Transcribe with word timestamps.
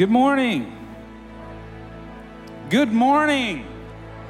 Good 0.00 0.08
morning. 0.08 0.74
Good 2.70 2.90
morning. 2.90 3.66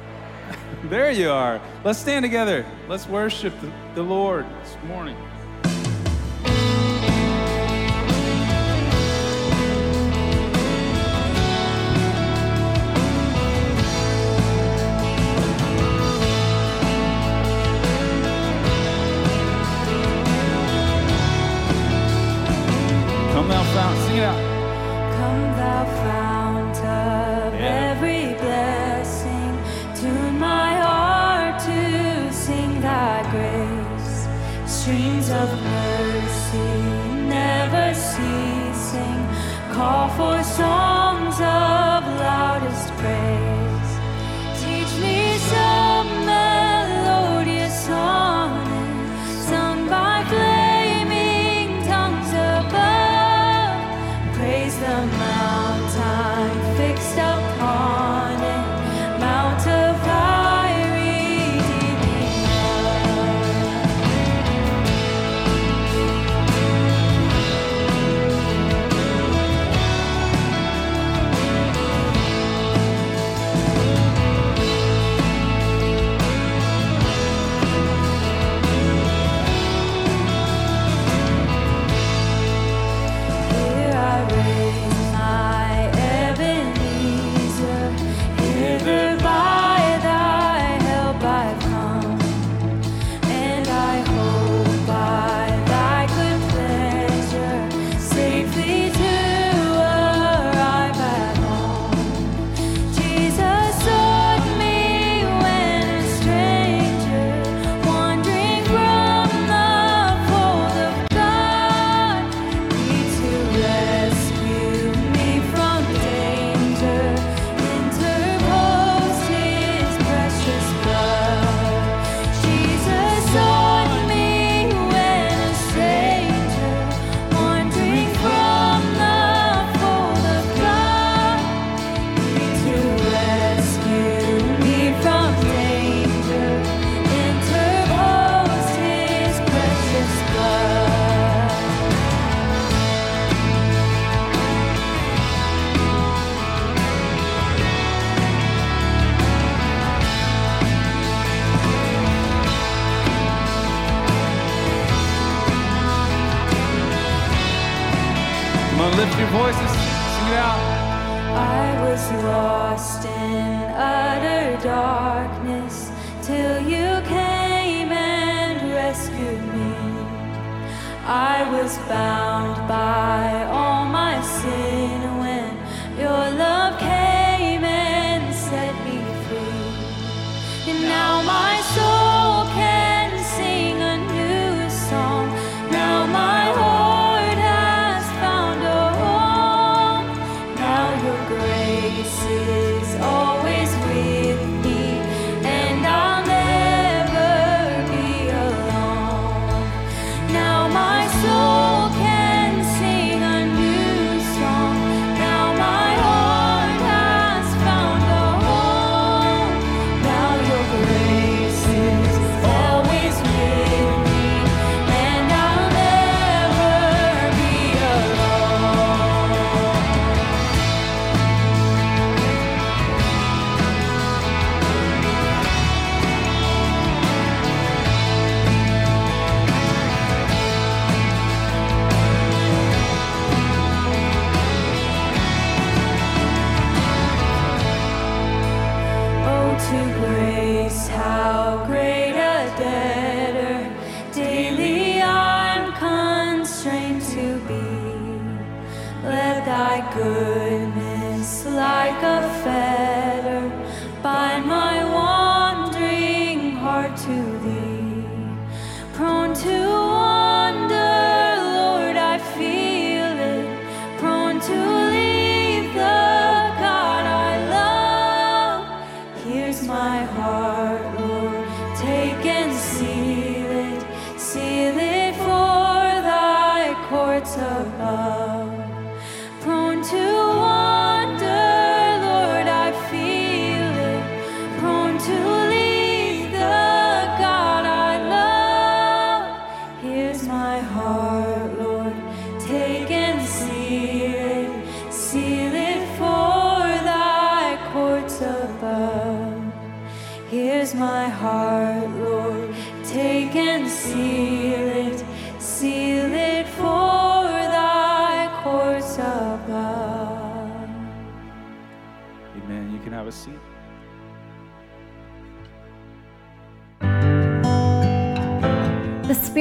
there 0.89 1.11
you 1.11 1.31
are. 1.31 1.61
Let's 1.85 1.97
stand 1.97 2.23
together. 2.23 2.65
Let's 2.89 3.07
worship 3.07 3.53
the, 3.95 4.03
Lord 4.03 4.45
this 4.61 4.75
morning. 4.85 5.15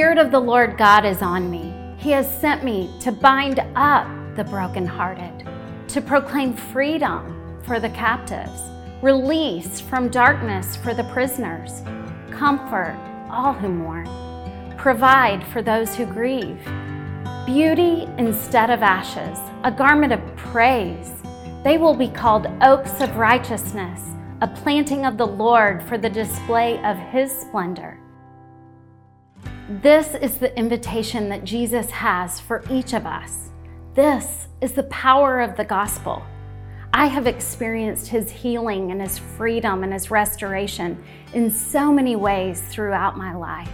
Spirit 0.00 0.16
of 0.16 0.30
the 0.30 0.40
Lord 0.40 0.78
God 0.78 1.04
is 1.04 1.20
on 1.20 1.50
me. 1.50 1.74
He 1.98 2.10
has 2.12 2.26
sent 2.40 2.64
me 2.64 2.90
to 3.00 3.12
bind 3.12 3.60
up 3.76 4.06
the 4.34 4.44
brokenhearted, 4.44 5.46
to 5.88 6.00
proclaim 6.00 6.54
freedom 6.54 7.60
for 7.66 7.78
the 7.78 7.90
captives, 7.90 8.62
release 9.02 9.78
from 9.78 10.08
darkness 10.08 10.74
for 10.74 10.94
the 10.94 11.04
prisoners, 11.12 11.82
comfort 12.30 12.96
all 13.30 13.52
who 13.52 13.68
mourn, 13.68 14.08
provide 14.78 15.46
for 15.48 15.60
those 15.60 15.94
who 15.94 16.06
grieve, 16.06 16.64
beauty 17.44 18.08
instead 18.16 18.70
of 18.70 18.82
ashes, 18.82 19.38
a 19.64 19.70
garment 19.70 20.14
of 20.14 20.36
praise. 20.36 21.12
They 21.62 21.76
will 21.76 21.94
be 21.94 22.08
called 22.08 22.46
oaks 22.62 23.02
of 23.02 23.16
righteousness, 23.16 24.00
a 24.40 24.48
planting 24.48 25.04
of 25.04 25.18
the 25.18 25.26
Lord 25.26 25.82
for 25.82 25.98
the 25.98 26.08
display 26.08 26.82
of 26.84 26.96
his 26.96 27.30
splendor. 27.30 27.99
This 29.70 30.16
is 30.16 30.38
the 30.38 30.52
invitation 30.58 31.28
that 31.28 31.44
Jesus 31.44 31.92
has 31.92 32.40
for 32.40 32.64
each 32.68 32.92
of 32.92 33.06
us. 33.06 33.50
This 33.94 34.48
is 34.60 34.72
the 34.72 34.82
power 34.82 35.38
of 35.38 35.56
the 35.56 35.64
gospel. 35.64 36.24
I 36.92 37.06
have 37.06 37.28
experienced 37.28 38.08
his 38.08 38.32
healing 38.32 38.90
and 38.90 39.00
his 39.00 39.16
freedom 39.16 39.84
and 39.84 39.92
his 39.92 40.10
restoration 40.10 41.00
in 41.34 41.52
so 41.52 41.92
many 41.92 42.16
ways 42.16 42.60
throughout 42.62 43.16
my 43.16 43.32
life. 43.32 43.70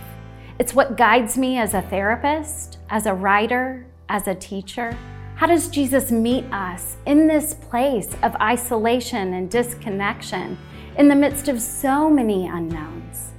It's 0.58 0.74
what 0.74 0.98
guides 0.98 1.38
me 1.38 1.56
as 1.56 1.72
a 1.72 1.80
therapist, 1.80 2.76
as 2.90 3.06
a 3.06 3.14
writer, 3.14 3.86
as 4.10 4.28
a 4.28 4.34
teacher. 4.34 4.94
How 5.36 5.46
does 5.46 5.68
Jesus 5.68 6.12
meet 6.12 6.44
us 6.52 6.98
in 7.06 7.26
this 7.26 7.54
place 7.54 8.14
of 8.22 8.36
isolation 8.36 9.32
and 9.32 9.50
disconnection 9.50 10.58
in 10.98 11.08
the 11.08 11.14
midst 11.14 11.48
of 11.48 11.58
so 11.62 12.10
many 12.10 12.48
unknowns? 12.48 13.32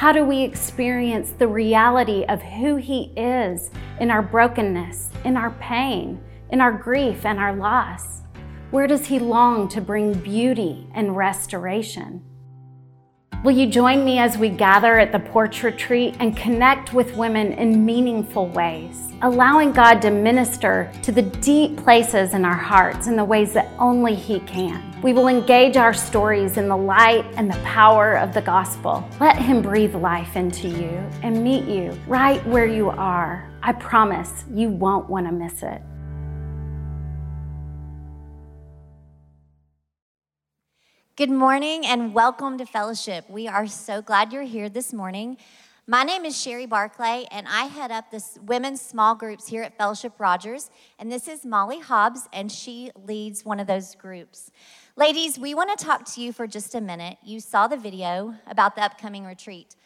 How 0.00 0.12
do 0.12 0.24
we 0.24 0.42
experience 0.42 1.32
the 1.32 1.46
reality 1.46 2.24
of 2.30 2.40
who 2.40 2.76
He 2.76 3.12
is 3.18 3.70
in 4.00 4.10
our 4.10 4.22
brokenness, 4.22 5.10
in 5.26 5.36
our 5.36 5.50
pain, 5.60 6.18
in 6.48 6.62
our 6.62 6.72
grief, 6.72 7.26
and 7.26 7.38
our 7.38 7.54
loss? 7.54 8.22
Where 8.70 8.86
does 8.86 9.04
He 9.04 9.18
long 9.18 9.68
to 9.68 9.82
bring 9.82 10.14
beauty 10.14 10.88
and 10.94 11.14
restoration? 11.14 12.24
Will 13.42 13.52
you 13.52 13.66
join 13.66 14.04
me 14.04 14.18
as 14.18 14.36
we 14.36 14.50
gather 14.50 14.98
at 14.98 15.12
the 15.12 15.18
porch 15.18 15.62
retreat 15.62 16.14
and 16.20 16.36
connect 16.36 16.92
with 16.92 17.16
women 17.16 17.54
in 17.54 17.86
meaningful 17.86 18.48
ways, 18.48 19.14
allowing 19.22 19.72
God 19.72 20.02
to 20.02 20.10
minister 20.10 20.92
to 21.02 21.10
the 21.10 21.22
deep 21.22 21.78
places 21.78 22.34
in 22.34 22.44
our 22.44 22.52
hearts 22.52 23.06
in 23.06 23.16
the 23.16 23.24
ways 23.24 23.54
that 23.54 23.70
only 23.78 24.14
He 24.14 24.40
can? 24.40 25.00
We 25.00 25.14
will 25.14 25.28
engage 25.28 25.78
our 25.78 25.94
stories 25.94 26.58
in 26.58 26.68
the 26.68 26.76
light 26.76 27.24
and 27.36 27.50
the 27.50 27.58
power 27.60 28.18
of 28.18 28.34
the 28.34 28.42
gospel. 28.42 29.08
Let 29.20 29.36
Him 29.36 29.62
breathe 29.62 29.94
life 29.94 30.36
into 30.36 30.68
you 30.68 31.02
and 31.22 31.42
meet 31.42 31.64
you 31.64 31.98
right 32.06 32.46
where 32.46 32.66
you 32.66 32.90
are. 32.90 33.50
I 33.62 33.72
promise 33.72 34.44
you 34.52 34.68
won't 34.68 35.08
want 35.08 35.26
to 35.26 35.32
miss 35.32 35.62
it. 35.62 35.80
Good 41.20 41.28
morning 41.28 41.84
and 41.84 42.14
welcome 42.14 42.56
to 42.56 42.64
fellowship. 42.64 43.28
We 43.28 43.46
are 43.46 43.66
so 43.66 44.00
glad 44.00 44.32
you're 44.32 44.42
here 44.42 44.70
this 44.70 44.90
morning. 44.90 45.36
My 45.86 46.02
name 46.02 46.24
is 46.24 46.34
Sherry 46.34 46.64
Barclay, 46.64 47.26
and 47.30 47.46
I 47.46 47.64
head 47.64 47.90
up 47.90 48.10
the 48.10 48.24
women's 48.40 48.80
small 48.80 49.14
groups 49.14 49.46
here 49.46 49.62
at 49.62 49.76
Fellowship 49.76 50.14
Rogers. 50.18 50.70
And 50.98 51.12
this 51.12 51.28
is 51.28 51.44
Molly 51.44 51.78
Hobbs, 51.78 52.26
and 52.32 52.50
she 52.50 52.90
leads 53.06 53.44
one 53.44 53.60
of 53.60 53.66
those 53.66 53.94
groups. 53.96 54.50
Ladies, 54.96 55.38
we 55.38 55.54
want 55.54 55.78
to 55.78 55.84
talk 55.84 56.06
to 56.14 56.22
you 56.22 56.32
for 56.32 56.46
just 56.46 56.74
a 56.74 56.80
minute. 56.80 57.18
You 57.22 57.40
saw 57.40 57.66
the 57.66 57.76
video 57.76 58.36
about 58.46 58.74
the 58.74 58.82
upcoming 58.82 59.26
retreat. 59.26 59.76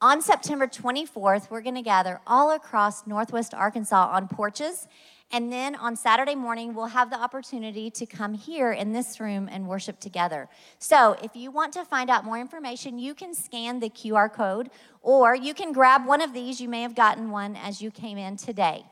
On 0.00 0.22
September 0.22 0.68
24th, 0.68 1.50
we're 1.50 1.60
going 1.60 1.74
to 1.74 1.82
gather 1.82 2.20
all 2.24 2.52
across 2.52 3.04
Northwest 3.04 3.52
Arkansas 3.52 4.10
on 4.12 4.28
porches 4.28 4.86
and 5.34 5.50
then 5.50 5.74
on 5.74 5.96
Saturday 5.96 6.36
morning, 6.36 6.74
we'll 6.74 6.86
have 6.86 7.10
the 7.10 7.20
opportunity 7.20 7.90
to 7.90 8.06
come 8.06 8.34
here 8.34 8.70
in 8.70 8.92
this 8.92 9.18
room 9.18 9.48
and 9.50 9.66
worship 9.66 9.98
together. 9.98 10.48
So 10.78 11.16
if 11.24 11.34
you 11.34 11.50
want 11.50 11.72
to 11.72 11.84
find 11.84 12.08
out 12.08 12.24
more 12.24 12.38
information, 12.38 13.00
you 13.00 13.14
can 13.14 13.34
scan 13.34 13.80
the 13.80 13.90
QR 13.90 14.32
code 14.32 14.70
or 15.02 15.34
you 15.34 15.52
can 15.52 15.72
grab 15.72 16.06
one 16.06 16.20
of 16.20 16.32
these. 16.32 16.60
You 16.60 16.68
may 16.68 16.82
have 16.82 16.94
gotten 16.94 17.32
one 17.32 17.56
as 17.56 17.82
you 17.82 17.90
came 17.90 18.16
in 18.16 18.36
today. 18.36 18.86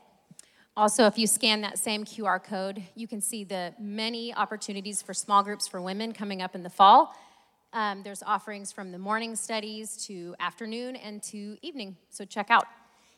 Also, 0.75 1.05
if 1.05 1.17
you 1.17 1.27
scan 1.27 1.61
that 1.61 1.79
same 1.79 2.03
QR 2.03 2.43
code, 2.43 2.83
you 2.93 3.07
can 3.07 3.21
see 3.21 3.45
the 3.45 3.73
many 3.79 4.33
opportunities 4.33 5.01
for 5.01 5.13
small 5.13 5.43
groups 5.43 5.65
for 5.65 5.81
women 5.81 6.11
coming 6.11 6.41
up 6.41 6.55
in 6.55 6.63
the 6.63 6.69
fall. 6.69 7.15
Um, 7.71 8.03
there's 8.03 8.21
offerings 8.21 8.69
from 8.69 8.91
the 8.91 8.99
morning 8.99 9.37
studies 9.37 9.95
to 10.07 10.35
afternoon 10.41 10.97
and 10.97 11.23
to 11.23 11.55
evening, 11.61 11.95
so 12.09 12.25
check 12.25 12.47
out. 12.49 12.65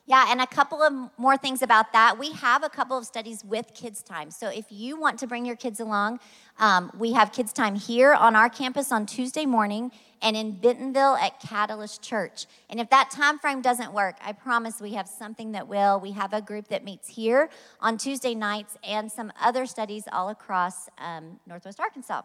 Yeah, 0.07 0.27
and 0.29 0.39
a 0.39 0.45
couple 0.45 0.83
of 0.83 0.93
more 1.17 1.35
things 1.35 1.63
about 1.63 1.91
that. 1.93 2.19
We 2.19 2.31
have 2.33 2.63
a 2.63 2.69
couple 2.69 2.95
of 2.95 3.05
studies 3.05 3.43
with 3.43 3.73
Kids 3.73 4.03
Time. 4.03 4.29
So 4.29 4.49
if 4.49 4.65
you 4.69 4.99
want 4.99 5.17
to 5.19 5.27
bring 5.27 5.47
your 5.47 5.55
kids 5.55 5.79
along, 5.79 6.19
um, 6.59 6.91
we 6.95 7.13
have 7.13 7.31
Kids 7.31 7.51
Time 7.51 7.73
here 7.73 8.13
on 8.13 8.35
our 8.35 8.47
campus 8.47 8.91
on 8.91 9.07
Tuesday 9.07 9.47
morning 9.47 9.91
and 10.21 10.37
in 10.37 10.51
Bentonville 10.51 11.15
at 11.15 11.39
Catalyst 11.39 12.03
Church. 12.03 12.45
And 12.69 12.79
if 12.79 12.87
that 12.91 13.09
time 13.09 13.39
frame 13.39 13.63
doesn't 13.63 13.93
work, 13.93 14.17
I 14.23 14.33
promise 14.33 14.79
we 14.79 14.93
have 14.93 15.07
something 15.07 15.53
that 15.53 15.67
will. 15.67 15.99
We 15.99 16.11
have 16.11 16.33
a 16.33 16.41
group 16.41 16.67
that 16.67 16.83
meets 16.83 17.07
here 17.07 17.49
on 17.79 17.97
Tuesday 17.97 18.35
nights 18.35 18.77
and 18.83 19.11
some 19.11 19.33
other 19.41 19.65
studies 19.65 20.03
all 20.11 20.29
across 20.29 20.87
um, 20.99 21.39
Northwest 21.47 21.79
Arkansas. 21.79 22.21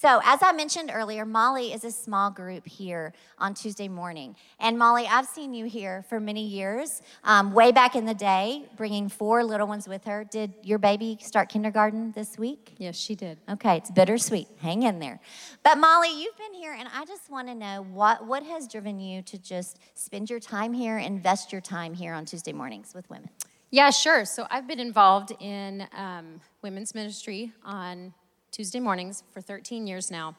So, 0.00 0.18
as 0.24 0.42
I 0.42 0.52
mentioned 0.52 0.90
earlier, 0.94 1.26
Molly 1.26 1.74
is 1.74 1.84
a 1.84 1.90
small 1.90 2.30
group 2.30 2.66
here 2.66 3.12
on 3.36 3.52
Tuesday 3.52 3.86
morning. 3.86 4.34
And 4.58 4.78
Molly, 4.78 5.06
I've 5.06 5.26
seen 5.26 5.52
you 5.52 5.66
here 5.66 6.06
for 6.08 6.18
many 6.18 6.42
years, 6.42 7.02
um, 7.22 7.52
way 7.52 7.70
back 7.70 7.94
in 7.94 8.06
the 8.06 8.14
day, 8.14 8.64
bringing 8.78 9.10
four 9.10 9.44
little 9.44 9.66
ones 9.66 9.86
with 9.86 10.06
her. 10.06 10.24
Did 10.24 10.54
your 10.62 10.78
baby 10.78 11.18
start 11.20 11.50
kindergarten 11.50 12.12
this 12.12 12.38
week? 12.38 12.76
Yes, 12.78 12.96
she 12.96 13.14
did. 13.14 13.36
Okay, 13.46 13.76
it's 13.76 13.90
bittersweet. 13.90 14.48
Hang 14.62 14.84
in 14.84 15.00
there. 15.00 15.20
But 15.62 15.76
Molly, 15.76 16.18
you've 16.18 16.38
been 16.38 16.54
here, 16.54 16.72
and 16.72 16.88
I 16.94 17.04
just 17.04 17.30
want 17.30 17.48
to 17.48 17.54
know 17.54 17.82
what, 17.92 18.24
what 18.26 18.42
has 18.44 18.66
driven 18.66 19.00
you 19.00 19.20
to 19.20 19.36
just 19.36 19.80
spend 19.92 20.30
your 20.30 20.40
time 20.40 20.72
here, 20.72 20.96
invest 20.96 21.52
your 21.52 21.60
time 21.60 21.92
here 21.92 22.14
on 22.14 22.24
Tuesday 22.24 22.54
mornings 22.54 22.94
with 22.94 23.10
women? 23.10 23.28
Yeah, 23.70 23.90
sure. 23.90 24.24
So, 24.24 24.46
I've 24.50 24.66
been 24.66 24.80
involved 24.80 25.32
in 25.40 25.86
um, 25.92 26.40
women's 26.62 26.94
ministry 26.94 27.52
on 27.62 28.14
Tuesday 28.50 28.80
mornings 28.80 29.22
for 29.32 29.40
13 29.40 29.86
years 29.86 30.10
now. 30.10 30.36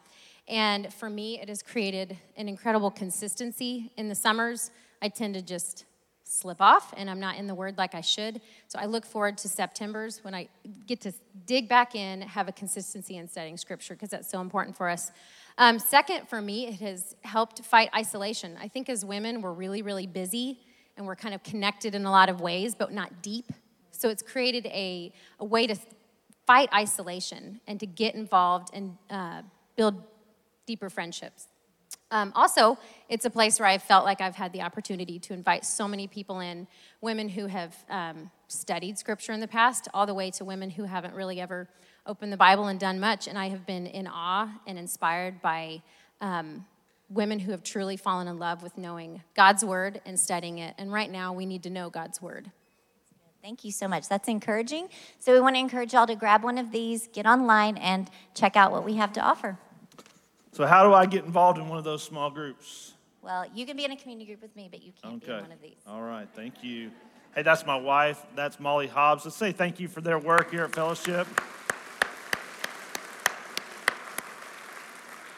And 0.48 0.94
for 0.94 1.10
me, 1.10 1.40
it 1.40 1.48
has 1.48 1.64
created 1.64 2.18
an 2.36 2.50
incredible 2.50 2.92
consistency. 2.92 3.92
In 3.96 4.10
the 4.10 4.16
summers, 4.16 4.72
I 5.02 5.10
tend 5.10 5.36
to 5.36 5.42
just 5.42 5.86
slip 6.24 6.62
off 6.62 6.94
and 6.96 7.10
I'm 7.10 7.20
not 7.20 7.38
in 7.38 7.48
the 7.48 7.56
Word 7.56 7.78
like 7.78 7.94
I 7.94 8.02
should. 8.02 8.42
So 8.68 8.80
I 8.80 8.86
look 8.86 9.06
forward 9.06 9.38
to 9.40 9.50
September's 9.50 10.24
when 10.24 10.34
I 10.34 10.48
get 10.88 11.02
to 11.02 11.14
dig 11.46 11.68
back 11.68 11.96
in, 11.96 12.22
have 12.22 12.48
a 12.48 12.52
consistency 12.52 13.18
in 13.18 13.28
studying 13.28 13.58
Scripture 13.58 13.94
because 13.96 14.10
that's 14.10 14.30
so 14.30 14.42
important 14.42 14.76
for 14.78 14.90
us. 14.90 15.12
Um, 15.58 15.78
second, 15.80 16.28
for 16.28 16.42
me, 16.42 16.68
it 16.68 16.80
has 16.80 17.16
helped 17.24 17.64
fight 17.64 17.90
isolation. 17.96 18.58
I 18.62 18.68
think 18.68 18.90
as 18.90 19.04
women, 19.06 19.42
we're 19.42 19.52
really, 19.52 19.82
really 19.82 20.08
busy 20.08 20.60
and 20.98 21.06
we're 21.06 21.16
kind 21.16 21.36
of 21.36 21.44
connected 21.44 21.96
in 21.96 22.06
a 22.06 22.12
lot 22.12 22.30
of 22.30 22.42
ways, 22.42 22.76
but 22.76 22.92
not 22.92 23.22
deep. 23.22 23.52
So 23.92 24.10
it's 24.10 24.24
created 24.24 24.66
a, 24.68 25.12
a 25.40 25.46
way 25.46 25.68
to 25.68 25.76
fight 26.46 26.70
isolation 26.74 27.62
and 27.68 27.80
to 27.80 27.86
get 27.86 28.16
involved 28.16 28.70
and 28.74 28.98
uh, 29.10 29.42
build 29.76 30.04
deeper 30.66 30.90
friendships. 30.90 31.48
Um, 32.12 32.34
also, 32.36 32.78
it's 33.08 33.24
a 33.26 33.30
place 33.30 33.60
where 33.60 33.70
I've 33.70 33.84
felt 33.84 34.04
like 34.04 34.20
I've 34.20 34.36
had 34.36 34.52
the 34.52 34.62
opportunity 34.62 35.18
to 35.20 35.34
invite 35.34 35.66
so 35.66 35.88
many 35.88 36.08
people 36.08 36.42
in 36.42 36.68
women 37.00 37.30
who 37.30 37.48
have 37.48 37.74
um, 37.90 38.30
studied 38.48 38.98
scripture 38.98 39.32
in 39.32 39.40
the 39.40 39.48
past, 39.48 39.88
all 39.94 40.06
the 40.06 40.14
way 40.14 40.30
to 40.32 40.46
women 40.46 40.70
who 40.70 40.84
haven't 40.84 41.14
really 41.14 41.40
ever 41.40 41.70
opened 42.06 42.34
the 42.34 42.38
Bible 42.38 42.68
and 42.68 42.80
done 42.80 43.00
much. 43.00 43.28
And 43.28 43.38
I 43.38 43.48
have 43.50 43.66
been 43.66 43.88
in 43.88 44.08
awe 44.08 44.50
and 44.68 44.78
inspired 44.78 45.42
by 45.42 45.82
um, 46.20 46.66
women 47.10 47.40
who 47.40 47.52
have 47.52 47.64
truly 47.64 47.96
fallen 47.96 48.28
in 48.28 48.40
love 48.40 48.62
with 48.62 48.78
knowing 48.78 49.22
God's 49.36 49.64
word 49.64 50.02
and 50.06 50.20
studying 50.20 50.58
it. 50.58 50.76
And 50.78 50.92
right 50.92 51.10
now, 51.10 51.32
we 51.32 51.46
need 51.46 51.64
to 51.64 51.70
know 51.70 51.90
God's 51.90 52.22
word. 52.22 52.52
Thank 53.42 53.64
you 53.64 53.72
so 53.72 53.88
much. 53.88 54.08
That's 54.08 54.28
encouraging. 54.28 54.90
So, 55.20 55.34
we 55.34 55.42
want 55.42 55.56
to 55.56 55.60
encourage 55.60 55.94
y'all 55.94 56.08
to 56.08 56.16
grab 56.16 56.44
one 56.44 56.58
of 56.58 56.72
these, 56.72 57.08
get 57.08 57.26
online, 57.26 57.78
and 57.78 58.10
check 58.36 58.56
out 58.56 58.72
what 58.72 58.86
we 58.86 58.96
have 58.96 59.12
to 59.14 59.22
offer. 59.22 59.58
So, 60.52 60.66
how 60.66 60.84
do 60.84 60.94
I 60.94 61.06
get 61.06 61.26
involved 61.26 61.58
in 61.58 61.68
one 61.68 61.78
of 61.78 61.84
those 61.84 62.04
small 62.04 62.30
groups? 62.30 62.94
Well, 63.22 63.46
you 63.54 63.66
can 63.66 63.78
be 63.78 63.86
in 63.86 63.92
a 63.92 63.96
community 63.96 64.26
group 64.28 64.42
with 64.42 64.56
me, 64.56 64.68
but 64.70 64.82
you 64.84 64.92
can't 65.02 65.16
Okay. 65.16 65.28
be 65.28 65.34
in 65.34 65.42
one 65.42 65.52
of 65.52 65.62
these. 65.62 65.78
All 65.88 66.02
right, 66.02 66.28
thank 66.36 66.64
you. 66.64 66.92
Hey, 67.34 67.44
that's 67.44 67.66
my 67.66 67.78
wife. 67.78 68.26
That's 68.36 68.60
Molly 68.60 68.88
Hobbs. 68.88 69.26
Let's 69.26 69.38
say 69.38 69.52
thank 69.52 69.80
you 69.80 69.88
for 69.88 70.02
their 70.02 70.20
work 70.20 70.52
here 70.52 70.64
at 70.64 70.76
Fellowship. 70.76 71.28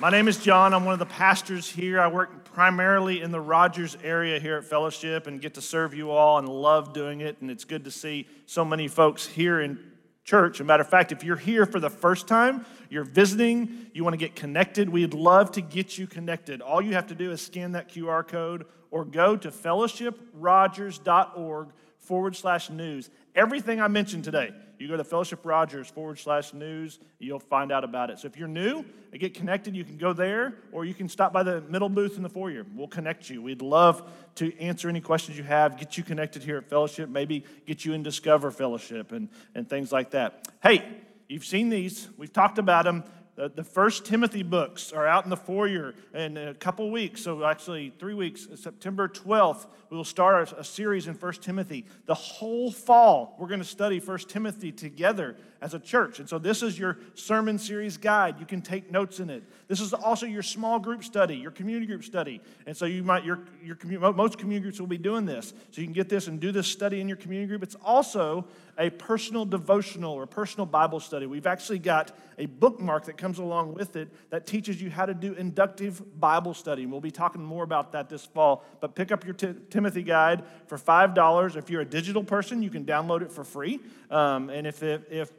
My 0.03 0.09
name 0.09 0.27
is 0.27 0.35
John. 0.35 0.73
I'm 0.73 0.83
one 0.83 0.91
of 0.91 0.99
the 0.99 1.05
pastors 1.05 1.69
here. 1.69 2.01
I 2.01 2.07
work 2.07 2.43
primarily 2.43 3.21
in 3.21 3.31
the 3.31 3.39
Rogers 3.39 3.95
area 4.03 4.37
here 4.37 4.57
at 4.57 4.65
Fellowship 4.65 5.27
and 5.27 5.39
get 5.39 5.53
to 5.53 5.61
serve 5.61 5.93
you 5.93 6.11
all 6.11 6.39
and 6.39 6.49
love 6.49 6.91
doing 6.91 7.21
it. 7.21 7.37
And 7.39 7.49
it's 7.49 7.63
good 7.63 7.85
to 7.85 7.91
see 7.91 8.27
so 8.45 8.65
many 8.65 8.89
folks 8.89 9.25
here 9.25 9.61
in 9.61 9.79
church. 10.25 10.57
As 10.57 10.59
a 10.59 10.65
matter 10.65 10.81
of 10.81 10.89
fact, 10.89 11.13
if 11.13 11.23
you're 11.23 11.37
here 11.37 11.65
for 11.65 11.79
the 11.79 11.89
first 11.89 12.27
time, 12.27 12.65
you're 12.89 13.05
visiting, 13.05 13.89
you 13.93 14.03
want 14.03 14.13
to 14.13 14.17
get 14.17 14.35
connected, 14.35 14.89
we'd 14.89 15.13
love 15.13 15.53
to 15.53 15.61
get 15.61 15.97
you 15.97 16.05
connected. 16.05 16.59
All 16.59 16.81
you 16.81 16.95
have 16.95 17.07
to 17.07 17.15
do 17.15 17.31
is 17.31 17.41
scan 17.41 17.71
that 17.71 17.87
QR 17.87 18.27
code 18.27 18.65
or 18.91 19.05
go 19.05 19.37
to 19.37 19.51
fellowshiprogers.org 19.51 21.69
forward 21.99 22.35
slash 22.35 22.69
news. 22.69 23.09
Everything 23.35 23.81
I 23.81 23.87
mentioned 23.87 24.23
today, 24.23 24.51
you 24.77 24.87
go 24.87 24.97
to 24.97 25.03
Fellowship 25.03 25.45
Rogers 25.45 25.87
forward 25.87 26.19
slash 26.19 26.53
news, 26.53 26.99
you'll 27.17 27.39
find 27.39 27.71
out 27.71 27.83
about 27.83 28.09
it. 28.09 28.19
So 28.19 28.27
if 28.27 28.37
you're 28.37 28.47
new 28.47 28.79
uh, 28.79 29.17
get 29.17 29.33
connected, 29.33 29.75
you 29.75 29.83
can 29.83 29.97
go 29.97 30.13
there 30.13 30.55
or 30.71 30.85
you 30.85 30.93
can 30.93 31.07
stop 31.07 31.31
by 31.31 31.41
the 31.41 31.61
middle 31.61 31.89
booth 31.89 32.17
in 32.17 32.23
the 32.23 32.29
foyer. 32.29 32.65
We'll 32.75 32.87
connect 32.87 33.29
you. 33.29 33.41
We'd 33.41 33.61
love 33.61 34.07
to 34.35 34.55
answer 34.59 34.89
any 34.89 35.01
questions 35.01 35.37
you 35.37 35.43
have, 35.45 35.77
get 35.77 35.97
you 35.97 36.03
connected 36.03 36.43
here 36.43 36.57
at 36.57 36.69
Fellowship, 36.69 37.09
maybe 37.09 37.45
get 37.65 37.85
you 37.85 37.93
in 37.93 38.03
Discover 38.03 38.51
Fellowship 38.51 39.11
and, 39.11 39.29
and 39.55 39.69
things 39.69 39.91
like 39.91 40.11
that. 40.11 40.47
Hey, 40.61 40.85
you've 41.27 41.45
seen 41.45 41.69
these, 41.69 42.09
we've 42.17 42.33
talked 42.33 42.57
about 42.57 42.85
them. 42.85 43.03
The, 43.35 43.49
the 43.49 43.63
First 43.63 44.05
Timothy 44.05 44.43
books 44.43 44.91
are 44.91 45.07
out 45.07 45.23
in 45.23 45.31
the 45.31 45.37
foyer 45.37 45.95
in 46.13 46.37
a 46.37 46.53
couple 46.53 46.91
weeks. 46.91 47.21
So, 47.21 47.43
actually, 47.43 47.91
three 47.97 48.13
weeks. 48.13 48.47
September 48.55 49.07
12th, 49.07 49.65
we 49.89 49.97
will 49.97 50.03
start 50.03 50.51
a, 50.51 50.59
a 50.59 50.63
series 50.63 51.07
in 51.07 51.15
First 51.15 51.41
Timothy. 51.41 51.85
The 52.05 52.13
whole 52.13 52.71
fall, 52.71 53.35
we're 53.39 53.47
going 53.47 53.59
to 53.59 53.65
study 53.65 53.99
First 53.99 54.29
Timothy 54.29 54.71
together 54.71 55.35
as 55.63 55.73
a 55.73 55.79
church. 55.79 56.19
And 56.19 56.27
so, 56.27 56.37
this 56.37 56.61
is 56.61 56.77
your 56.77 56.97
sermon 57.15 57.57
series 57.57 57.95
guide. 57.95 58.35
You 58.37 58.45
can 58.45 58.61
take 58.61 58.91
notes 58.91 59.21
in 59.21 59.29
it. 59.29 59.43
This 59.69 59.79
is 59.79 59.93
also 59.93 60.25
your 60.25 60.43
small 60.43 60.77
group 60.77 61.05
study, 61.05 61.37
your 61.37 61.51
community 61.51 61.85
group 61.85 62.03
study. 62.03 62.41
And 62.67 62.75
so, 62.75 62.85
you 62.85 63.01
might, 63.01 63.23
your, 63.23 63.39
your 63.63 63.77
most 64.13 64.37
community 64.37 64.63
groups 64.63 64.79
will 64.81 64.87
be 64.87 64.97
doing 64.97 65.25
this. 65.25 65.53
So, 65.71 65.79
you 65.79 65.87
can 65.87 65.93
get 65.93 66.09
this 66.09 66.27
and 66.27 66.37
do 66.37 66.51
this 66.51 66.67
study 66.67 66.99
in 66.99 67.07
your 67.07 67.15
community 67.15 67.47
group. 67.47 67.63
It's 67.63 67.77
also 67.81 68.45
a 68.77 68.89
personal 68.89 69.45
devotional 69.45 70.13
or 70.13 70.25
personal 70.25 70.65
Bible 70.65 70.99
study. 70.99 71.27
We've 71.27 71.47
actually 71.47 71.79
got 71.79 72.11
a 72.37 72.47
bookmark 72.47 73.05
that 73.05 73.17
comes 73.17 73.37
along 73.37 73.73
with 73.73 73.95
it 73.95 74.09
that 74.31 74.45
teaches 74.45 74.81
you 74.81 74.89
how 74.89 75.05
to 75.05 75.13
do 75.13 75.33
inductive 75.33 76.19
Bible 76.19 76.53
study. 76.53 76.83
And 76.83 76.91
we'll 76.91 76.99
be 76.99 77.11
talking 77.11 77.43
more 77.43 77.63
about 77.63 77.91
that 77.91 78.09
this 78.09 78.25
fall. 78.25 78.65
But 78.81 78.95
pick 78.95 79.11
up 79.11 79.23
your 79.23 79.35
T- 79.35 79.53
Timothy 79.69 80.03
guide 80.03 80.43
for 80.67 80.77
$5. 80.77 81.55
If 81.55 81.69
you're 81.69 81.81
a 81.81 81.85
digital 81.85 82.23
person, 82.23 82.61
you 82.61 82.69
can 82.69 82.83
download 82.83 83.21
it 83.21 83.31
for 83.31 83.43
free. 83.43 83.79
Um, 84.09 84.49
and 84.49 84.65
if, 84.65 84.81
if, 84.81 85.01
if 85.11 85.31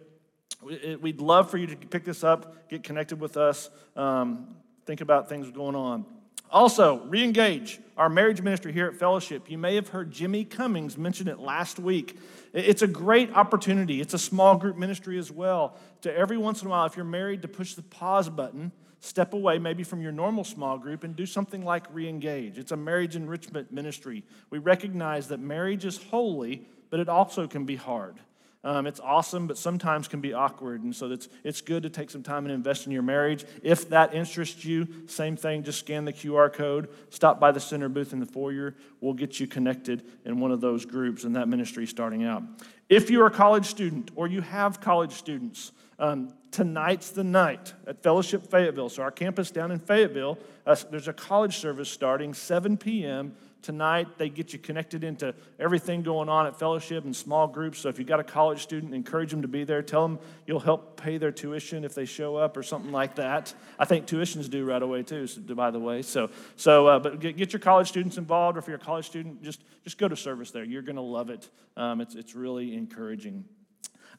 we'd 1.01 1.21
love 1.21 1.51
for 1.51 1.59
you 1.59 1.67
to 1.67 1.77
pick 1.77 2.05
this 2.05 2.25
up, 2.25 2.69
get 2.69 2.83
connected 2.83 3.21
with 3.21 3.37
us, 3.37 3.71
um, 3.97 4.57
think 4.87 5.01
about 5.01 5.29
things 5.29 5.51
going 5.51 5.75
on. 5.75 6.05
Also, 6.51 7.05
reengage 7.07 7.79
our 7.97 8.09
marriage 8.09 8.41
ministry 8.41 8.73
here 8.73 8.87
at 8.87 8.95
Fellowship. 8.95 9.51
You 9.51 9.59
may 9.59 9.75
have 9.75 9.89
heard 9.89 10.11
Jimmy 10.11 10.45
Cummings 10.45 10.97
mention 10.97 11.27
it 11.27 11.41
last 11.41 11.79
week. 11.79 12.19
It's 12.53 12.83
a 12.83 12.87
great 12.87 13.33
opportunity. 13.35 14.01
It's 14.01 14.15
a 14.15 14.19
small 14.19 14.57
group 14.57 14.77
ministry 14.77 15.19
as 15.19 15.33
well. 15.33 15.77
To 16.03 16.17
every 16.17 16.37
once 16.37 16.63
in 16.63 16.69
a 16.69 16.71
while, 16.71 16.87
if 16.87 16.97
you're 16.97 17.05
married, 17.05 17.43
to 17.43 17.49
push 17.49 17.75
the 17.75 17.83
pause 17.83 18.29
button, 18.29 18.71
step 19.01 19.33
away 19.33 19.59
maybe 19.59 19.83
from 19.83 20.01
your 20.01 20.13
normal 20.13 20.45
small 20.45 20.79
group 20.79 21.03
and 21.03 21.17
do 21.17 21.27
something 21.27 21.65
like 21.65 21.93
reengage. 21.93 22.57
It's 22.57 22.73
a 22.73 22.77
marriage 22.77 23.17
enrichment 23.17 23.73
ministry. 23.73 24.23
We 24.51 24.59
recognize 24.59 25.29
that 25.29 25.41
marriage 25.41 25.85
is 25.85 26.03
holy, 26.05 26.67
but 26.89 27.01
it 27.01 27.09
also 27.09 27.47
can 27.47 27.65
be 27.65 27.77
hard. 27.77 28.21
Um, 28.65 28.87
it's 28.87 28.99
awesome, 28.99 29.47
but 29.47 29.59
sometimes 29.59 30.09
can 30.09 30.23
be 30.23 30.33
awkward. 30.33 30.83
And 30.83 30.97
so 30.97 31.11
it's, 31.11 31.29
it's 31.45 31.61
good 31.61 31.83
to 31.83 31.91
take 31.91 32.11
some 32.11 32.23
time 32.23 32.47
and 32.47 32.53
invest 32.53 32.87
in 32.87 32.93
your 32.93 33.03
marriage. 33.03 33.45
If 33.63 33.91
that 33.91 34.15
interests 34.15 34.65
you, 34.65 34.89
same 35.07 35.37
thing, 35.37 35.63
just 35.63 35.81
scan 35.81 36.07
the 36.07 36.15
QR 36.15 36.51
code, 36.51 36.89
stop 37.11 37.39
by 37.39 37.53
the 37.53 37.61
center 37.61 37.91
booth 37.91 38.15
in 38.15 38.21
the 38.21 38.27
foyer. 38.27 38.75
We'll 39.03 39.13
get 39.13 39.39
you 39.39 39.47
connected 39.47 40.05
in 40.25 40.41
one 40.41 40.51
of 40.51 40.63
those 40.63 40.87
groups 40.87 41.25
and 41.25 41.37
that 41.37 41.47
ministry 41.47 41.87
starting 41.87 42.25
out. 42.25 42.43
If 42.89 43.11
you're 43.11 43.27
a 43.27 43.31
college 43.31 43.67
student 43.67 44.11
or 44.15 44.29
you 44.29 44.41
have 44.41 44.81
college 44.81 45.13
students, 45.13 45.73
um, 45.99 46.33
tonight's 46.51 47.11
the 47.11 47.25
night 47.25 47.75
at 47.87 48.03
Fellowship 48.03 48.51
Fayetteville. 48.51 48.89
So, 48.89 49.03
our 49.03 49.11
campus 49.11 49.51
down 49.51 49.71
in 49.71 49.79
Fayetteville, 49.79 50.39
uh, 50.67 50.75
there's 50.91 51.09
a 51.09 51.13
college 51.13 51.59
service 51.59 51.89
starting 51.89 52.35
7 52.35 52.77
p.m 52.77 53.35
tonight. 53.65 54.19
They 54.19 54.29
get 54.29 54.53
you 54.53 54.59
connected 54.59 55.03
into 55.03 55.35
everything 55.59 56.03
going 56.03 56.29
on 56.29 56.47
at 56.47 56.57
fellowship 56.57 57.05
and 57.05 57.17
small 57.17 57.49
groups. 57.49 57.81
So 57.81 57.89
if 57.89 57.99
you've 57.99 58.07
got 58.07 58.21
a 58.21 58.25
college 58.25 58.63
student, 58.63 58.95
encourage 58.95 59.31
them 59.31 59.43
to 59.43 59.49
be 59.49 59.65
there. 59.65 59.83
Tell 59.83 60.07
them 60.07 60.21
you'll 60.47 60.61
help 60.61 61.01
pay 61.01 61.19
their 61.19 61.33
tuition 61.33 61.85
if 61.85 61.95
they 61.95 62.05
show 62.05 62.37
up 62.37 62.57
or 62.57 62.63
something 62.63 62.93
like 62.93 63.17
that. 63.17 63.53
I 63.79 63.85
think 63.85 64.07
tuition's 64.07 64.49
due 64.49 64.65
right 64.65 64.83
away 64.83 65.03
too. 65.03 65.27
So, 65.27 65.41
by 65.41 65.71
the 65.71 65.81
way, 65.81 66.03
so 66.03 66.31
so 66.57 66.87
uh, 66.87 66.99
but 67.01 67.19
get, 67.19 67.37
get 67.37 67.53
your 67.53 67.61
college 67.61 67.89
students 67.89 68.19
involved. 68.19 68.57
Or 68.57 68.61
if 68.61 68.69
you're 68.69 68.77
a 68.77 68.79
college 68.79 69.07
student, 69.07 69.43
just 69.43 69.63
just 69.83 69.99
go 69.99 70.07
to 70.07 70.17
service 70.17 70.51
there. 70.53 70.63
You're 70.63 70.83
going 70.83 70.97
to 70.97 71.03
love 71.03 71.31
it. 71.31 71.49
Um, 71.77 72.01
it's 72.01 72.15
it's 72.15 72.35
really 72.35 72.75
encouraging. 72.75 73.45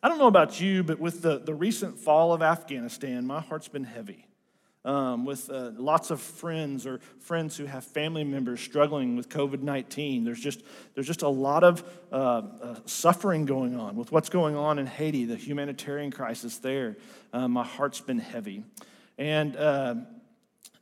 I 0.04 0.10
don't 0.10 0.18
know 0.18 0.28
about 0.28 0.60
you, 0.60 0.84
but 0.84 1.00
with 1.00 1.22
the, 1.22 1.40
the 1.40 1.54
recent 1.54 1.98
fall 1.98 2.34
of 2.34 2.42
Afghanistan, 2.42 3.26
my 3.26 3.40
heart's 3.40 3.70
been 3.70 3.86
heavy 3.86 4.28
um, 4.86 5.26
with 5.26 5.50
uh, 5.50 5.72
lots 5.76 6.12
of 6.12 6.22
friends 6.22 6.86
or 6.86 7.00
friends 7.20 7.58
who 7.58 7.66
have 7.66 7.84
family 7.84 8.24
members 8.24 8.62
struggling 8.62 9.16
with 9.18 9.28
COVID 9.28 9.62
19. 9.62 10.24
There's 10.24 10.40
just, 10.40 10.64
there's 10.94 11.08
just 11.08 11.24
a 11.24 11.30
lot 11.30 11.64
of 11.64 11.84
uh, 12.12 12.16
uh, 12.16 12.76
suffering 12.86 13.46
going 13.46 13.78
on 13.78 13.96
with 13.96 14.12
what's 14.12 14.30
going 14.30 14.56
on 14.56 14.80
in 14.80 14.86
Haiti, 14.86 15.26
the 15.26 15.36
humanitarian 15.36 16.12
crisis 16.12 16.60
there. 16.60 16.96
Uh, 17.34 17.48
my 17.48 17.64
heart's 17.64 18.00
been 18.00 18.20
heavy. 18.20 18.64
And, 19.18 19.58
uh, 19.58 19.96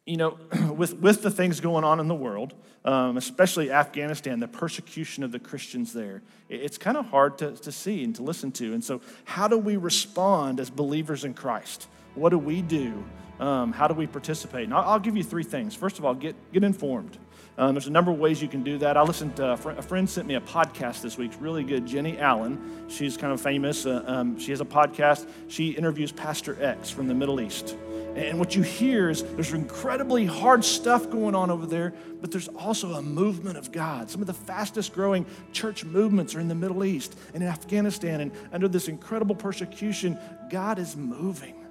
you 0.05 0.17
know, 0.17 0.38
with, 0.75 0.95
with 0.95 1.22
the 1.22 1.31
things 1.31 1.62
going 1.62 1.86
on 1.86 2.01
in 2.01 2.10
the 2.10 2.15
world, 2.15 2.53
um, 2.83 3.15
especially 3.15 3.72
Afghanistan, 3.72 4.41
the 4.41 4.48
persecution 4.50 5.24
of 5.24 5.31
the 5.31 5.39
Christians 5.39 5.93
there, 5.93 6.22
it's 6.50 6.77
kind 6.77 6.98
of 6.98 7.05
hard 7.05 7.38
to, 7.38 7.51
to 7.51 7.72
see 7.72 8.03
and 8.03 8.13
to 8.15 8.24
listen 8.24 8.51
to. 8.53 8.74
And 8.74 8.83
so, 8.83 9.00
how 9.24 9.48
do 9.48 9.57
we 9.57 9.77
respond 9.77 10.60
as 10.60 10.69
believers 10.69 11.24
in 11.24 11.33
Christ? 11.33 11.88
What 12.15 12.29
do 12.29 12.38
we 12.38 12.62
do? 12.62 13.03
Um, 13.39 13.74
how 13.74 13.88
do 13.88 13.93
we 13.93 14.08
participate? 14.08 14.65
And 14.65 14.74
I'll, 14.74 15.00
give 15.00 15.17
you 15.17 15.24
three 15.24 15.43
things. 15.43 15.75
First 15.75 16.00
of 16.00 16.05
all, 16.05 16.13
get, 16.13 16.36
get 16.53 16.63
informed. 16.63 17.17
Um, 17.58 17.74
there's 17.74 17.88
a 17.88 17.91
number 17.91 18.12
of 18.12 18.17
ways 18.17 18.41
you 18.41 18.48
can 18.48 18.63
do 18.63 18.77
that. 18.79 18.96
I 18.96 19.01
listened 19.01 19.36
to 19.36 19.51
a, 19.51 19.58
fr- 19.58 19.72
a, 19.72 19.82
friend 19.82 20.10
sent 20.10 20.27
me 20.27 20.36
a 20.36 20.41
podcast 20.41 21.01
this 21.01 21.17
week, 21.17 21.32
really 21.39 21.63
good. 21.63 21.86
Jennie 21.86 22.17
Allen, 22.17 22.86
she's 22.88 23.17
kind 23.17 23.34
of 23.34 23.41
famous. 23.41 23.86
Uh, 23.86 24.03
um, 24.08 24.39
she 24.39 24.51
has 24.51 24.62
a 24.62 24.65
podcast. 24.65 25.27
She 25.48 25.70
interviews 25.70 26.12
Pastor 26.12 26.58
X 26.63 26.89
from 26.89 27.08
the 27.08 27.13
Middle 27.13 27.41
East. 27.41 27.75
And 28.15 28.38
what 28.38 28.55
you 28.55 28.62
hear 28.62 29.10
is 29.10 29.24
there's 29.24 29.53
incredibly 29.53 30.25
hard 30.25 30.63
stuff 30.63 31.10
going 31.10 31.34
on 31.34 31.50
over 31.50 31.65
there, 31.65 31.93
but 32.22 32.32
there's 32.32 32.48
also 32.48 32.93
a 32.93 33.01
movement 33.01 33.58
of 33.58 33.72
God. 33.72 34.10
Some 34.10 34.22
of 34.22 34.27
the 34.27 34.34
fastest 34.34 34.93
growing 34.93 35.25
church 35.51 35.84
movements 35.84 36.36
are 36.36 36.39
in 36.39 36.48
the 36.48 36.55
Middle 36.55 36.86
East 36.86 37.17
and 37.34 37.41
in 37.41 37.50
Afghanistan. 37.50 38.22
And 38.22 38.32
under 38.51 38.67
this 38.67 38.88
incredible 38.88 39.36
persecution, 39.36 40.20
God 40.50 40.77
is 40.77 40.96
moving. 40.96 41.62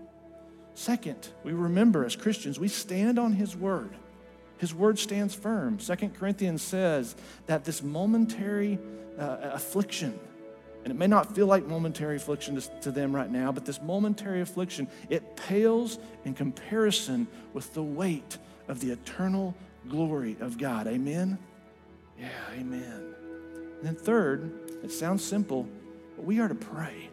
Second, 0.74 1.28
we 1.44 1.52
remember 1.52 2.04
as 2.04 2.16
Christians, 2.16 2.58
we 2.58 2.68
stand 2.68 3.18
on 3.18 3.32
His 3.32 3.56
word. 3.56 3.90
His 4.58 4.74
word 4.74 4.98
stands 4.98 5.34
firm. 5.34 5.80
Second 5.80 6.14
Corinthians 6.14 6.62
says 6.62 7.16
that 7.46 7.64
this 7.64 7.82
momentary 7.82 8.78
uh, 9.18 9.38
affliction, 9.52 10.18
and 10.84 10.92
it 10.92 10.96
may 10.96 11.06
not 11.06 11.34
feel 11.34 11.46
like 11.46 11.66
momentary 11.66 12.16
affliction 12.16 12.60
to, 12.60 12.80
to 12.82 12.90
them 12.90 13.14
right 13.14 13.30
now, 13.30 13.52
but 13.52 13.64
this 13.66 13.82
momentary 13.82 14.40
affliction, 14.40 14.88
it 15.10 15.36
pales 15.36 15.98
in 16.24 16.34
comparison 16.34 17.26
with 17.52 17.74
the 17.74 17.82
weight 17.82 18.38
of 18.68 18.80
the 18.80 18.90
eternal 18.92 19.54
glory 19.88 20.36
of 20.40 20.58
God. 20.58 20.86
Amen? 20.86 21.38
Yeah, 22.18 22.28
amen. 22.52 23.14
And 23.78 23.82
then 23.82 23.96
third, 23.96 24.52
it 24.84 24.92
sounds 24.92 25.24
simple, 25.24 25.68
but 26.16 26.24
we 26.24 26.38
are 26.38 26.48
to 26.48 26.54
pray 26.54 27.08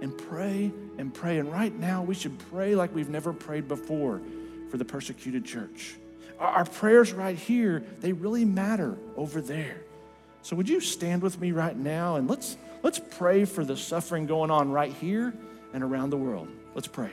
and 0.00 0.16
pray 0.16 0.72
and 0.98 1.12
pray. 1.12 1.38
And 1.38 1.50
right 1.50 1.76
now, 1.76 2.02
we 2.02 2.14
should 2.14 2.38
pray 2.50 2.74
like 2.74 2.94
we've 2.94 3.08
never 3.08 3.32
prayed 3.32 3.68
before 3.68 4.20
for 4.70 4.76
the 4.76 4.84
persecuted 4.84 5.44
church. 5.44 5.96
Our 6.38 6.64
prayers 6.64 7.12
right 7.12 7.36
here, 7.36 7.84
they 8.00 8.12
really 8.12 8.44
matter 8.44 8.96
over 9.16 9.40
there. 9.40 9.82
So 10.42 10.56
would 10.56 10.68
you 10.68 10.80
stand 10.80 11.22
with 11.22 11.38
me 11.38 11.52
right 11.52 11.76
now 11.76 12.16
and 12.16 12.28
let's 12.28 12.56
let's 12.82 12.98
pray 12.98 13.44
for 13.44 13.64
the 13.64 13.76
suffering 13.76 14.26
going 14.26 14.50
on 14.50 14.70
right 14.70 14.92
here 14.92 15.34
and 15.74 15.84
around 15.84 16.10
the 16.10 16.16
world. 16.16 16.48
Let's 16.74 16.88
pray. 16.88 17.10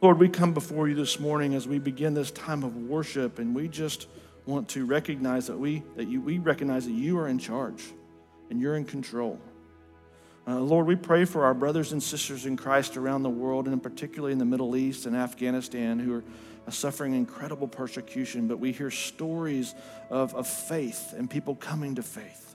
Lord, 0.00 0.18
we 0.18 0.28
come 0.28 0.52
before 0.52 0.88
you 0.88 0.94
this 0.94 1.20
morning 1.20 1.54
as 1.54 1.68
we 1.68 1.78
begin 1.78 2.12
this 2.12 2.30
time 2.32 2.64
of 2.64 2.76
worship 2.76 3.38
and 3.38 3.54
we 3.54 3.68
just 3.68 4.08
want 4.46 4.68
to 4.70 4.84
recognize 4.84 5.46
that 5.46 5.58
we 5.58 5.82
that 5.96 6.08
you 6.08 6.20
we 6.20 6.38
recognize 6.38 6.86
that 6.86 6.92
you 6.92 7.18
are 7.18 7.28
in 7.28 7.38
charge 7.38 7.84
and 8.50 8.60
you're 8.60 8.76
in 8.76 8.84
control. 8.84 9.38
Uh, 10.46 10.60
Lord, 10.60 10.86
we 10.86 10.96
pray 10.96 11.24
for 11.24 11.44
our 11.44 11.54
brothers 11.54 11.92
and 11.92 12.02
sisters 12.02 12.44
in 12.44 12.56
Christ 12.56 12.96
around 12.96 13.22
the 13.22 13.30
world, 13.30 13.66
and 13.66 13.82
particularly 13.82 14.32
in 14.32 14.38
the 14.38 14.44
Middle 14.44 14.76
East 14.76 15.06
and 15.06 15.16
Afghanistan, 15.16 15.98
who 15.98 16.16
are 16.16 16.24
uh, 16.66 16.70
suffering 16.70 17.14
incredible 17.14 17.66
persecution. 17.66 18.46
But 18.46 18.58
we 18.58 18.72
hear 18.72 18.90
stories 18.90 19.74
of, 20.10 20.34
of 20.34 20.46
faith 20.46 21.14
and 21.16 21.30
people 21.30 21.54
coming 21.54 21.94
to 21.94 22.02
faith. 22.02 22.54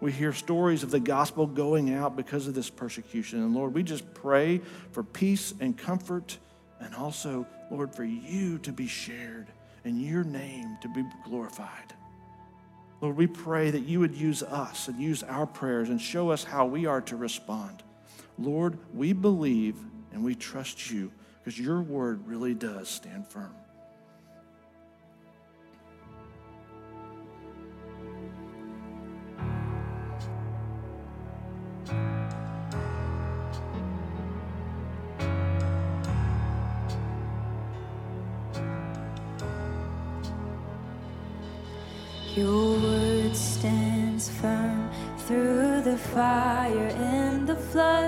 We 0.00 0.12
hear 0.12 0.32
stories 0.32 0.82
of 0.82 0.90
the 0.90 1.00
gospel 1.00 1.46
going 1.46 1.92
out 1.92 2.16
because 2.16 2.46
of 2.46 2.54
this 2.54 2.70
persecution. 2.70 3.40
And 3.42 3.54
Lord, 3.54 3.74
we 3.74 3.82
just 3.82 4.14
pray 4.14 4.60
for 4.92 5.02
peace 5.02 5.52
and 5.60 5.76
comfort 5.76 6.38
and 6.80 6.94
also 6.94 7.46
Lord, 7.70 7.94
for 7.94 8.04
you 8.04 8.58
to 8.58 8.72
be 8.72 8.86
shared 8.86 9.46
and 9.84 10.00
your 10.00 10.24
name 10.24 10.78
to 10.82 10.88
be 10.88 11.04
glorified. 11.24 11.94
Lord, 13.00 13.16
we 13.16 13.26
pray 13.26 13.70
that 13.70 13.84
you 13.84 14.00
would 14.00 14.14
use 14.14 14.42
us 14.42 14.88
and 14.88 15.00
use 15.00 15.22
our 15.22 15.46
prayers 15.46 15.88
and 15.88 16.00
show 16.00 16.30
us 16.30 16.42
how 16.42 16.66
we 16.66 16.86
are 16.86 17.00
to 17.02 17.16
respond. 17.16 17.82
Lord, 18.38 18.78
we 18.92 19.12
believe 19.12 19.76
and 20.12 20.24
we 20.24 20.34
trust 20.34 20.90
you 20.90 21.12
because 21.38 21.58
your 21.58 21.80
word 21.80 22.26
really 22.26 22.54
does 22.54 22.88
stand 22.88 23.28
firm. 23.28 23.54
And 47.74 48.07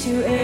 to 0.00 0.39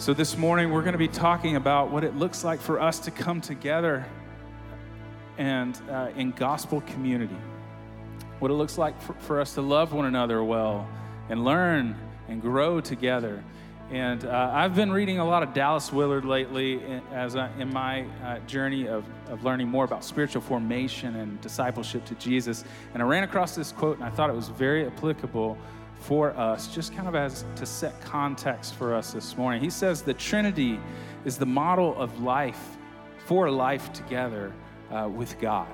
So, 0.00 0.14
this 0.14 0.38
morning 0.38 0.70
we're 0.70 0.80
going 0.80 0.94
to 0.94 0.98
be 0.98 1.08
talking 1.08 1.56
about 1.56 1.90
what 1.90 2.04
it 2.04 2.16
looks 2.16 2.42
like 2.42 2.58
for 2.58 2.80
us 2.80 3.00
to 3.00 3.10
come 3.10 3.42
together 3.42 4.06
and 5.36 5.78
uh, 5.90 6.08
in 6.16 6.30
gospel 6.30 6.80
community. 6.80 7.36
What 8.38 8.50
it 8.50 8.54
looks 8.54 8.78
like 8.78 8.98
for, 9.02 9.12
for 9.18 9.40
us 9.42 9.52
to 9.56 9.60
love 9.60 9.92
one 9.92 10.06
another 10.06 10.42
well 10.42 10.88
and 11.28 11.44
learn 11.44 11.94
and 12.28 12.40
grow 12.40 12.80
together. 12.80 13.44
And 13.90 14.24
uh, 14.24 14.50
I've 14.54 14.74
been 14.74 14.90
reading 14.90 15.18
a 15.18 15.24
lot 15.24 15.42
of 15.42 15.52
Dallas 15.52 15.92
Willard 15.92 16.24
lately 16.24 16.82
in- 16.82 17.02
as 17.12 17.34
in 17.34 17.70
my 17.70 18.06
uh, 18.24 18.38
journey 18.46 18.88
of, 18.88 19.04
of 19.28 19.44
learning 19.44 19.68
more 19.68 19.84
about 19.84 20.02
spiritual 20.02 20.40
formation 20.40 21.16
and 21.16 21.38
discipleship 21.42 22.06
to 22.06 22.14
Jesus. 22.14 22.64
And 22.94 23.02
I 23.02 23.06
ran 23.06 23.22
across 23.22 23.54
this 23.54 23.70
quote 23.70 23.98
and 23.98 24.04
I 24.06 24.08
thought 24.08 24.30
it 24.30 24.36
was 24.36 24.48
very 24.48 24.86
applicable 24.86 25.58
for 26.00 26.36
us, 26.36 26.68
just 26.74 26.94
kind 26.94 27.06
of 27.06 27.14
as 27.14 27.44
to 27.56 27.64
set 27.64 28.00
context 28.00 28.74
for 28.74 28.94
us 28.94 29.12
this 29.12 29.36
morning. 29.36 29.60
He 29.60 29.70
says 29.70 30.02
the 30.02 30.14
Trinity 30.14 30.80
is 31.24 31.38
the 31.38 31.46
model 31.46 31.96
of 31.96 32.20
life 32.20 32.76
for 33.26 33.50
life 33.50 33.92
together 33.92 34.52
uh, 34.90 35.08
with 35.08 35.38
God. 35.38 35.68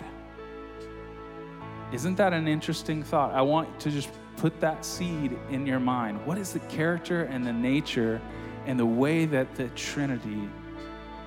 Isn't 1.92 2.16
that 2.16 2.32
an 2.32 2.48
interesting 2.48 3.02
thought? 3.02 3.32
I 3.32 3.42
want 3.42 3.80
to 3.80 3.90
just 3.90 4.10
put 4.36 4.60
that 4.60 4.84
seed 4.84 5.38
in 5.50 5.66
your 5.66 5.80
mind. 5.80 6.24
What 6.26 6.36
is 6.36 6.52
the 6.52 6.60
character 6.60 7.24
and 7.24 7.46
the 7.46 7.52
nature 7.52 8.20
and 8.66 8.78
the 8.78 8.86
way 8.86 9.24
that 9.26 9.54
the 9.54 9.68
Trinity 9.68 10.48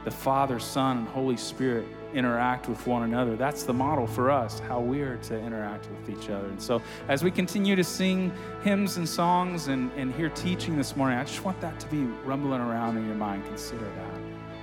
the 0.05 0.12
Father, 0.12 0.59
Son, 0.59 0.99
and 0.99 1.07
Holy 1.09 1.38
Spirit 1.38 1.85
interact 2.13 2.67
with 2.67 2.85
one 2.87 3.03
another. 3.03 3.35
That's 3.35 3.63
the 3.63 3.73
model 3.73 4.07
for 4.07 4.31
us, 4.31 4.59
how 4.59 4.79
we 4.79 5.01
are 5.01 5.17
to 5.17 5.39
interact 5.39 5.87
with 5.89 6.17
each 6.17 6.29
other. 6.29 6.47
And 6.47 6.61
so, 6.61 6.81
as 7.07 7.23
we 7.23 7.31
continue 7.31 7.75
to 7.75 7.83
sing 7.83 8.31
hymns 8.63 8.97
and 8.97 9.07
songs 9.07 9.67
and, 9.67 9.91
and 9.93 10.13
hear 10.13 10.29
teaching 10.29 10.77
this 10.77 10.95
morning, 10.95 11.17
I 11.17 11.23
just 11.23 11.43
want 11.43 11.59
that 11.61 11.79
to 11.79 11.87
be 11.87 12.03
rumbling 12.25 12.61
around 12.61 12.97
in 12.97 13.05
your 13.05 13.15
mind. 13.15 13.45
Consider 13.45 13.85
that. 13.85 14.21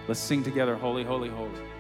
Let's 0.09 0.21
sing 0.21 0.43
together, 0.43 0.77
Holy, 0.77 1.05
Holy, 1.05 1.29
Holy. 1.29 1.51
Holy, 1.51 1.76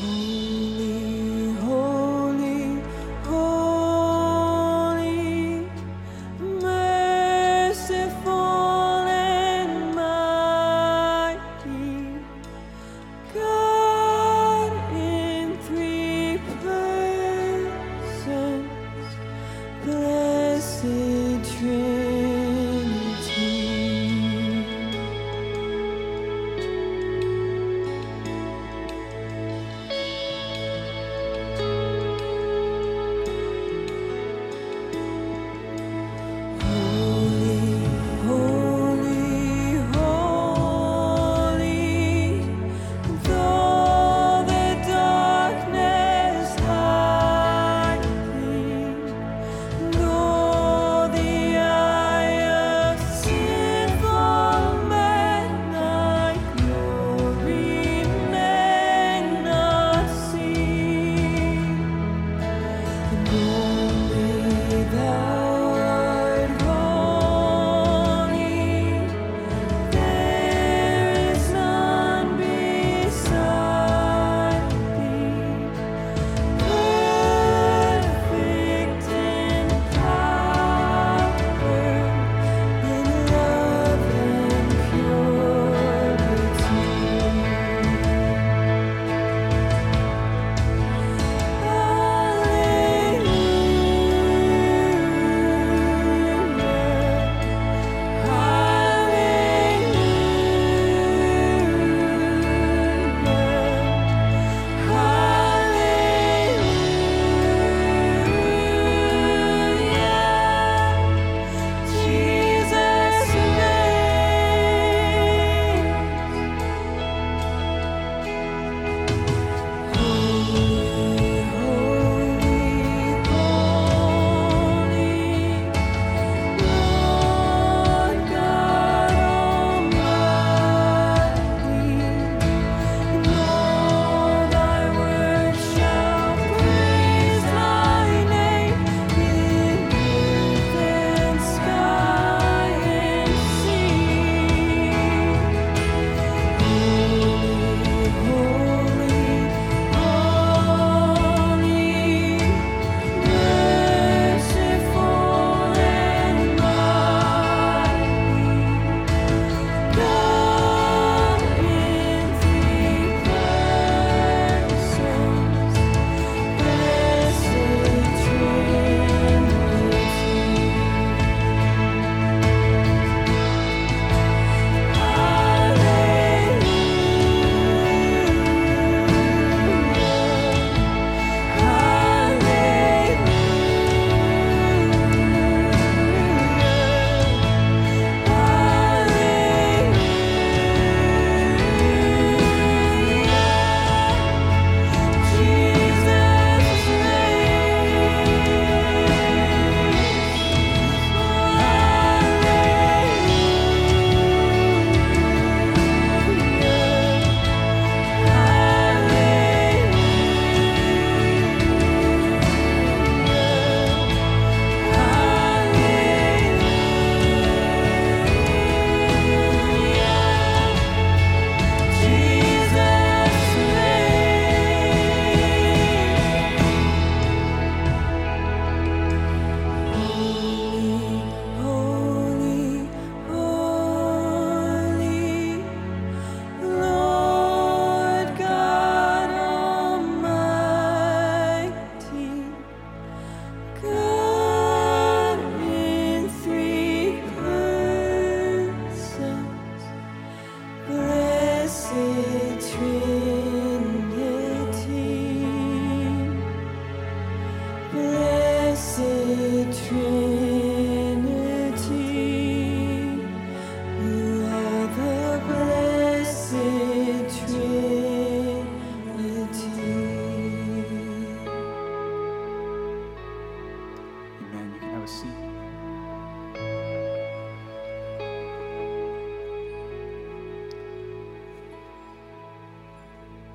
Oh. 0.00 0.47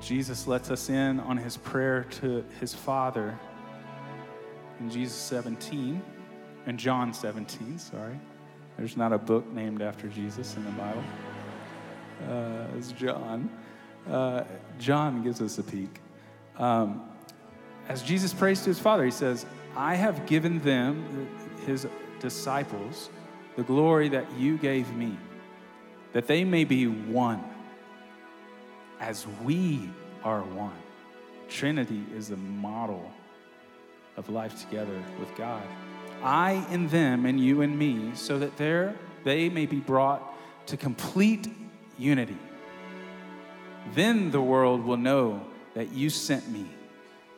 Jesus 0.04 0.46
lets 0.46 0.70
us 0.70 0.90
in 0.90 1.18
on 1.20 1.38
his 1.38 1.56
prayer 1.56 2.04
to 2.20 2.44
his 2.60 2.74
Father 2.74 3.38
in 4.78 4.90
Jesus 4.90 5.16
17, 5.16 6.02
in 6.66 6.76
John 6.76 7.14
17, 7.14 7.78
sorry. 7.78 8.20
There's 8.76 8.98
not 8.98 9.14
a 9.14 9.18
book 9.18 9.50
named 9.52 9.80
after 9.80 10.08
Jesus 10.08 10.56
in 10.56 10.64
the 10.64 10.70
Bible. 10.72 11.04
Uh, 12.28 12.66
it's 12.76 12.92
John. 12.92 13.48
Uh, 14.10 14.44
John 14.78 15.22
gives 15.22 15.40
us 15.40 15.56
a 15.56 15.62
peek. 15.62 16.00
Um, 16.58 17.08
as 17.88 18.02
Jesus 18.02 18.34
prays 18.34 18.60
to 18.60 18.66
his 18.66 18.78
Father, 18.78 19.06
he 19.06 19.10
says, 19.10 19.46
I 19.74 19.94
have 19.94 20.26
given 20.26 20.60
them, 20.60 21.28
his 21.64 21.86
disciples, 22.20 23.08
the 23.56 23.62
glory 23.62 24.10
that 24.10 24.30
you 24.36 24.58
gave 24.58 24.94
me, 24.94 25.16
that 26.12 26.26
they 26.26 26.44
may 26.44 26.64
be 26.64 26.88
one 26.88 27.42
as 29.00 29.26
we 29.42 29.88
are 30.22 30.42
one. 30.42 30.76
Trinity 31.48 32.02
is 32.14 32.28
the 32.28 32.36
model 32.36 33.10
of 34.16 34.28
life 34.28 34.60
together 34.60 35.02
with 35.18 35.34
God. 35.36 35.62
I 36.22 36.66
in 36.70 36.88
them 36.88 37.26
and 37.26 37.38
you 37.38 37.62
and 37.62 37.78
me, 37.78 38.12
so 38.14 38.38
that 38.38 38.56
there 38.56 38.94
they 39.24 39.48
may 39.48 39.66
be 39.66 39.80
brought 39.80 40.22
to 40.68 40.76
complete 40.76 41.48
unity. 41.98 42.38
Then 43.94 44.30
the 44.30 44.40
world 44.40 44.84
will 44.84 44.96
know 44.96 45.44
that 45.74 45.92
you 45.92 46.08
sent 46.08 46.48
me 46.48 46.66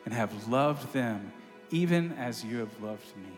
and 0.05 0.13
have 0.13 0.47
loved 0.47 0.93
them 0.93 1.31
even 1.69 2.13
as 2.13 2.43
you 2.43 2.59
have 2.59 2.81
loved 2.81 3.17
me. 3.17 3.37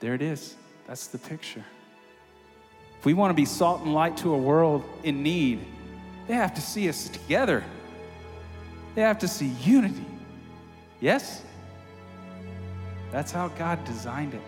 There 0.00 0.14
it 0.14 0.22
is. 0.22 0.54
That's 0.86 1.08
the 1.08 1.18
picture. 1.18 1.64
We 3.06 3.14
want 3.14 3.30
to 3.30 3.34
be 3.34 3.44
salt 3.44 3.82
and 3.82 3.94
light 3.94 4.16
to 4.16 4.34
a 4.34 4.36
world 4.36 4.82
in 5.04 5.22
need, 5.22 5.64
they 6.26 6.34
have 6.34 6.54
to 6.54 6.60
see 6.60 6.88
us 6.88 7.08
together. 7.08 7.62
They 8.96 9.02
have 9.02 9.20
to 9.20 9.28
see 9.28 9.46
unity. 9.62 10.04
Yes? 10.98 11.44
That's 13.12 13.30
how 13.30 13.46
God 13.46 13.84
designed 13.84 14.34
it. 14.34 14.40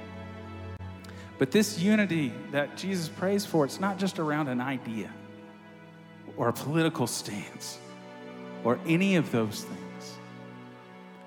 But 1.38 1.52
this 1.52 1.78
unity 1.78 2.32
that 2.50 2.76
Jesus 2.76 3.08
prays 3.08 3.46
for, 3.46 3.64
it's 3.64 3.78
not 3.78 3.96
just 3.96 4.18
around 4.18 4.48
an 4.48 4.60
idea 4.60 5.12
or 6.36 6.48
a 6.48 6.52
political 6.52 7.06
stance 7.06 7.78
or 8.64 8.80
any 8.88 9.14
of 9.14 9.30
those 9.30 9.62
things. 9.62 10.18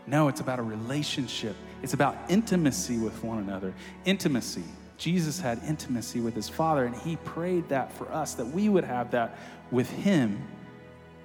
No, 0.06 0.28
it's 0.28 0.41
about 0.41 0.60
a 0.60 0.63
relationship. 0.63 1.56
It's 1.82 1.94
about 1.94 2.17
intimacy 2.28 2.98
with 2.98 3.24
one 3.24 3.38
another. 3.38 3.74
Intimacy. 4.04 4.65
Jesus 5.02 5.40
had 5.40 5.60
intimacy 5.68 6.20
with 6.20 6.36
his 6.36 6.48
Father, 6.48 6.86
and 6.86 6.96
he 6.96 7.16
prayed 7.16 7.68
that 7.70 7.92
for 7.92 8.08
us, 8.12 8.36
that 8.36 8.46
we 8.46 8.70
would 8.70 8.84
have 8.84 9.10
that 9.10 9.36
with 9.72 9.90
him, 9.90 10.40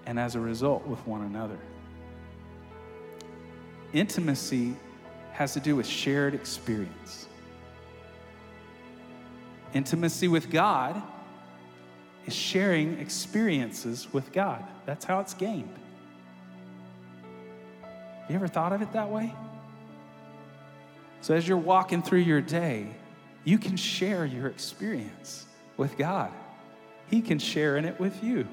and 0.07 0.19
as 0.19 0.35
a 0.35 0.41
result, 0.41 0.87
with 0.87 0.99
one 1.07 1.21
another. 1.21 1.59
Intimacy 3.93 4.75
has 5.33 5.53
to 5.53 5.61
do 5.61 5.77
with 5.77 5.87
shared 5.87 6.33
experience. 6.33 7.27
Intimacy 9.75 10.29
with 10.29 10.51
God 10.51 11.03
is 12.25 12.35
sharing 12.35 12.99
experiences 12.99 14.11
with 14.11 14.33
God. 14.33 14.65
That's 14.87 15.05
how 15.05 15.21
it's 15.21 15.35
gained. 15.35 15.79
You 18.31 18.37
ever 18.37 18.49
thought 18.49 18.73
of 18.73 18.81
it 18.81 18.95
that 18.95 19.11
way? 19.11 19.35
So, 21.21 21.35
as 21.35 21.47
you're 21.47 21.59
walking 21.59 22.03
through 22.03 22.21
your 22.21 22.41
day, 22.41 22.95
you 23.46 23.59
can 23.59 23.76
share 23.76 24.26
your 24.26 24.48
experience 24.48 25.46
with 25.76 25.96
God. 25.96 26.32
He 27.09 27.22
can 27.22 27.38
share 27.38 27.76
in 27.76 27.85
it 27.85 27.98
with 28.00 28.22
you. 28.22 28.46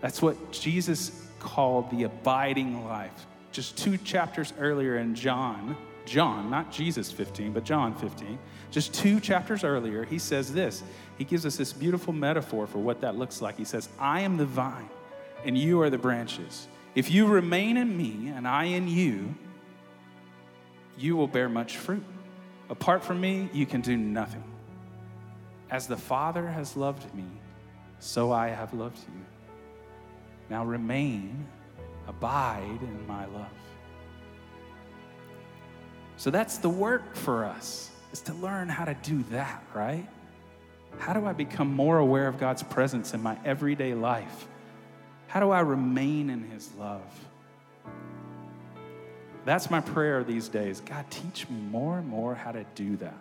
That's 0.00 0.22
what 0.22 0.50
Jesus 0.50 1.26
called 1.38 1.90
the 1.90 2.04
abiding 2.04 2.86
life. 2.86 3.26
Just 3.52 3.76
two 3.76 3.98
chapters 3.98 4.54
earlier 4.58 4.96
in 4.96 5.14
John, 5.14 5.76
John, 6.06 6.48
not 6.48 6.72
Jesus 6.72 7.12
15, 7.12 7.52
but 7.52 7.64
John 7.64 7.94
15, 7.94 8.38
just 8.70 8.94
two 8.94 9.20
chapters 9.20 9.62
earlier, 9.62 10.04
he 10.04 10.18
says 10.18 10.50
this. 10.50 10.82
He 11.18 11.24
gives 11.24 11.44
us 11.44 11.56
this 11.56 11.74
beautiful 11.74 12.14
metaphor 12.14 12.66
for 12.66 12.78
what 12.78 13.02
that 13.02 13.14
looks 13.14 13.42
like. 13.42 13.58
He 13.58 13.64
says, 13.64 13.90
I 13.98 14.20
am 14.20 14.38
the 14.38 14.46
vine, 14.46 14.88
and 15.44 15.58
you 15.58 15.82
are 15.82 15.90
the 15.90 15.98
branches. 15.98 16.66
If 16.94 17.10
you 17.10 17.26
remain 17.26 17.76
in 17.76 17.94
me, 17.94 18.32
and 18.34 18.48
I 18.48 18.64
in 18.64 18.88
you, 18.88 19.34
you 20.96 21.14
will 21.14 21.28
bear 21.28 21.50
much 21.50 21.76
fruit. 21.76 22.04
Apart 22.70 23.02
from 23.02 23.20
me, 23.20 23.50
you 23.52 23.66
can 23.66 23.80
do 23.80 23.96
nothing. 23.96 24.44
As 25.70 25.88
the 25.88 25.96
Father 25.96 26.46
has 26.46 26.76
loved 26.76 27.12
me, 27.14 27.26
so 27.98 28.32
I 28.32 28.48
have 28.48 28.72
loved 28.72 28.98
you. 28.98 29.20
Now 30.48 30.64
remain, 30.64 31.46
abide 32.06 32.78
in 32.80 33.06
my 33.06 33.26
love. 33.26 33.46
So 36.16 36.30
that's 36.30 36.58
the 36.58 36.68
work 36.68 37.16
for 37.16 37.44
us, 37.44 37.90
is 38.12 38.20
to 38.22 38.34
learn 38.34 38.68
how 38.68 38.84
to 38.84 38.94
do 39.02 39.24
that, 39.30 39.64
right? 39.74 40.06
How 40.98 41.12
do 41.12 41.26
I 41.26 41.32
become 41.32 41.74
more 41.74 41.98
aware 41.98 42.28
of 42.28 42.38
God's 42.38 42.62
presence 42.62 43.14
in 43.14 43.22
my 43.22 43.36
everyday 43.44 43.94
life? 43.94 44.46
How 45.28 45.40
do 45.40 45.50
I 45.50 45.60
remain 45.60 46.30
in 46.30 46.50
His 46.50 46.70
love? 46.78 47.02
That's 49.44 49.70
my 49.70 49.80
prayer 49.80 50.22
these 50.22 50.48
days. 50.48 50.80
God, 50.80 51.10
teach 51.10 51.48
me 51.48 51.56
more 51.56 51.98
and 51.98 52.08
more 52.08 52.34
how 52.34 52.52
to 52.52 52.64
do 52.74 52.96
that. 52.98 53.14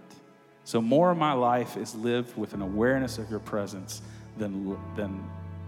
So, 0.66 0.82
more 0.82 1.12
of 1.12 1.18
my 1.18 1.34
life 1.34 1.78
is 1.78 1.96
lived 1.96 2.38
with 2.38 2.54
an 2.54 2.62
awareness 2.62 3.18
of 3.18 3.30
your 3.30 3.40
presence 3.40 4.02
than, 4.38 4.78
than, 4.96 5.28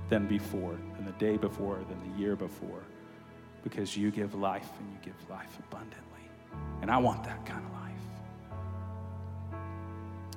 than 0.09 0.27
before, 0.27 0.77
than 0.95 1.05
the 1.05 1.13
day 1.13 1.37
before, 1.37 1.79
than 1.89 2.11
the 2.11 2.19
year 2.19 2.35
before, 2.35 2.83
because 3.63 3.97
you 3.97 4.11
give 4.11 4.35
life 4.35 4.69
and 4.79 4.91
you 4.91 4.97
give 5.01 5.29
life 5.29 5.57
abundantly. 5.59 5.97
And 6.81 6.91
I 6.91 6.97
want 6.97 7.23
that 7.23 7.45
kind 7.45 7.65
of 7.65 7.71
life. 7.71 7.81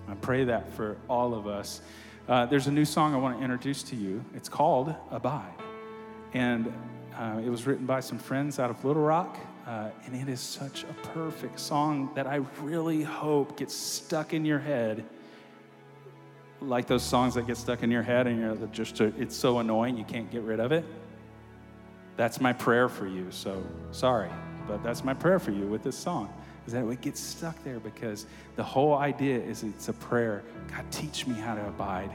I 0.09 0.15
pray 0.15 0.45
that 0.45 0.73
for 0.73 0.97
all 1.09 1.35
of 1.35 1.47
us. 1.47 1.83
Uh, 2.29 2.47
there's 2.47 2.67
a 2.67 2.73
new 2.73 2.85
song 2.85 3.15
I 3.15 3.19
want 3.19 3.37
to 3.39 3.43
introduce 3.43 3.83
to 3.85 3.97
you. 3.97 4.25
It's 4.35 4.49
called 4.49 4.95
Abide. 5.11 5.53
And 6.33 6.73
uh, 7.19 7.41
it 7.45 7.49
was 7.49 7.67
written 7.67 7.85
by 7.85 8.01
some 8.01 8.19
friends 8.19 8.59
out 8.59 8.71
of 8.71 8.83
Little 8.85 9.03
Rock. 9.03 9.39
Uh, 9.67 9.89
and 10.05 10.15
it 10.15 10.29
is 10.29 10.41
such 10.41 10.85
a 10.85 10.93
perfect 11.09 11.59
song 11.59 12.11
that 12.15 12.27
I 12.27 12.37
really 12.61 13.03
hope 13.03 13.57
gets 13.57 13.75
stuck 13.75 14.35
in 14.35 14.45
your 14.45 14.59
head. 14.59 15.05
Like 16.61 16.87
those 16.87 17.03
songs 17.03 17.35
that 17.35 17.47
get 17.47 17.57
stuck 17.57 17.83
in 17.83 17.91
your 17.91 18.03
head 18.03 18.27
and 18.27 18.39
you're 18.39 18.57
just, 18.69 19.01
it's 19.01 19.35
so 19.35 19.59
annoying 19.59 19.97
you 19.97 20.05
can't 20.05 20.31
get 20.31 20.43
rid 20.43 20.61
of 20.61 20.73
it. 20.73 20.85
That's 22.17 22.41
my 22.41 22.53
prayer 22.53 22.89
for 22.89 23.07
you. 23.07 23.27
So 23.31 23.63
sorry, 23.91 24.31
but 24.69 24.83
that's 24.83 25.03
my 25.03 25.15
prayer 25.15 25.39
for 25.39 25.51
you 25.51 25.67
with 25.67 25.83
this 25.83 25.97
song 25.97 26.33
is 26.67 26.73
that 26.73 26.87
it 26.87 27.01
gets 27.01 27.21
stuck 27.21 27.63
there 27.65 27.79
because 27.79 28.27
the 28.57 28.63
whole 28.63 28.95
idea 28.95 29.39
is 29.39 29.63
it's 29.63 29.89
a 29.89 29.93
prayer. 29.93 30.43
God, 30.71 30.85
teach 30.91 31.27
me 31.27 31.35
how 31.35 31.55
to 31.55 31.67
abide. 31.67 32.11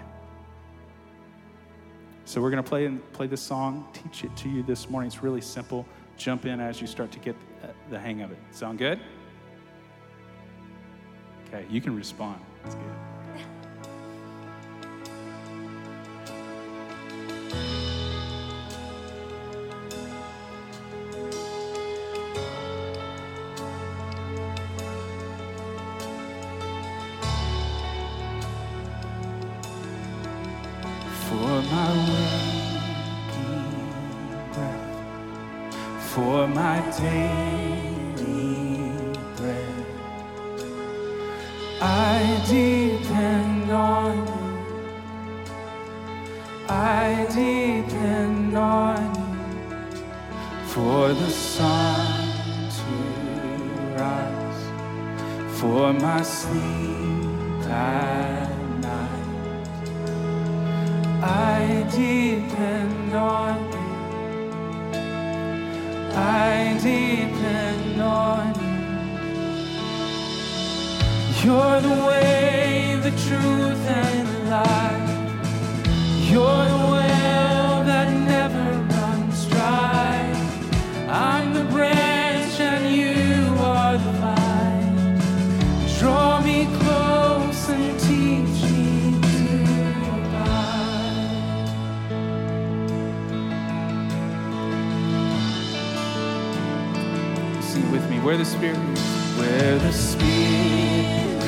So 2.25 2.41
we're 2.41 2.51
going 2.51 2.63
to 2.63 2.69
play 2.69 2.87
play 3.13 3.27
this 3.27 3.41
song, 3.41 3.87
teach 3.93 4.23
it 4.23 4.35
to 4.37 4.49
you 4.49 4.63
this 4.63 4.89
morning. 4.89 5.07
It's 5.07 5.23
really 5.23 5.41
simple 5.41 5.85
jump 6.19 6.45
in 6.45 6.59
as 6.59 6.81
you 6.81 6.87
start 6.87 7.11
to 7.11 7.19
get 7.19 7.35
uh, 7.63 7.67
the 7.89 7.97
hang 7.97 8.21
of 8.21 8.31
it. 8.31 8.37
Sound 8.51 8.77
good? 8.77 8.99
Okay, 11.47 11.65
you 11.69 11.81
can 11.81 11.95
respond. 11.95 12.41
That's 12.63 12.75
good. 12.75 13.18
For 55.59 55.91
my 55.91 56.21
sleep 56.21 57.65
at 57.67 58.49
night. 58.79 59.67
I 61.21 61.85
depend 61.91 63.13
on 63.13 63.57
you. 63.73 63.89
I 66.15 66.79
depend 66.81 68.01
on 68.01 68.55
you. 68.63 68.77
You're 71.43 71.81
the 71.81 71.97
way, 72.07 72.97
the 73.03 73.11
truth, 73.27 73.83
and 73.87 74.27
the 74.29 74.41
life. 74.55 75.09
You're 76.31 76.65
the 76.73 76.93
way. 76.93 77.08
Where 98.23 98.37
the 98.37 98.45
Spirit 98.45 98.77
leads. 98.77 99.01
Where 99.39 99.79
the 99.79 99.91
Spirit 99.93 101.43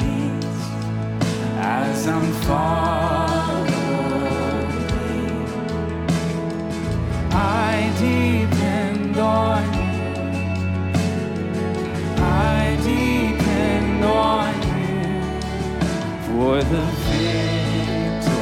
leads. 0.00 0.46
As 1.58 2.06
I'm 2.06 2.32
following, 2.46 3.74
I 7.32 7.90
depend 7.98 9.18
on 9.18 9.64
you. 9.74 9.90
I 12.22 12.76
depend 12.82 14.04
on 14.04 14.54
you 14.62 15.12
for 16.26 16.62
the 16.62 16.84
victories 17.10 18.38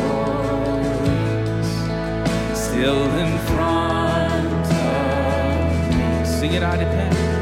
still 2.54 3.02
in 3.18 3.38
front 3.46 3.85
get 6.56 6.62
out 6.62 6.80
of 6.80 6.88
town. 6.88 7.35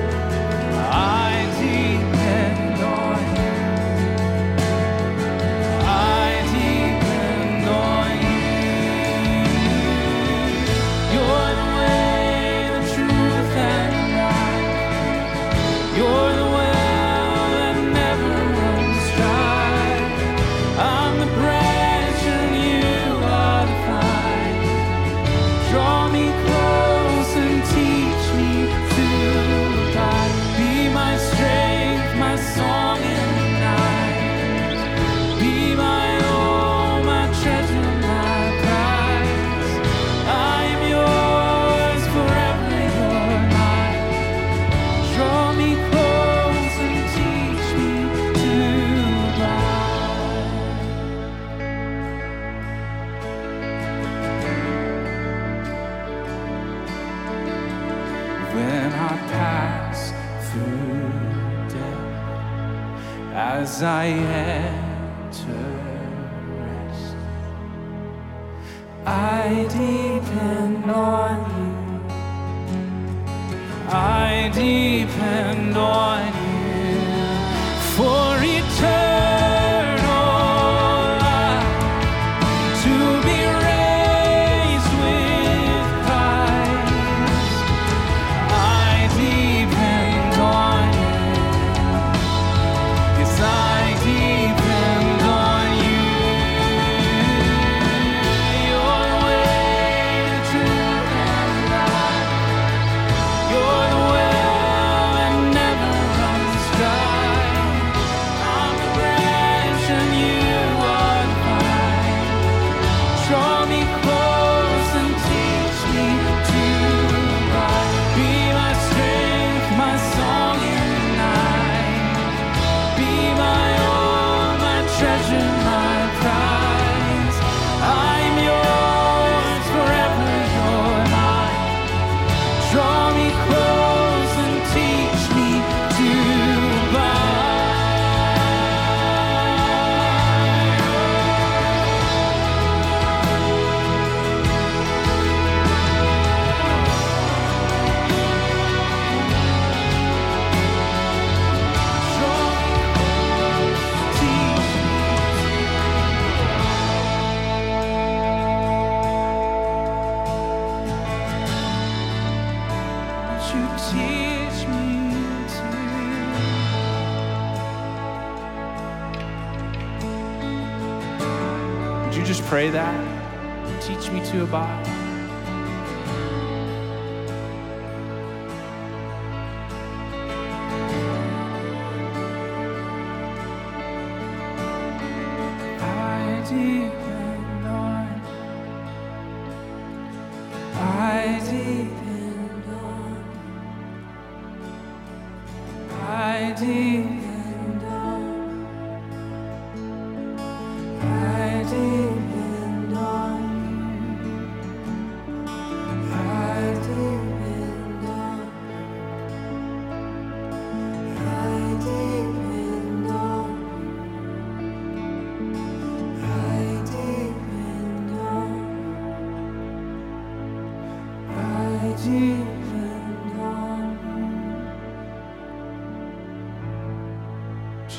As 63.75 63.83
I 63.83 64.07
enter 64.07 65.65
rest, 66.61 67.17
I 69.05 69.67
depend 69.69 70.91
on 70.91 71.37
you. 71.57 71.73
I 73.91 74.51
depend 74.55 75.54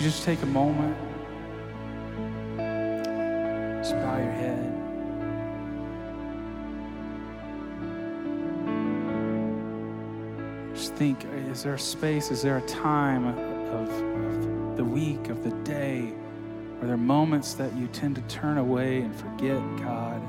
you 0.06 0.12
just 0.12 0.24
take 0.24 0.42
a 0.44 0.46
moment? 0.46 0.96
Just 3.80 3.96
bow 3.96 4.18
your 4.18 4.32
head. 4.32 4.72
Just 10.76 10.94
think 10.94 11.26
is 11.50 11.64
there 11.64 11.74
a 11.74 11.80
space, 11.80 12.30
is 12.30 12.44
there 12.44 12.58
a 12.58 12.68
time 12.68 13.26
of, 13.26 13.90
of 13.90 14.78
the 14.78 14.84
week, 14.84 15.30
of 15.30 15.44
the 15.44 15.50
day, 15.64 16.14
are 16.82 16.88
there 16.88 16.98
moments 16.98 17.56
that 17.56 17.76
you 17.76 17.88
tend 17.88 18.16
to 18.16 18.22
turn 18.24 18.60
away 18.60 19.02
and 19.02 19.16
forget 19.16 19.60
God? 19.78 20.22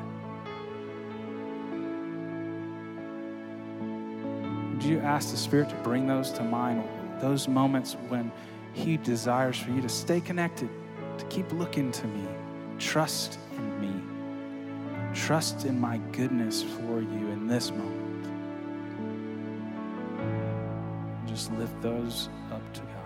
Would 4.73 4.85
you 4.85 5.01
ask 5.01 5.33
the 5.33 5.37
Spirit 5.37 5.69
to 5.69 5.77
bring 5.77 6.07
those 6.07 6.31
to 6.33 6.43
mind? 6.43 6.83
Those 7.21 7.47
moments 7.47 7.95
when 8.09 8.33
He 8.77 8.99
desires 8.99 9.59
for 9.59 9.71
you 9.71 9.81
to 9.81 9.89
stay 9.89 10.21
connected, 10.21 10.69
to 11.17 11.25
keep 11.27 11.51
looking 11.53 11.91
to 11.93 12.07
me, 12.07 12.29
trust 12.79 13.39
in 13.57 13.81
me, 13.81 15.15
trust 15.15 15.65
in 15.65 15.81
my 15.81 15.97
goodness 16.13 16.63
for 16.63 17.01
you 17.01 17.31
in 17.31 17.47
this 17.47 17.71
moment. 17.71 18.07
just 21.27 21.53
lift 21.53 21.83
those 21.83 22.31
up 22.51 22.73
to 22.73 22.81
God. 22.81 23.06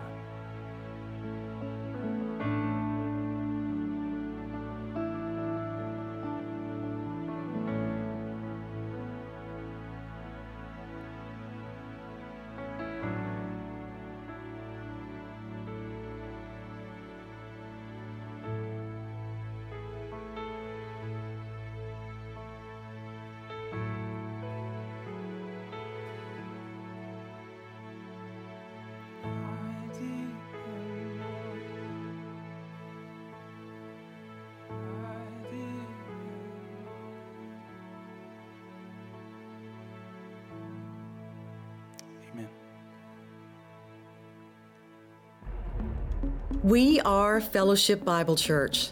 We 46.71 47.01
are 47.01 47.41
Fellowship 47.41 48.05
Bible 48.05 48.37
Church. 48.37 48.91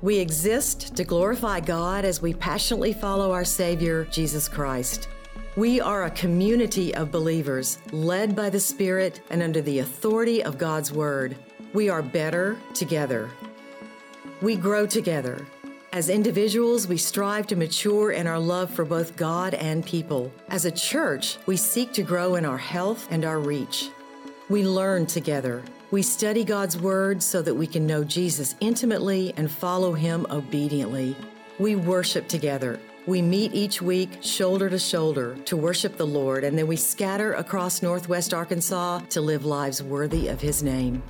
We 0.00 0.16
exist 0.16 0.94
to 0.94 1.02
glorify 1.02 1.58
God 1.58 2.04
as 2.04 2.22
we 2.22 2.34
passionately 2.34 2.92
follow 2.92 3.32
our 3.32 3.44
Savior, 3.44 4.04
Jesus 4.12 4.48
Christ. 4.48 5.08
We 5.56 5.80
are 5.80 6.04
a 6.04 6.10
community 6.12 6.94
of 6.94 7.10
believers 7.10 7.80
led 7.90 8.36
by 8.36 8.48
the 8.48 8.60
Spirit 8.60 9.22
and 9.30 9.42
under 9.42 9.60
the 9.60 9.80
authority 9.80 10.44
of 10.44 10.56
God's 10.56 10.92
Word. 10.92 11.34
We 11.72 11.88
are 11.88 12.00
better 12.00 12.56
together. 12.74 13.28
We 14.40 14.54
grow 14.54 14.86
together. 14.86 15.44
As 15.92 16.08
individuals, 16.08 16.86
we 16.86 16.96
strive 16.96 17.48
to 17.48 17.56
mature 17.56 18.12
in 18.12 18.28
our 18.28 18.38
love 18.38 18.70
for 18.72 18.84
both 18.84 19.16
God 19.16 19.54
and 19.54 19.84
people. 19.84 20.32
As 20.48 20.64
a 20.64 20.70
church, 20.70 21.38
we 21.46 21.56
seek 21.56 21.92
to 21.94 22.04
grow 22.04 22.36
in 22.36 22.44
our 22.44 22.56
health 22.56 23.08
and 23.10 23.24
our 23.24 23.40
reach. 23.40 23.90
We 24.48 24.64
learn 24.64 25.06
together. 25.06 25.64
We 25.94 26.02
study 26.02 26.42
God's 26.42 26.76
Word 26.76 27.22
so 27.22 27.40
that 27.40 27.54
we 27.54 27.68
can 27.68 27.86
know 27.86 28.02
Jesus 28.02 28.56
intimately 28.58 29.32
and 29.36 29.48
follow 29.48 29.92
Him 29.92 30.26
obediently. 30.28 31.14
We 31.60 31.76
worship 31.76 32.26
together. 32.26 32.80
We 33.06 33.22
meet 33.22 33.54
each 33.54 33.80
week 33.80 34.18
shoulder 34.20 34.68
to 34.70 34.78
shoulder 34.80 35.36
to 35.44 35.56
worship 35.56 35.96
the 35.96 36.04
Lord, 36.04 36.42
and 36.42 36.58
then 36.58 36.66
we 36.66 36.74
scatter 36.74 37.34
across 37.34 37.80
Northwest 37.80 38.34
Arkansas 38.34 39.02
to 39.10 39.20
live 39.20 39.44
lives 39.44 39.84
worthy 39.84 40.26
of 40.26 40.40
His 40.40 40.64
name. 40.64 41.00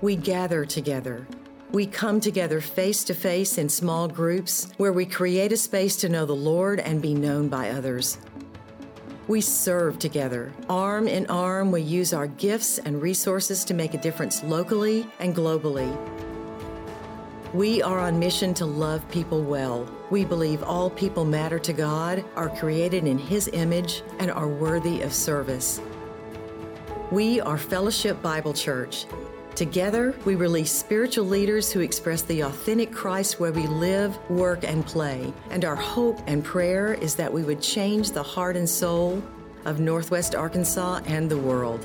We 0.00 0.14
gather 0.14 0.64
together. 0.64 1.26
We 1.72 1.86
come 1.86 2.20
together 2.20 2.60
face 2.60 3.02
to 3.02 3.14
face 3.14 3.58
in 3.58 3.68
small 3.68 4.06
groups 4.06 4.70
where 4.76 4.92
we 4.92 5.06
create 5.06 5.50
a 5.50 5.56
space 5.56 5.96
to 5.96 6.08
know 6.08 6.24
the 6.24 6.36
Lord 6.36 6.78
and 6.78 7.02
be 7.02 7.14
known 7.14 7.48
by 7.48 7.70
others. 7.70 8.18
We 9.28 9.40
serve 9.40 10.00
together. 10.00 10.52
Arm 10.68 11.06
in 11.06 11.26
arm, 11.26 11.70
we 11.70 11.80
use 11.80 12.12
our 12.12 12.26
gifts 12.26 12.78
and 12.78 13.00
resources 13.00 13.64
to 13.66 13.74
make 13.74 13.94
a 13.94 13.98
difference 13.98 14.42
locally 14.42 15.06
and 15.20 15.34
globally. 15.34 15.96
We 17.54 17.82
are 17.82 18.00
on 18.00 18.18
mission 18.18 18.52
to 18.54 18.66
love 18.66 19.08
people 19.10 19.42
well. 19.42 19.88
We 20.10 20.24
believe 20.24 20.64
all 20.64 20.90
people 20.90 21.24
matter 21.24 21.60
to 21.60 21.72
God, 21.72 22.24
are 22.34 22.48
created 22.48 23.06
in 23.06 23.16
His 23.16 23.48
image, 23.52 24.02
and 24.18 24.30
are 24.30 24.48
worthy 24.48 25.02
of 25.02 25.12
service. 25.12 25.80
We 27.12 27.40
are 27.40 27.58
Fellowship 27.58 28.20
Bible 28.22 28.54
Church. 28.54 29.06
Together, 29.54 30.14
we 30.24 30.34
release 30.34 30.72
spiritual 30.72 31.26
leaders 31.26 31.70
who 31.70 31.80
express 31.80 32.22
the 32.22 32.40
authentic 32.40 32.90
Christ 32.90 33.38
where 33.38 33.52
we 33.52 33.66
live, 33.66 34.18
work, 34.30 34.64
and 34.64 34.84
play. 34.84 35.32
And 35.50 35.64
our 35.66 35.76
hope 35.76 36.18
and 36.26 36.42
prayer 36.42 36.94
is 36.94 37.14
that 37.16 37.30
we 37.30 37.42
would 37.42 37.60
change 37.60 38.12
the 38.12 38.22
heart 38.22 38.56
and 38.56 38.68
soul 38.68 39.22
of 39.66 39.78
Northwest 39.78 40.34
Arkansas 40.34 41.02
and 41.04 41.30
the 41.30 41.36
world. 41.36 41.84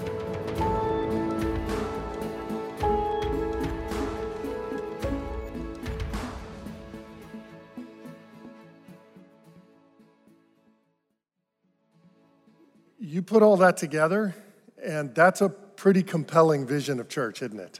You 12.97 13.21
put 13.21 13.43
all 13.43 13.57
that 13.57 13.75
together, 13.77 14.35
and 14.81 15.13
that's 15.13 15.41
a 15.41 15.53
pretty 15.77 16.03
compelling 16.03 16.65
vision 16.65 16.99
of 16.99 17.07
church, 17.07 17.41
isn't 17.41 17.59
it? 17.59 17.79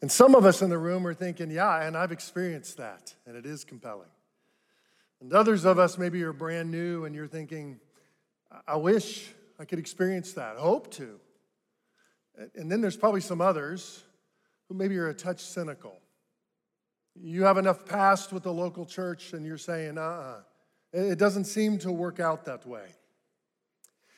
And 0.00 0.12
some 0.12 0.34
of 0.34 0.44
us 0.44 0.62
in 0.62 0.70
the 0.70 0.78
room 0.78 1.06
are 1.06 1.14
thinking, 1.14 1.50
yeah, 1.50 1.82
and 1.84 1.96
I've 1.96 2.12
experienced 2.12 2.76
that, 2.76 3.14
and 3.26 3.34
it 3.36 3.46
is 3.46 3.64
compelling. 3.64 4.08
And 5.20 5.32
others 5.32 5.64
of 5.64 5.78
us 5.78 5.96
maybe 5.98 6.22
are 6.22 6.32
brand 6.32 6.70
new 6.70 7.06
and 7.06 7.14
you're 7.14 7.26
thinking, 7.26 7.80
I 8.68 8.76
wish 8.76 9.32
I 9.58 9.64
could 9.64 9.78
experience 9.78 10.32
that, 10.34 10.56
hope 10.58 10.90
to. 10.92 11.18
And 12.54 12.70
then 12.70 12.82
there's 12.82 12.98
probably 12.98 13.22
some 13.22 13.40
others 13.40 14.04
who 14.68 14.74
maybe 14.74 14.98
are 14.98 15.08
a 15.08 15.14
touch 15.14 15.40
cynical. 15.40 15.96
You 17.14 17.44
have 17.44 17.56
enough 17.56 17.86
past 17.86 18.32
with 18.32 18.42
the 18.42 18.52
local 18.52 18.84
church 18.84 19.32
and 19.32 19.46
you're 19.46 19.56
saying, 19.56 19.96
uh 19.96 20.02
uh 20.02 20.40
it 20.92 21.18
doesn't 21.18 21.44
seem 21.44 21.78
to 21.78 21.90
work 21.90 22.20
out 22.20 22.44
that 22.44 22.66
way. 22.66 22.86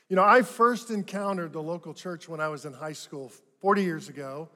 You 0.09 0.17
know, 0.17 0.25
I 0.25 0.41
first 0.41 0.91
encountered 0.91 1.53
the 1.53 1.63
local 1.63 1.93
church 1.93 2.31
when 2.31 2.41
I 2.41 2.49
was 2.49 2.65
in 2.65 2.73
high 2.73 2.95
school 2.95 3.31
40 3.61 3.83
years 3.83 4.09
ago. 4.09 4.49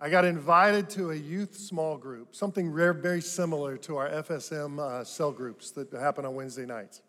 I 0.00 0.08
got 0.08 0.24
invited 0.24 0.88
to 0.90 1.10
a 1.10 1.16
youth 1.16 1.56
small 1.56 1.96
group, 1.96 2.36
something 2.36 2.72
very 2.72 3.20
similar 3.20 3.76
to 3.78 3.96
our 3.96 4.08
FSM 4.08 4.78
uh, 4.78 5.02
cell 5.02 5.32
groups 5.32 5.72
that 5.72 5.92
happen 5.92 6.24
on 6.24 6.36
Wednesday 6.36 6.64
nights. 6.64 7.02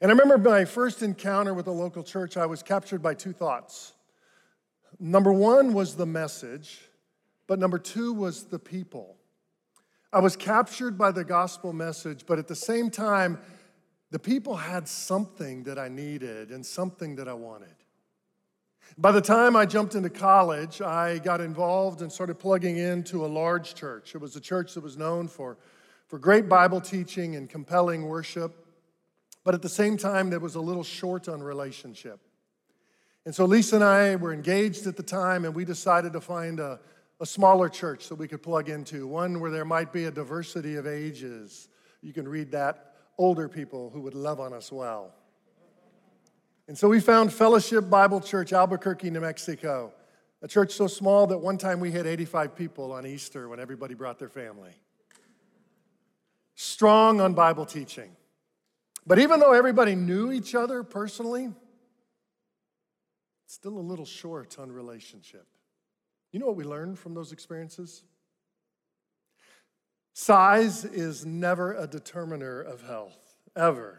And 0.00 0.08
I 0.08 0.14
remember 0.14 0.38
my 0.38 0.64
first 0.64 1.02
encounter 1.02 1.52
with 1.52 1.64
the 1.64 1.72
local 1.72 2.04
church, 2.04 2.36
I 2.36 2.46
was 2.46 2.62
captured 2.62 3.02
by 3.02 3.14
two 3.14 3.32
thoughts. 3.32 3.94
Number 5.00 5.32
one 5.32 5.74
was 5.74 5.96
the 5.96 6.06
message, 6.06 6.80
but 7.48 7.58
number 7.58 7.80
two 7.80 8.12
was 8.12 8.44
the 8.44 8.60
people. 8.60 9.16
I 10.12 10.20
was 10.20 10.36
captured 10.36 10.96
by 10.96 11.10
the 11.10 11.24
gospel 11.24 11.72
message, 11.72 12.24
but 12.24 12.38
at 12.38 12.46
the 12.46 12.54
same 12.54 12.88
time, 12.88 13.38
the 14.16 14.20
people 14.20 14.56
had 14.56 14.88
something 14.88 15.64
that 15.64 15.78
I 15.78 15.88
needed 15.88 16.50
and 16.50 16.64
something 16.64 17.16
that 17.16 17.28
I 17.28 17.34
wanted. 17.34 17.74
By 18.96 19.12
the 19.12 19.20
time 19.20 19.54
I 19.56 19.66
jumped 19.66 19.94
into 19.94 20.08
college, 20.08 20.80
I 20.80 21.18
got 21.18 21.42
involved 21.42 22.00
and 22.00 22.10
started 22.10 22.36
plugging 22.38 22.78
into 22.78 23.26
a 23.26 23.28
large 23.28 23.74
church. 23.74 24.14
It 24.14 24.22
was 24.22 24.34
a 24.34 24.40
church 24.40 24.72
that 24.72 24.82
was 24.82 24.96
known 24.96 25.28
for, 25.28 25.58
for 26.06 26.18
great 26.18 26.48
Bible 26.48 26.80
teaching 26.80 27.36
and 27.36 27.50
compelling 27.50 28.06
worship, 28.06 28.66
but 29.44 29.52
at 29.52 29.60
the 29.60 29.68
same 29.68 29.98
time, 29.98 30.30
that 30.30 30.40
was 30.40 30.54
a 30.54 30.62
little 30.62 30.82
short 30.82 31.28
on 31.28 31.42
relationship. 31.42 32.18
And 33.26 33.34
so 33.34 33.44
Lisa 33.44 33.76
and 33.76 33.84
I 33.84 34.16
were 34.16 34.32
engaged 34.32 34.86
at 34.86 34.96
the 34.96 35.02
time, 35.02 35.44
and 35.44 35.54
we 35.54 35.66
decided 35.66 36.14
to 36.14 36.22
find 36.22 36.58
a, 36.58 36.80
a 37.20 37.26
smaller 37.26 37.68
church 37.68 38.08
that 38.08 38.14
we 38.14 38.28
could 38.28 38.42
plug 38.42 38.70
into, 38.70 39.06
one 39.06 39.40
where 39.40 39.50
there 39.50 39.66
might 39.66 39.92
be 39.92 40.04
a 40.06 40.10
diversity 40.10 40.76
of 40.76 40.86
ages. 40.86 41.68
You 42.00 42.14
can 42.14 42.26
read 42.26 42.50
that 42.52 42.94
older 43.18 43.48
people 43.48 43.90
who 43.90 44.00
would 44.00 44.14
love 44.14 44.40
on 44.40 44.52
us 44.52 44.70
well. 44.70 45.14
And 46.68 46.76
so 46.76 46.88
we 46.88 47.00
found 47.00 47.32
Fellowship 47.32 47.88
Bible 47.88 48.20
Church, 48.20 48.52
Albuquerque, 48.52 49.10
New 49.10 49.20
Mexico, 49.20 49.92
a 50.42 50.48
church 50.48 50.72
so 50.72 50.86
small 50.86 51.26
that 51.28 51.38
one 51.38 51.58
time 51.58 51.80
we 51.80 51.92
had 51.92 52.06
85 52.06 52.56
people 52.56 52.92
on 52.92 53.06
Easter 53.06 53.48
when 53.48 53.60
everybody 53.60 53.94
brought 53.94 54.18
their 54.18 54.28
family. 54.28 54.72
Strong 56.54 57.20
on 57.20 57.34
Bible 57.34 57.66
teaching. 57.66 58.10
But 59.06 59.18
even 59.18 59.38
though 59.40 59.52
everybody 59.52 59.94
knew 59.94 60.32
each 60.32 60.54
other 60.54 60.82
personally, 60.82 61.52
still 63.46 63.78
a 63.78 63.80
little 63.80 64.04
short 64.04 64.58
on 64.58 64.72
relationship. 64.72 65.46
You 66.32 66.40
know 66.40 66.46
what 66.46 66.56
we 66.56 66.64
learned 66.64 66.98
from 66.98 67.14
those 67.14 67.32
experiences? 67.32 68.02
Size 70.18 70.86
is 70.86 71.26
never 71.26 71.74
a 71.74 71.86
determiner 71.86 72.62
of 72.62 72.80
health, 72.80 73.18
ever. 73.54 73.98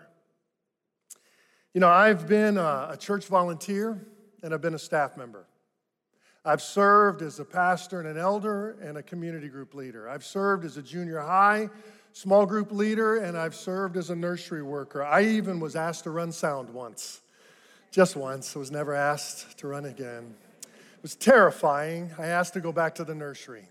You 1.76 1.80
know, 1.80 1.90
I've 1.90 2.28
been 2.28 2.58
a, 2.58 2.90
a, 2.94 2.98
church 3.00 3.28
volunteer 3.28 4.04
and 4.42 4.52
I've 4.52 4.60
been 4.60 4.74
a 4.74 4.80
staff 4.80 5.16
member. 5.16 5.46
I've 6.44 6.64
served 6.64 7.22
as 7.22 7.40
a 7.40 7.46
pastor 7.46 8.00
and 8.00 8.10
an 8.10 8.18
elder 8.18 8.80
and 8.82 8.98
a 8.98 9.04
community 9.04 9.48
group 9.48 9.76
leader. 9.76 10.10
I've 10.10 10.26
served 10.26 10.66
as 10.66 10.76
a 10.78 10.82
junior 10.82 11.20
high 11.20 11.70
small 12.14 12.48
group 12.48 12.72
leader 12.72 13.18
and 13.18 13.38
I've 13.38 13.54
served 13.54 13.96
as 13.96 14.10
a 14.10 14.16
nursery 14.16 14.64
worker. 14.64 15.04
I 15.04 15.24
even 15.24 15.60
was 15.60 15.76
asked 15.76 16.06
to 16.06 16.10
run 16.10 16.32
sound 16.32 16.72
once, 16.72 17.22
just 17.92 18.16
once. 18.16 18.56
I 18.56 18.60
was 18.60 18.72
never 18.72 18.96
asked 18.96 19.60
to 19.60 19.68
run 19.68 19.86
again. 19.86 20.34
It 20.64 21.04
was 21.04 21.16
terrifying. 21.16 22.10
I 22.18 22.26
asked 22.26 22.56
to 22.56 22.60
go 22.60 22.72
back 22.72 22.96
to 22.96 23.04
the 23.04 23.14
nursery. 23.14 23.70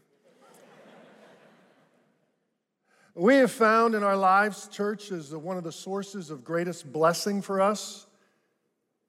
We 3.18 3.36
have 3.36 3.50
found 3.50 3.94
in 3.94 4.02
our 4.02 4.14
lives, 4.14 4.68
church 4.68 5.10
is 5.10 5.34
one 5.34 5.56
of 5.56 5.64
the 5.64 5.72
sources 5.72 6.30
of 6.30 6.44
greatest 6.44 6.92
blessing 6.92 7.40
for 7.40 7.62
us. 7.62 8.06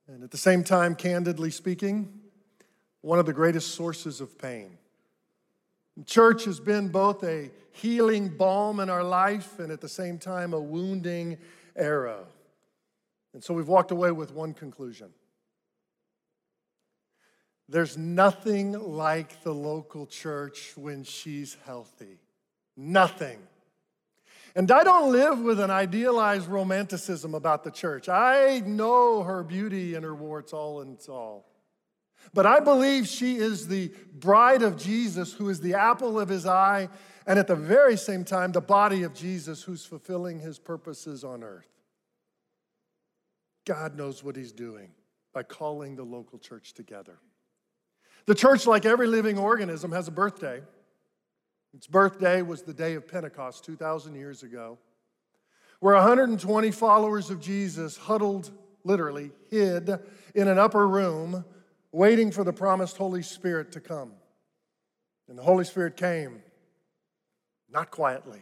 and 0.08 0.24
at 0.24 0.32
the 0.32 0.38
same 0.38 0.64
time, 0.64 0.96
candidly 0.96 1.52
speaking, 1.52 2.22
one 3.02 3.20
of 3.20 3.26
the 3.26 3.34
greatest 3.34 3.76
sources 3.76 4.22
of 4.22 4.38
pain. 4.38 4.78
Church 6.06 6.46
has 6.46 6.62
been 6.62 6.88
both 6.88 7.22
a 7.26 7.52
healing 7.72 8.30
balm 8.30 8.80
in 8.80 8.90
our 8.90 9.04
life 9.04 9.60
and 9.60 9.74
at 9.74 9.82
the 9.82 9.90
same 9.90 10.18
time 10.18 10.54
a 10.54 10.60
wounding 10.60 11.38
arrow. 11.76 12.28
And 13.34 13.44
so 13.44 13.54
we've 13.54 13.68
walked 13.68 13.92
away 13.92 14.12
with 14.12 14.32
one 14.32 14.54
conclusion 14.54 15.10
there's 17.68 17.98
nothing 17.98 18.72
like 18.72 19.44
the 19.44 19.54
local 19.54 20.06
church 20.06 20.72
when 20.78 21.04
she's 21.04 21.58
healthy. 21.66 22.20
Nothing. 22.78 23.40
And 24.58 24.72
I 24.72 24.84
don't 24.84 25.12
live 25.12 25.40
with 25.40 25.60
an 25.60 25.70
idealized 25.70 26.48
romanticism 26.48 27.36
about 27.36 27.64
the 27.64 27.70
church. 27.70 28.10
I 28.10 28.64
know 28.66 29.22
her 29.22 29.44
beauty 29.44 29.94
and 29.94 30.04
her 30.04 30.16
warts 30.16 30.52
all 30.52 30.82
and 30.82 30.98
all. 31.08 31.46
But 32.34 32.48
I 32.48 32.60
believe 32.60 33.08
she 33.08 33.36
is 33.36 33.68
the 33.68 33.94
bride 34.16 34.64
of 34.64 34.76
Jesus, 34.76 35.32
who 35.32 35.50
is 35.50 35.62
the 35.62 35.76
apple 35.76 36.20
of 36.20 36.28
his 36.28 36.48
eye, 36.48 36.90
and 37.28 37.38
at 37.38 37.46
the 37.46 37.56
very 37.56 37.96
same 37.96 38.26
time, 38.26 38.52
the 38.52 38.60
body 38.60 39.04
of 39.04 39.14
Jesus, 39.14 39.62
who's 39.62 39.86
fulfilling 39.86 40.40
his 40.40 40.58
purposes 40.58 41.24
on 41.24 41.44
earth. 41.44 41.70
God 43.64 43.96
knows 43.96 44.24
what 44.24 44.36
he's 44.36 44.52
doing 44.52 44.90
by 45.34 45.44
calling 45.44 45.96
the 45.96 46.04
local 46.04 46.40
church 46.40 46.74
together. 46.74 47.20
The 48.26 48.34
church, 48.34 48.66
like 48.66 48.88
every 48.88 49.06
living 49.06 49.38
organism, 49.38 49.92
has 49.92 50.08
a 50.08 50.12
birthday. 50.12 50.64
Its 51.74 51.88
birthday 51.88 52.42
was 52.42 52.64
the 52.64 52.74
day 52.74 52.96
of 52.96 53.08
Pentecost 53.08 53.66
2,000 53.66 54.16
years 54.16 54.44
ago, 54.44 54.78
where 55.80 55.96
120 55.96 56.72
followers 56.72 57.30
of 57.30 57.40
Jesus 57.40 57.98
huddled, 57.98 58.52
literally, 58.84 59.32
hid 59.50 59.90
in 60.34 60.48
an 60.48 60.58
upper 60.58 60.88
room 60.88 61.46
waiting 61.92 62.32
for 62.32 62.44
the 62.44 62.54
promised 62.54 62.98
Holy 62.98 63.22
Spirit 63.22 63.72
to 63.74 63.80
come. 63.80 64.12
And 65.28 65.38
the 65.38 65.44
Holy 65.44 65.66
Spirit 65.66 65.98
came, 65.98 66.42
not 67.70 67.92
quietly. 67.92 68.42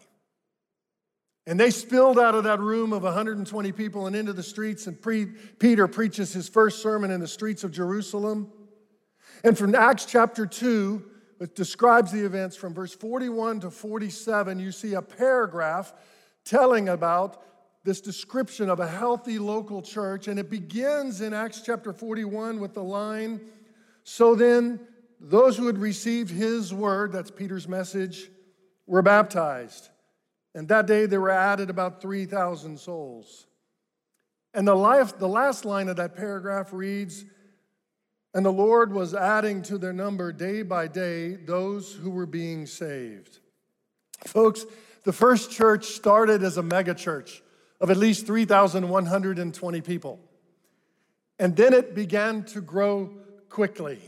And 1.48 1.60
they 1.60 1.70
spilled 1.70 2.18
out 2.18 2.36
of 2.36 2.44
that 2.46 2.60
room 2.60 2.92
of 2.92 3.04
120 3.04 3.72
people 3.72 4.08
and 4.08 4.16
into 4.16 4.34
the 4.34 4.44
streets, 4.44 4.88
and 4.88 5.00
pre- 5.00 5.28
Peter 5.60 5.88
preaches 5.88 6.34
his 6.34 6.50
first 6.50 6.82
sermon 6.82 7.12
in 7.12 7.20
the 7.20 7.28
streets 7.28 7.64
of 7.64 7.72
Jerusalem. 7.72 8.52
And 9.44 9.58
from 9.58 9.76
Acts 9.76 10.06
chapter 10.06 10.46
2, 10.48 11.04
which 11.04 11.15
describes 11.56 12.12
the 12.12 12.26
events 12.26 12.56
from 12.56 12.74
verse 12.74 12.94
41 12.94 13.62
to 13.62 13.72
47, 13.72 14.60
you 14.60 14.72
see 14.72 14.94
a 14.94 15.02
paragraph 15.02 15.94
telling 16.44 16.90
about 16.90 17.44
this 17.84 18.02
description 18.02 18.70
of 18.70 18.80
a 18.80 18.88
healthy 18.88 19.38
local 19.38 19.82
church. 19.82 20.28
And 20.28 20.40
it 20.40 20.50
begins 20.50 21.22
in 21.22 21.34
Acts 21.34 21.62
chapter 21.62 21.94
41 21.94 22.60
with 22.60 22.74
the 22.74 22.84
line 22.84 23.42
So 24.04 24.36
then, 24.36 24.80
those 25.20 25.58
who 25.58 25.66
had 25.66 25.78
received 25.78 26.30
his 26.30 26.74
word, 26.74 27.12
that's 27.12 27.32
Peter's 27.32 27.68
message, 27.68 28.30
were 28.86 29.02
baptized. 29.02 29.90
And 30.54 30.68
that 30.68 30.86
day 30.86 31.06
there 31.06 31.22
were 31.22 31.32
added 31.32 31.70
about 31.70 32.02
3,000 32.02 32.80
souls. 32.80 33.48
And 34.54 34.68
the, 34.68 34.76
life, 34.76 35.18
the 35.18 35.28
last 35.28 35.66
line 35.66 35.90
of 35.90 35.96
that 35.98 36.16
paragraph 36.16 36.72
reads 36.72 37.26
And 38.36 38.46
the 38.46 38.52
Lord 38.52 38.92
was 38.92 39.14
adding 39.14 39.62
to 39.64 39.78
their 39.78 39.94
number 39.94 40.34
day 40.34 40.62
by 40.62 40.90
day 40.90 41.36
those 41.36 41.94
who 41.94 42.10
were 42.10 42.26
being 42.26 42.66
saved. 42.66 43.40
Folks, 44.26 44.66
the 45.06 45.14
first 45.14 45.52
church 45.52 45.86
started 45.86 46.44
as 46.44 46.58
a 46.58 46.62
megachurch 46.62 47.40
of 47.80 47.90
at 47.90 47.96
least 47.96 48.28
3,120 48.28 49.82
people. 49.82 50.20
And 51.40 51.56
then 51.56 51.74
it 51.74 51.96
began 51.96 52.44
to 52.48 52.60
grow 52.60 53.14
quickly. 53.48 54.00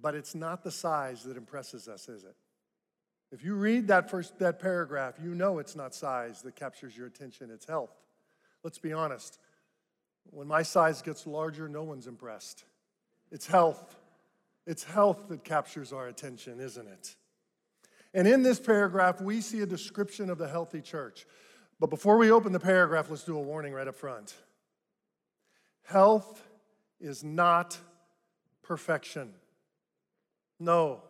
But 0.00 0.14
it's 0.14 0.34
not 0.34 0.64
the 0.64 0.70
size 0.70 1.24
that 1.24 1.36
impresses 1.36 1.86
us, 1.86 2.08
is 2.08 2.24
it? 2.24 2.34
If 3.30 3.44
you 3.44 3.56
read 3.56 3.88
that 3.88 4.10
first 4.10 4.38
that 4.38 4.58
paragraph, 4.58 5.16
you 5.22 5.34
know 5.34 5.58
it's 5.58 5.76
not 5.76 5.94
size 5.94 6.40
that 6.42 6.56
captures 6.56 6.96
your 6.96 7.06
attention, 7.06 7.50
it's 7.50 7.66
health. 7.66 7.94
Let's 8.64 8.78
be 8.78 8.94
honest. 8.94 9.38
When 10.30 10.48
my 10.48 10.62
size 10.62 11.02
gets 11.02 11.26
larger, 11.26 11.68
no 11.68 11.82
one's 11.82 12.06
impressed. 12.06 12.64
It's 13.30 13.46
health. 13.46 13.96
It's 14.66 14.84
health 14.84 15.28
that 15.28 15.44
captures 15.44 15.92
our 15.92 16.08
attention, 16.08 16.60
isn't 16.60 16.86
it? 16.86 17.16
And 18.14 18.28
in 18.28 18.42
this 18.42 18.60
paragraph, 18.60 19.20
we 19.20 19.40
see 19.40 19.60
a 19.60 19.66
description 19.66 20.30
of 20.30 20.38
the 20.38 20.48
healthy 20.48 20.80
church. 20.80 21.26
But 21.80 21.90
before 21.90 22.16
we 22.18 22.30
open 22.30 22.52
the 22.52 22.60
paragraph, 22.60 23.10
let's 23.10 23.24
do 23.24 23.36
a 23.36 23.40
warning 23.40 23.72
right 23.72 23.88
up 23.88 23.96
front. 23.96 24.34
Health 25.84 26.42
is 27.00 27.24
not 27.24 27.76
perfection. 28.62 29.32
No. 30.60 31.02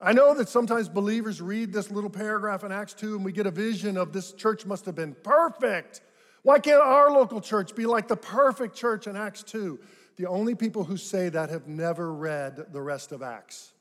I 0.00 0.12
know 0.12 0.34
that 0.34 0.48
sometimes 0.48 0.88
believers 0.88 1.40
read 1.40 1.72
this 1.72 1.90
little 1.90 2.10
paragraph 2.10 2.64
in 2.64 2.72
Acts 2.72 2.94
2 2.94 3.14
and 3.14 3.24
we 3.24 3.32
get 3.32 3.46
a 3.46 3.50
vision 3.50 3.96
of 3.96 4.12
this 4.12 4.32
church 4.32 4.66
must 4.66 4.86
have 4.86 4.94
been 4.94 5.14
perfect. 5.22 6.00
Why 6.44 6.60
can't 6.60 6.80
our 6.80 7.10
local 7.10 7.40
church 7.40 7.74
be 7.74 7.86
like 7.86 8.06
the 8.06 8.16
perfect 8.16 8.76
church 8.76 9.08
in 9.08 9.16
Acts 9.16 9.42
2? 9.42 9.80
The 10.16 10.26
only 10.26 10.54
people 10.54 10.84
who 10.84 10.96
say 10.96 11.28
that 11.28 11.50
have 11.50 11.66
never 11.66 12.12
read 12.12 12.72
the 12.72 12.80
rest 12.80 13.10
of 13.10 13.20
Acts. 13.20 13.72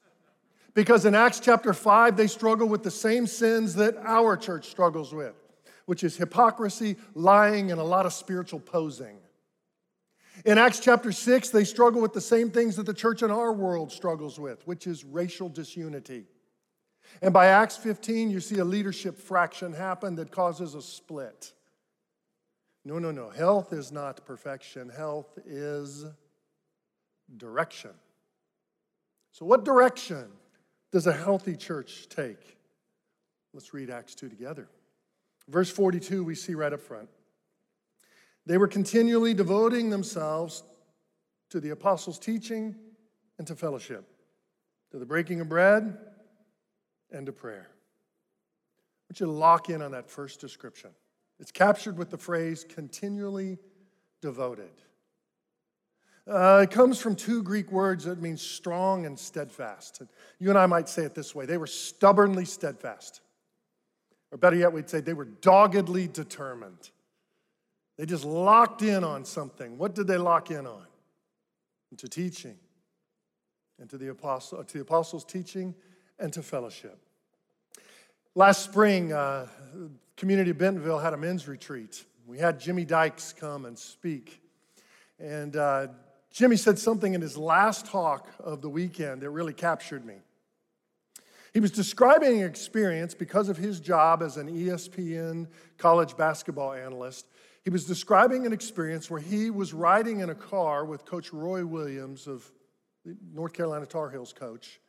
Because 0.73 1.05
in 1.05 1.13
Acts 1.13 1.39
chapter 1.39 1.71
5, 1.71 2.17
they 2.17 2.25
struggle 2.25 2.67
with 2.67 2.81
the 2.81 2.89
same 2.89 3.27
sins 3.27 3.75
that 3.75 3.95
our 3.97 4.35
church 4.35 4.69
struggles 4.69 5.13
with 5.13 5.35
which 5.85 6.03
is 6.03 6.17
hypocrisy, 6.17 6.95
lying, 7.13 7.71
and 7.71 7.79
a 7.79 7.83
lot 7.83 8.05
of 8.05 8.13
spiritual 8.13 8.59
posing. 8.59 9.17
In 10.45 10.57
Acts 10.57 10.79
chapter 10.79 11.11
6, 11.11 11.49
they 11.49 11.63
struggle 11.63 12.01
with 12.01 12.13
the 12.13 12.21
same 12.21 12.49
things 12.49 12.75
that 12.75 12.85
the 12.85 12.93
church 12.93 13.21
in 13.21 13.31
our 13.31 13.53
world 13.53 13.91
struggles 13.91 14.39
with, 14.39 14.65
which 14.65 14.87
is 14.87 15.03
racial 15.03 15.49
disunity. 15.49 16.25
And 17.21 17.33
by 17.33 17.47
Acts 17.47 17.77
15, 17.77 18.31
you 18.31 18.39
see 18.39 18.59
a 18.59 18.65
leadership 18.65 19.17
fraction 19.17 19.73
happen 19.73 20.15
that 20.15 20.31
causes 20.31 20.73
a 20.73 20.81
split. 20.81 21.53
No, 22.85 22.99
no, 22.99 23.11
no. 23.11 23.29
Health 23.29 23.71
is 23.73 23.91
not 23.91 24.25
perfection, 24.25 24.89
health 24.89 25.39
is 25.45 26.05
direction. 27.37 27.91
So, 29.31 29.45
what 29.45 29.63
direction 29.65 30.27
does 30.91 31.07
a 31.07 31.13
healthy 31.13 31.55
church 31.55 32.07
take? 32.09 32.57
Let's 33.53 33.73
read 33.73 33.89
Acts 33.89 34.15
2 34.15 34.29
together. 34.29 34.67
Verse 35.49 35.69
42, 35.69 36.23
we 36.23 36.35
see 36.35 36.55
right 36.55 36.71
up 36.71 36.81
front. 36.81 37.09
They 38.45 38.57
were 38.57 38.67
continually 38.67 39.33
devoting 39.33 39.89
themselves 39.89 40.63
to 41.49 41.59
the 41.59 41.69
apostles' 41.69 42.19
teaching 42.19 42.75
and 43.37 43.47
to 43.47 43.55
fellowship, 43.55 44.05
to 44.91 44.99
the 44.99 45.05
breaking 45.05 45.39
of 45.39 45.49
bread 45.49 45.97
and 47.11 47.25
to 47.25 47.31
prayer. 47.31 47.69
I 47.69 49.13
want 49.13 49.19
you 49.19 49.25
to 49.27 49.31
lock 49.31 49.69
in 49.69 49.81
on 49.81 49.91
that 49.91 50.09
first 50.09 50.41
description. 50.41 50.91
It's 51.39 51.51
captured 51.51 51.97
with 51.97 52.09
the 52.09 52.17
phrase 52.17 52.65
continually 52.67 53.57
devoted. 54.21 54.71
Uh, 56.25 56.61
it 56.63 56.71
comes 56.71 56.99
from 56.99 57.15
two 57.15 57.43
Greek 57.43 57.71
words 57.71 58.05
that 58.05 58.21
mean 58.21 58.37
strong 58.37 59.05
and 59.05 59.19
steadfast. 59.19 60.01
You 60.39 60.49
and 60.49 60.57
I 60.57 60.67
might 60.67 60.87
say 60.87 61.03
it 61.03 61.13
this 61.13 61.35
way 61.35 61.45
they 61.45 61.57
were 61.57 61.67
stubbornly 61.67 62.45
steadfast. 62.45 63.21
Or 64.31 64.37
better 64.37 64.55
yet, 64.55 64.73
we'd 64.73 64.89
say 64.89 64.99
they 64.99 65.13
were 65.13 65.25
doggedly 65.25 66.07
determined. 66.07 66.89
They 67.97 68.05
just 68.07 68.25
locked 68.25 68.81
in 68.81 69.03
on 69.03 69.25
something. 69.25 69.77
What 69.77 69.93
did 69.93 70.07
they 70.07 70.17
lock 70.17 70.49
in 70.49 70.65
on? 70.65 70.87
Into 71.91 72.07
teaching, 72.07 72.57
and 73.79 73.87
to 73.91 73.97
the, 73.99 74.09
apostle, 74.09 74.63
to 74.63 74.73
the 74.73 74.81
apostles' 74.81 75.23
teaching, 75.23 75.75
and 76.17 76.33
to 76.33 76.41
fellowship. 76.41 76.97
Last 78.33 78.63
spring, 78.63 79.13
uh, 79.13 79.47
Community 80.17 80.51
of 80.51 80.57
Bentonville 80.57 80.99
had 80.99 81.13
a 81.13 81.17
men's 81.17 81.47
retreat. 81.47 82.05
We 82.27 82.37
had 82.37 82.59
Jimmy 82.59 82.85
Dykes 82.85 83.33
come 83.33 83.65
and 83.65 83.77
speak. 83.77 84.41
And 85.19 85.55
uh, 85.55 85.87
Jimmy 86.31 86.55
said 86.55 86.79
something 86.79 87.13
in 87.13 87.21
his 87.21 87.37
last 87.37 87.85
talk 87.85 88.29
of 88.39 88.61
the 88.61 88.69
weekend 88.69 89.21
that 89.21 89.29
really 89.29 89.53
captured 89.53 90.05
me. 90.05 90.15
He 91.53 91.59
was 91.59 91.71
describing 91.71 92.41
an 92.41 92.47
experience 92.47 93.13
because 93.13 93.49
of 93.49 93.57
his 93.57 93.79
job 93.79 94.23
as 94.23 94.37
an 94.37 94.47
ESPN 94.47 95.47
college 95.77 96.17
basketball 96.17 96.73
analyst. 96.73 97.27
He 97.63 97.69
was 97.69 97.85
describing 97.85 98.45
an 98.45 98.53
experience 98.53 99.09
where 99.09 99.21
he 99.21 99.51
was 99.51 99.73
riding 99.73 100.21
in 100.21 100.29
a 100.29 100.35
car 100.35 100.83
with 100.83 101.05
Coach 101.05 101.31
Roy 101.31 101.65
Williams 101.65 102.27
of 102.27 102.51
North 103.33 103.53
Carolina 103.53 103.85
Tar 103.85 104.09
Heels 104.09 104.33
coach 104.33 104.79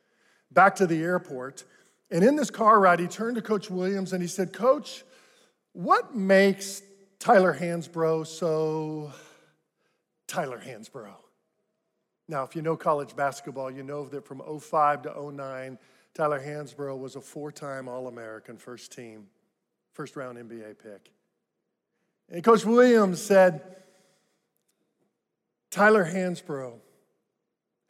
back 0.51 0.77
to 0.77 0.87
the 0.87 1.03
airport. 1.03 1.65
And 2.11 2.25
in 2.25 2.37
this 2.37 2.51
car 2.51 2.81
ride, 2.81 3.01
he 3.01 3.07
turned 3.07 3.37
to 3.37 3.43
Coach 3.43 3.71
Williams 3.71 4.13
and 4.13 4.23
he 4.23 4.29
said, 4.29 4.53
Coach, 4.53 5.05
what 5.75 6.15
makes 6.15 6.83
Tyler 7.19 7.55
Hansbrough 7.55 8.27
so 8.27 9.13
Tyler 10.27 10.63
Hansbrough? 10.65 11.15
Now, 12.27 12.45
if 12.45 12.57
you 12.57 12.63
know 12.63 12.77
college 12.77 13.15
basketball, 13.15 13.71
you 13.71 13.83
know 13.83 14.07
that 14.07 14.27
from 14.27 14.41
05 14.41 15.03
to 15.03 15.33
09, 15.33 15.79
Tyler 16.15 16.41
Hansbrough 16.41 16.99
was 16.99 17.17
a 17.17 17.21
four 17.21 17.53
time 17.53 17.89
All 17.89 18.07
American 18.07 18.57
first 18.57 18.93
team, 18.93 19.27
first 19.93 20.17
round 20.17 20.39
NBA 20.39 20.79
pick. 20.83 21.11
And 22.31 22.43
Coach 22.43 22.65
Williams 22.65 23.21
said, 23.21 23.61
Tyler 25.71 26.05
Hansbrough 26.05 26.79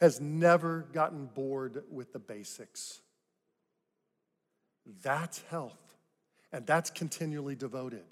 has 0.00 0.20
never 0.20 0.86
gotten 0.92 1.26
bored 1.26 1.84
with 1.90 2.12
the 2.12 2.18
basics. 2.18 3.00
That's 5.02 5.42
health, 5.50 5.83
and 6.54 6.64
that's 6.64 6.88
continually 6.88 7.56
devoted. 7.56 8.04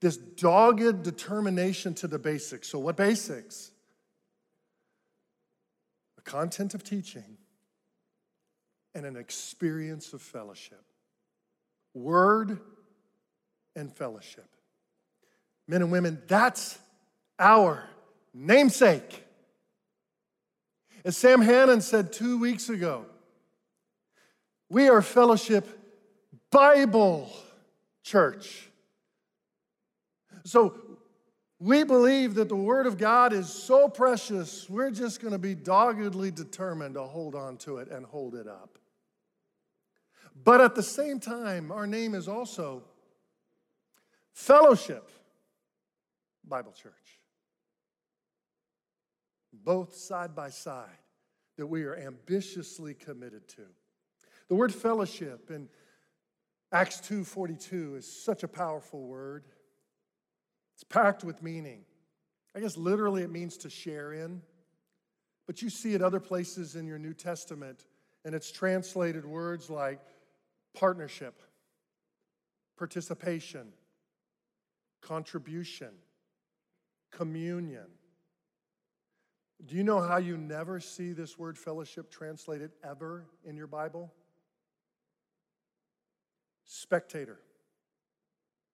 This 0.00 0.16
dogged 0.16 1.04
determination 1.04 1.94
to 1.94 2.08
the 2.08 2.18
basics. 2.18 2.68
So, 2.68 2.80
what 2.80 2.96
basics? 2.96 3.70
The 6.16 6.22
content 6.22 6.74
of 6.74 6.82
teaching 6.82 7.38
and 8.96 9.06
an 9.06 9.16
experience 9.16 10.12
of 10.12 10.20
fellowship. 10.20 10.82
Word 11.94 12.58
and 13.76 13.92
fellowship. 13.92 14.48
Men 15.68 15.80
and 15.80 15.92
women, 15.92 16.20
that's 16.26 16.76
our 17.38 17.84
namesake. 18.34 19.24
As 21.04 21.16
Sam 21.16 21.40
Hannon 21.40 21.80
said 21.80 22.12
two 22.12 22.40
weeks 22.40 22.68
ago, 22.68 23.06
we 24.68 24.88
are 24.88 25.00
Fellowship 25.00 25.68
Bible 26.50 27.30
Church. 28.04 28.70
So 30.44 30.78
we 31.58 31.82
believe 31.82 32.34
that 32.34 32.48
the 32.50 32.56
Word 32.56 32.86
of 32.86 32.98
God 32.98 33.32
is 33.32 33.48
so 33.48 33.88
precious, 33.88 34.68
we're 34.68 34.90
just 34.90 35.20
going 35.20 35.32
to 35.32 35.38
be 35.38 35.54
doggedly 35.54 36.30
determined 36.30 36.94
to 36.94 37.02
hold 37.02 37.34
on 37.34 37.56
to 37.58 37.78
it 37.78 37.88
and 37.90 38.04
hold 38.04 38.34
it 38.34 38.46
up. 38.46 38.78
But 40.44 40.60
at 40.60 40.74
the 40.74 40.82
same 40.82 41.18
time, 41.18 41.72
our 41.72 41.86
name 41.86 42.14
is 42.14 42.28
also 42.28 42.82
Fellowship 44.32 45.08
Bible 46.46 46.72
Church. 46.72 46.92
Both 49.52 49.94
side 49.94 50.34
by 50.34 50.50
side, 50.50 50.98
that 51.56 51.66
we 51.66 51.84
are 51.84 51.96
ambitiously 51.96 52.92
committed 52.92 53.48
to. 53.48 53.62
The 54.48 54.54
word 54.56 54.74
fellowship 54.74 55.50
in 55.50 55.68
Acts 56.74 57.00
2:42 57.02 57.94
is 57.94 58.04
such 58.04 58.42
a 58.42 58.48
powerful 58.48 59.06
word. 59.06 59.44
It's 60.74 60.82
packed 60.82 61.22
with 61.22 61.40
meaning. 61.40 61.86
I 62.52 62.58
guess 62.58 62.76
literally 62.76 63.22
it 63.22 63.30
means 63.30 63.56
to 63.58 63.70
share 63.70 64.12
in. 64.12 64.42
But 65.46 65.62
you 65.62 65.70
see 65.70 65.94
it 65.94 66.02
other 66.02 66.18
places 66.18 66.74
in 66.74 66.88
your 66.88 66.98
New 66.98 67.14
Testament, 67.14 67.86
and 68.24 68.34
it's 68.34 68.50
translated 68.50 69.24
words 69.24 69.70
like 69.70 70.00
partnership, 70.74 71.40
participation, 72.76 73.72
contribution, 75.00 75.94
communion. 77.12 77.86
Do 79.64 79.76
you 79.76 79.84
know 79.84 80.00
how 80.00 80.16
you 80.16 80.36
never 80.36 80.80
see 80.80 81.12
this 81.12 81.38
word 81.38 81.56
fellowship 81.56 82.10
translated 82.10 82.72
ever 82.82 83.26
in 83.44 83.56
your 83.56 83.68
Bible? 83.68 84.12
Spectator, 86.64 87.38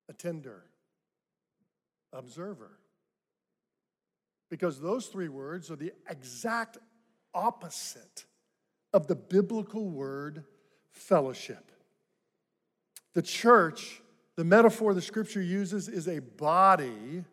attender, 0.09 0.65
observer. 2.13 2.79
Because 4.51 4.81
those 4.81 5.07
three 5.07 5.29
words 5.29 5.71
are 5.71 5.77
the 5.77 5.93
exact 6.09 6.79
opposite 7.35 8.25
of 8.93 9.07
the 9.07 9.15
biblical 9.15 9.89
word 9.89 10.45
fellowship. 10.91 11.71
The 13.15 13.23
church, 13.23 14.03
the 14.37 14.45
metaphor 14.45 14.95
the 14.95 15.03
scripture 15.03 15.43
uses, 15.43 15.89
is 15.89 16.09
a 16.09 16.21
body, 16.21 17.25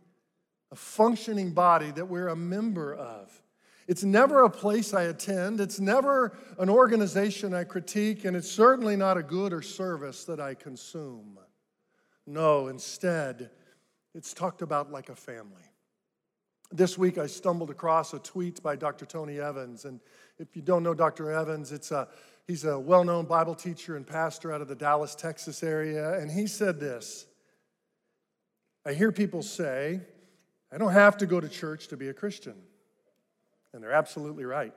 a 0.72 0.76
functioning 0.76 1.52
body 1.52 1.92
that 1.92 2.06
we're 2.06 2.28
a 2.28 2.36
member 2.36 2.94
of. 2.94 3.42
It's 3.88 4.04
never 4.04 4.44
a 4.44 4.50
place 4.50 4.94
I 4.94 5.04
attend, 5.04 5.62
it's 5.62 5.80
never 5.80 6.38
an 6.60 6.70
organization 6.70 7.54
I 7.54 7.64
critique, 7.64 8.26
and 8.26 8.36
it's 8.36 8.52
certainly 8.52 8.98
not 8.98 9.18
a 9.18 9.24
good 9.24 9.54
or 9.54 9.62
service 9.62 10.26
that 10.26 10.42
I 10.42 10.56
consume. 10.56 11.40
No, 12.26 12.68
instead, 12.68 13.50
it's 14.14 14.34
talked 14.34 14.62
about 14.62 14.92
like 14.92 15.08
a 15.10 15.16
family. 15.16 15.64
This 16.72 16.98
week 16.98 17.18
I 17.18 17.28
stumbled 17.28 17.70
across 17.70 18.14
a 18.14 18.20
tweet 18.20 18.62
by 18.62 18.76
Dr. 18.76 19.06
Tony 19.06 19.40
Evans. 19.40 19.86
And 19.86 20.02
if 20.38 20.54
you 20.54 20.62
don't 20.62 20.84
know 20.84 20.94
Dr. 20.94 21.32
Evans, 21.32 21.72
it's 21.72 21.92
a, 21.92 22.10
he's 22.46 22.66
a 22.66 22.78
well 22.78 23.06
known 23.06 23.26
Bible 23.26 23.56
teacher 23.56 23.96
and 23.96 24.06
pastor 24.06 24.52
out 24.52 24.60
of 24.60 24.68
the 24.68 24.76
Dallas, 24.76 25.16
Texas 25.16 25.64
area. 25.64 26.20
And 26.20 26.30
he 26.30 26.46
said 26.46 26.80
this 26.80 27.26
I 28.86 28.94
hear 28.94 29.14
people 29.14 29.42
say, 29.42 30.02
I 30.70 30.78
don't 30.78 30.92
have 30.92 31.16
to 31.18 31.26
go 31.26 31.40
to 31.40 31.48
church 31.48 31.88
to 31.88 31.98
be 31.98 32.10
a 32.10 32.14
Christian. 32.14 32.56
And 33.74 33.84
they're 33.84 33.92
absolutely 33.92 34.46
right. 34.46 34.74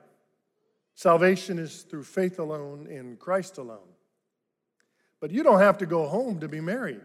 Salvation 0.95 1.59
is 1.59 1.83
through 1.83 2.05
faith 2.05 2.39
alone 2.39 2.87
in 2.87 3.17
Christ 3.17 3.59
alone. 3.59 3.89
But 5.21 5.31
you 5.31 5.43
don't 5.43 5.61
have 5.61 5.79
to 5.79 5.87
go 5.87 6.07
home 6.07 6.41
to 6.41 6.49
be 6.49 6.61
married. 6.61 7.03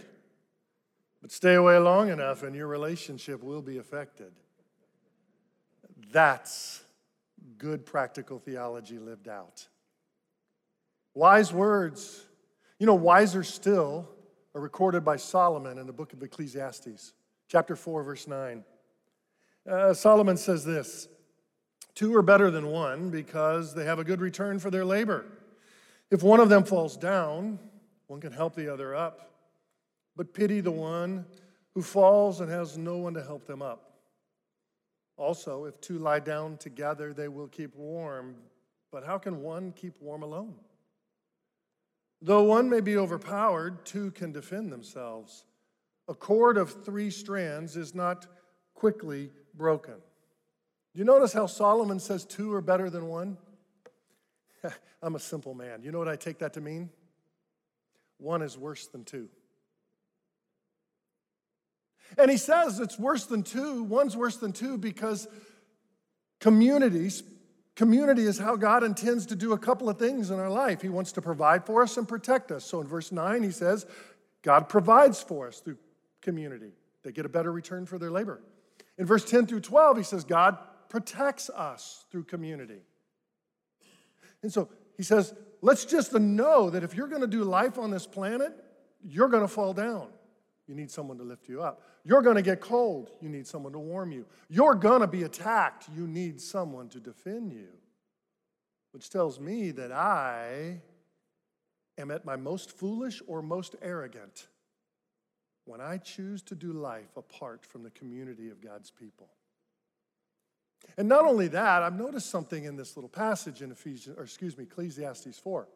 But 1.21 1.31
stay 1.31 1.55
away 1.55 1.77
long 1.77 2.09
enough 2.09 2.43
and 2.43 2.55
your 2.55 2.67
relationship 2.67 3.43
will 3.43 3.61
be 3.61 3.77
affected. 3.77 4.31
That's 6.11 6.83
good 7.57 7.85
practical 7.85 8.39
theology 8.39 8.99
lived 8.99 9.27
out. 9.27 9.67
Wise 11.13 11.53
words, 11.53 12.25
you 12.79 12.85
know, 12.85 12.95
wiser 12.95 13.43
still 13.43 14.09
are 14.53 14.61
recorded 14.61 15.03
by 15.03 15.17
Solomon 15.17 15.77
in 15.77 15.87
the 15.87 15.93
book 15.93 16.13
of 16.13 16.21
Ecclesiastes, 16.21 17.13
chapter 17.47 17.75
4, 17.75 18.03
verse 18.03 18.27
9. 18.27 18.63
Uh, 19.69 19.93
Solomon 19.93 20.37
says 20.37 20.63
this 20.63 21.07
Two 21.95 22.15
are 22.15 22.21
better 22.21 22.51
than 22.51 22.67
one 22.67 23.09
because 23.09 23.73
they 23.73 23.85
have 23.85 23.99
a 23.99 24.03
good 24.03 24.21
return 24.21 24.59
for 24.59 24.69
their 24.69 24.85
labor. 24.85 25.25
If 26.11 26.23
one 26.23 26.39
of 26.39 26.49
them 26.49 26.63
falls 26.63 26.97
down, 26.97 27.57
one 28.07 28.21
can 28.21 28.31
help 28.31 28.55
the 28.55 28.71
other 28.71 28.93
up 28.93 29.35
but 30.15 30.33
pity 30.33 30.61
the 30.61 30.71
one 30.71 31.25
who 31.73 31.81
falls 31.81 32.39
and 32.39 32.49
has 32.49 32.77
no 32.77 32.97
one 32.97 33.13
to 33.13 33.23
help 33.23 33.45
them 33.45 33.61
up. 33.61 33.91
Also, 35.17 35.65
if 35.65 35.79
two 35.81 35.99
lie 35.99 36.19
down 36.19 36.57
together, 36.57 37.13
they 37.13 37.27
will 37.27 37.47
keep 37.47 37.75
warm. 37.75 38.35
But 38.91 39.05
how 39.05 39.17
can 39.17 39.41
one 39.41 39.73
keep 39.73 40.01
warm 40.01 40.23
alone? 40.23 40.55
Though 42.21 42.43
one 42.43 42.69
may 42.69 42.81
be 42.81 42.97
overpowered, 42.97 43.85
two 43.85 44.11
can 44.11 44.31
defend 44.31 44.71
themselves. 44.71 45.45
A 46.07 46.13
cord 46.13 46.57
of 46.57 46.85
three 46.85 47.09
strands 47.09 47.75
is 47.75 47.93
not 47.93 48.27
quickly 48.73 49.31
broken. 49.53 49.95
Do 50.95 50.99
you 50.99 51.05
notice 51.05 51.33
how 51.33 51.45
Solomon 51.45 51.99
says 51.99 52.23
two 52.23 52.53
are 52.53 52.61
better 52.61 52.89
than 52.89 53.07
one? 53.07 53.37
I'm 55.03 55.15
a 55.15 55.19
simple 55.19 55.53
man. 55.53 55.83
You 55.83 55.91
know 55.91 55.99
what 55.99 56.07
I 56.07 56.15
take 56.15 56.39
that 56.39 56.53
to 56.53 56.61
mean? 56.61 56.89
One 58.17 58.41
is 58.41 58.57
worse 58.57 58.87
than 58.87 59.03
two. 59.03 59.27
And 62.17 62.31
he 62.31 62.37
says 62.37 62.79
it's 62.79 62.97
worse 62.97 63.25
than 63.25 63.43
two. 63.43 63.83
One's 63.83 64.15
worse 64.15 64.37
than 64.37 64.53
two 64.53 64.77
because 64.77 65.27
communities, 66.39 67.23
community 67.75 68.23
is 68.23 68.37
how 68.37 68.55
God 68.55 68.81
intends 68.81 69.25
to 69.25 69.35
do 69.35 69.51
a 69.51 69.57
couple 69.57 69.89
of 69.89 69.99
things 69.99 70.31
in 70.31 70.39
our 70.39 70.49
life. 70.49 70.81
He 70.81 70.87
wants 70.87 71.11
to 71.13 71.21
provide 71.21 71.65
for 71.65 71.83
us 71.83 71.97
and 71.97 72.07
protect 72.07 72.53
us. 72.53 72.63
So 72.63 72.79
in 72.79 72.87
verse 72.87 73.11
9, 73.11 73.43
he 73.43 73.51
says, 73.51 73.85
God 74.43 74.69
provides 74.69 75.21
for 75.21 75.49
us 75.49 75.59
through 75.59 75.77
community. 76.21 76.71
They 77.03 77.11
get 77.11 77.25
a 77.25 77.29
better 77.29 77.51
return 77.51 77.85
for 77.85 77.99
their 77.99 78.11
labor. 78.11 78.41
In 78.97 79.05
verse 79.05 79.25
10 79.25 79.47
through 79.47 79.59
12, 79.59 79.97
he 79.97 80.03
says, 80.03 80.23
God 80.23 80.57
protects 80.95 81.49
us 81.49 82.05
through 82.09 82.23
community. 82.23 82.79
And 84.41 84.53
so 84.53 84.69
he 84.95 85.03
says, 85.03 85.33
let's 85.61 85.83
just 85.83 86.13
know 86.13 86.69
that 86.69 86.83
if 86.83 86.95
you're 86.95 87.09
going 87.09 87.19
to 87.19 87.27
do 87.27 87.43
life 87.43 87.77
on 87.77 87.91
this 87.91 88.07
planet, 88.07 88.53
you're 89.03 89.27
going 89.27 89.41
to 89.41 89.49
fall 89.49 89.73
down. 89.73 90.07
You 90.69 90.73
need 90.73 90.89
someone 90.89 91.17
to 91.17 91.25
lift 91.25 91.49
you 91.49 91.61
up. 91.61 91.81
You're 92.05 92.21
going 92.21 92.37
to 92.37 92.41
get 92.41 92.61
cold. 92.61 93.09
You 93.19 93.27
need 93.27 93.45
someone 93.45 93.73
to 93.73 93.79
warm 93.79 94.13
you. 94.13 94.25
You're 94.47 94.73
going 94.73 95.01
to 95.01 95.07
be 95.07 95.23
attacked. 95.23 95.89
You 95.93 96.07
need 96.07 96.39
someone 96.39 96.87
to 96.89 97.01
defend 97.01 97.51
you. 97.51 97.67
Which 98.91 99.09
tells 99.09 99.37
me 99.37 99.71
that 99.71 99.91
I 99.91 100.79
am 101.97 102.09
at 102.09 102.23
my 102.23 102.37
most 102.37 102.71
foolish 102.71 103.21
or 103.27 103.41
most 103.41 103.75
arrogant 103.81 104.47
when 105.65 105.81
I 105.81 105.97
choose 105.97 106.41
to 106.43 106.55
do 106.55 106.71
life 106.71 107.17
apart 107.17 107.65
from 107.65 107.83
the 107.83 107.89
community 107.89 108.49
of 108.49 108.61
God's 108.61 108.91
people. 108.91 109.27
And 110.97 111.07
not 111.09 111.25
only 111.25 111.47
that, 111.49 111.83
I've 111.83 111.97
noticed 111.97 112.29
something 112.29 112.63
in 112.63 112.75
this 112.75 112.95
little 112.95 113.09
passage 113.09 113.61
in 113.61 113.71
Ephesians, 113.71 114.17
or 114.17 114.23
excuse 114.23 114.57
me, 114.57 114.63
Ecclesiastes 114.63 115.37
4. 115.39 115.67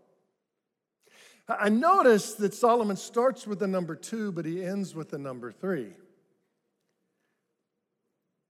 I 1.47 1.70
notice 1.70 2.34
that 2.36 2.53
Solomon 2.53 2.95
starts 2.95 3.47
with 3.47 3.60
the 3.60 3.68
number 3.68 3.95
two, 3.95 4.32
but 4.32 4.45
he 4.45 4.64
ends 4.64 4.93
with 4.93 5.10
the 5.10 5.18
number 5.18 5.51
three. 5.51 5.93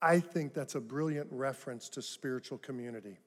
I 0.01 0.20
think 0.20 0.53
that's 0.53 0.76
a 0.76 0.82
brilliant 0.82 1.28
reference 1.32 1.89
to 1.89 2.01
spiritual 2.01 2.57
community. 2.57 3.18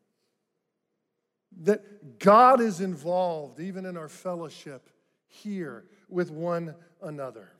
That 1.63 2.19
God 2.19 2.61
is 2.61 2.81
involved, 2.81 3.61
even 3.61 3.85
in 3.85 3.97
our 3.97 4.09
fellowship 4.09 4.89
here 5.27 5.85
with 6.09 6.31
one 6.31 6.75
another. 7.03 7.51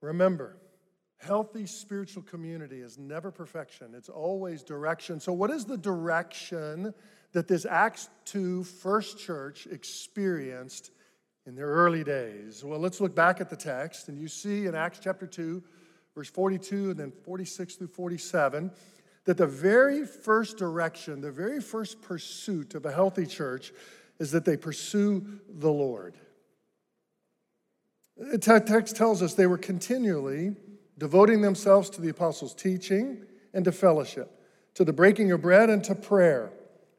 Remember, 0.00 0.56
Healthy 1.18 1.66
spiritual 1.66 2.22
community 2.22 2.80
is 2.80 2.96
never 2.96 3.32
perfection, 3.32 3.92
it's 3.94 4.08
always 4.08 4.62
direction. 4.62 5.18
So, 5.18 5.32
what 5.32 5.50
is 5.50 5.64
the 5.64 5.76
direction 5.76 6.94
that 7.32 7.48
this 7.48 7.66
Acts 7.66 8.08
2 8.26 8.62
first 8.62 9.18
church 9.18 9.66
experienced 9.66 10.92
in 11.44 11.56
their 11.56 11.66
early 11.66 12.04
days? 12.04 12.62
Well, 12.62 12.78
let's 12.78 13.00
look 13.00 13.16
back 13.16 13.40
at 13.40 13.50
the 13.50 13.56
text, 13.56 14.08
and 14.08 14.16
you 14.16 14.28
see 14.28 14.66
in 14.66 14.76
Acts 14.76 15.00
chapter 15.02 15.26
2, 15.26 15.60
verse 16.14 16.30
42 16.30 16.90
and 16.90 17.00
then 17.00 17.10
46 17.10 17.74
through 17.74 17.88
47, 17.88 18.70
that 19.24 19.36
the 19.36 19.46
very 19.46 20.06
first 20.06 20.56
direction, 20.56 21.20
the 21.20 21.32
very 21.32 21.60
first 21.60 22.00
pursuit 22.00 22.76
of 22.76 22.86
a 22.86 22.92
healthy 22.92 23.26
church 23.26 23.72
is 24.20 24.30
that 24.30 24.44
they 24.44 24.56
pursue 24.56 25.40
the 25.48 25.70
Lord. 25.70 26.16
The 28.16 28.38
text 28.38 28.96
tells 28.96 29.20
us 29.20 29.34
they 29.34 29.46
were 29.46 29.58
continually 29.58 30.56
devoting 30.98 31.40
themselves 31.40 31.88
to 31.90 32.00
the 32.00 32.08
apostles' 32.08 32.54
teaching 32.54 33.24
and 33.54 33.64
to 33.64 33.72
fellowship, 33.72 34.30
to 34.74 34.84
the 34.84 34.92
breaking 34.92 35.32
of 35.32 35.40
bread 35.40 35.70
and 35.70 35.82
to 35.84 35.94
prayer. 35.94 36.50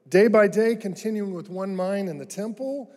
Day 0.08 0.26
by 0.26 0.48
day, 0.48 0.74
continuing 0.74 1.34
with 1.34 1.48
one 1.48 1.76
mind 1.76 2.08
in 2.08 2.18
the 2.18 2.26
temple 2.26 2.90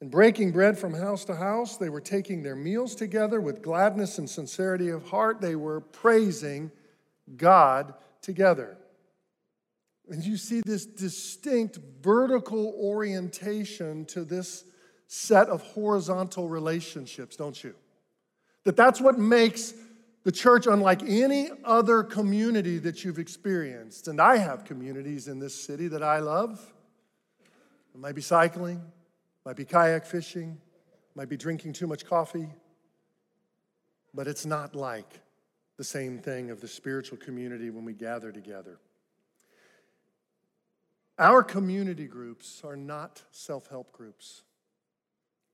and 0.00 0.10
breaking 0.10 0.50
bread 0.50 0.78
from 0.78 0.94
house 0.94 1.24
to 1.26 1.36
house, 1.36 1.76
they 1.76 1.90
were 1.90 2.00
taking 2.00 2.42
their 2.42 2.56
meals 2.56 2.94
together 2.94 3.40
with 3.40 3.62
gladness 3.62 4.18
and 4.18 4.28
sincerity 4.28 4.88
of 4.88 5.04
heart. 5.04 5.40
They 5.40 5.54
were 5.54 5.80
praising 5.80 6.72
God 7.36 7.94
together. 8.22 8.76
And 10.08 10.24
you 10.24 10.36
see 10.36 10.62
this 10.64 10.86
distinct 10.86 11.78
vertical 12.02 12.74
orientation 12.80 14.06
to 14.06 14.24
this 14.24 14.64
set 15.06 15.48
of 15.48 15.62
horizontal 15.62 16.48
relationships, 16.48 17.36
don't 17.36 17.62
you? 17.62 17.74
That 18.64 18.76
that's 18.76 19.00
what 19.00 19.18
makes 19.18 19.74
the 20.22 20.32
church 20.32 20.66
unlike 20.66 21.02
any 21.02 21.48
other 21.64 22.02
community 22.02 22.78
that 22.78 23.04
you've 23.04 23.18
experienced. 23.18 24.08
And 24.08 24.20
I 24.20 24.36
have 24.36 24.64
communities 24.64 25.28
in 25.28 25.38
this 25.38 25.54
city 25.54 25.88
that 25.88 26.02
I 26.02 26.18
love. 26.18 26.72
It 27.94 28.00
might 28.00 28.14
be 28.14 28.20
cycling, 28.20 28.82
might 29.44 29.56
be 29.56 29.64
kayak 29.64 30.06
fishing, 30.06 30.58
might 31.14 31.28
be 31.28 31.36
drinking 31.36 31.72
too 31.72 31.86
much 31.86 32.04
coffee, 32.04 32.48
but 34.14 34.28
it's 34.28 34.46
not 34.46 34.74
like 34.74 35.20
the 35.76 35.84
same 35.84 36.18
thing 36.18 36.50
of 36.50 36.60
the 36.60 36.68
spiritual 36.68 37.18
community 37.18 37.70
when 37.70 37.84
we 37.84 37.94
gather 37.94 38.30
together. 38.30 38.78
Our 41.18 41.42
community 41.42 42.06
groups 42.06 42.62
are 42.64 42.76
not 42.76 43.22
self 43.30 43.68
help 43.68 43.92
groups, 43.92 44.42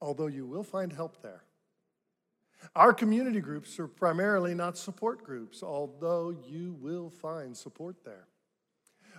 although 0.00 0.26
you 0.26 0.46
will 0.46 0.62
find 0.62 0.92
help 0.92 1.22
there. 1.22 1.42
Our 2.74 2.92
community 2.92 3.40
groups 3.40 3.78
are 3.78 3.88
primarily 3.88 4.54
not 4.54 4.76
support 4.76 5.22
groups, 5.22 5.62
although 5.62 6.34
you 6.46 6.76
will 6.80 7.10
find 7.10 7.56
support 7.56 7.96
there. 8.04 8.26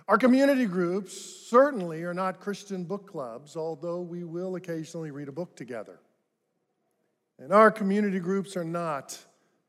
Our 0.06 0.16
community 0.16 0.64
groups 0.66 1.12
certainly 1.12 2.02
are 2.02 2.14
not 2.14 2.40
Christian 2.40 2.84
book 2.84 3.06
clubs, 3.06 3.56
although 3.56 4.00
we 4.00 4.24
will 4.24 4.56
occasionally 4.56 5.10
read 5.10 5.28
a 5.28 5.32
book 5.32 5.54
together. 5.54 6.00
And 7.38 7.52
our 7.52 7.70
community 7.70 8.18
groups 8.18 8.56
are 8.56 8.64
not 8.64 9.18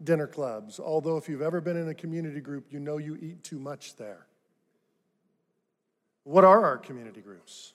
dinner 0.04 0.28
clubs, 0.28 0.80
although 0.80 1.18
if 1.18 1.28
you've 1.28 1.42
ever 1.42 1.62
been 1.62 1.78
in 1.78 1.90
a 1.90 1.94
community 1.94 2.40
group, 2.40 2.72
you 2.72 2.80
know 2.80 2.98
you 2.98 3.18
eat 3.22 3.44
too 3.44 3.60
much 3.60 3.96
there. 3.98 4.28
What 6.24 6.46
are 6.46 6.64
our 6.64 6.78
community 6.78 7.22
groups? 7.22 7.74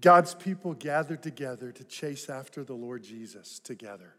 God's 0.00 0.34
people 0.34 0.74
gathered 0.74 1.22
together 1.22 1.72
to 1.72 1.84
chase 1.84 2.28
after 2.28 2.64
the 2.64 2.74
Lord 2.74 3.02
Jesus 3.02 3.58
together. 3.58 4.14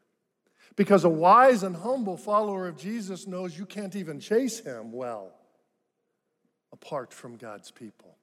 Because 0.76 1.04
a 1.04 1.10
wise 1.10 1.64
and 1.64 1.76
humble 1.76 2.18
follower 2.18 2.68
of 2.68 2.78
Jesus 2.78 3.28
knows 3.28 3.58
you 3.58 3.66
can't 3.66 3.96
even 3.96 4.20
chase 4.20 4.60
him 4.60 4.92
well 4.92 5.34
apart 6.72 7.14
from 7.14 7.38
God's 7.38 7.72
people. 7.72 8.18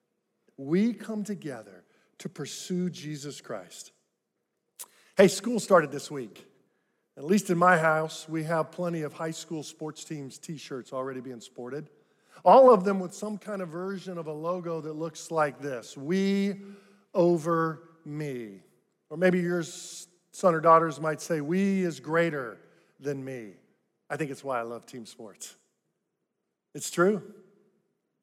We 0.57 0.93
come 0.93 1.25
together 1.25 1.85
to 2.19 2.29
pursue 2.29 2.91
Jesus 2.91 3.41
Christ. 3.41 3.93
Hey, 5.17 5.29
school 5.29 5.61
started 5.61 5.91
this 5.91 6.11
week. 6.11 6.47
At 7.17 7.25
least 7.25 7.51
in 7.51 7.59
my 7.59 7.77
house, 7.77 8.29
we 8.29 8.45
have 8.45 8.71
plenty 8.71 9.03
of 9.03 9.13
high 9.13 9.31
school 9.31 9.63
sports 9.63 10.05
teams 10.05 10.39
t 10.39 10.57
shirts 10.57 10.93
already 10.93 11.21
being 11.21 11.41
sported. 11.41 11.91
All 12.45 12.73
of 12.73 12.85
them 12.85 12.99
with 13.01 13.15
some 13.15 13.39
kind 13.39 13.63
of 13.63 13.69
version 13.69 14.19
of 14.19 14.27
a 14.27 14.33
logo 14.33 14.81
that 14.81 14.95
looks 14.95 15.31
like 15.31 15.61
this 15.61 15.97
We 15.97 16.57
over 17.15 17.83
me. 18.05 18.61
Or 19.11 19.17
maybe 19.17 19.41
your 19.41 19.63
son 19.63 20.55
or 20.55 20.61
daughters 20.61 21.01
might 21.01 21.21
say, 21.21 21.41
We 21.41 21.83
is 21.83 22.01
greater 22.01 22.59
than 23.01 23.25
me. 23.25 23.53
I 24.09 24.17
think 24.17 24.31
it's 24.31 24.45
why 24.45 24.59
I 24.59 24.63
love 24.63 24.87
team 24.87 25.07
sports. 25.07 25.55
It's 26.75 26.91
true. 26.91 27.23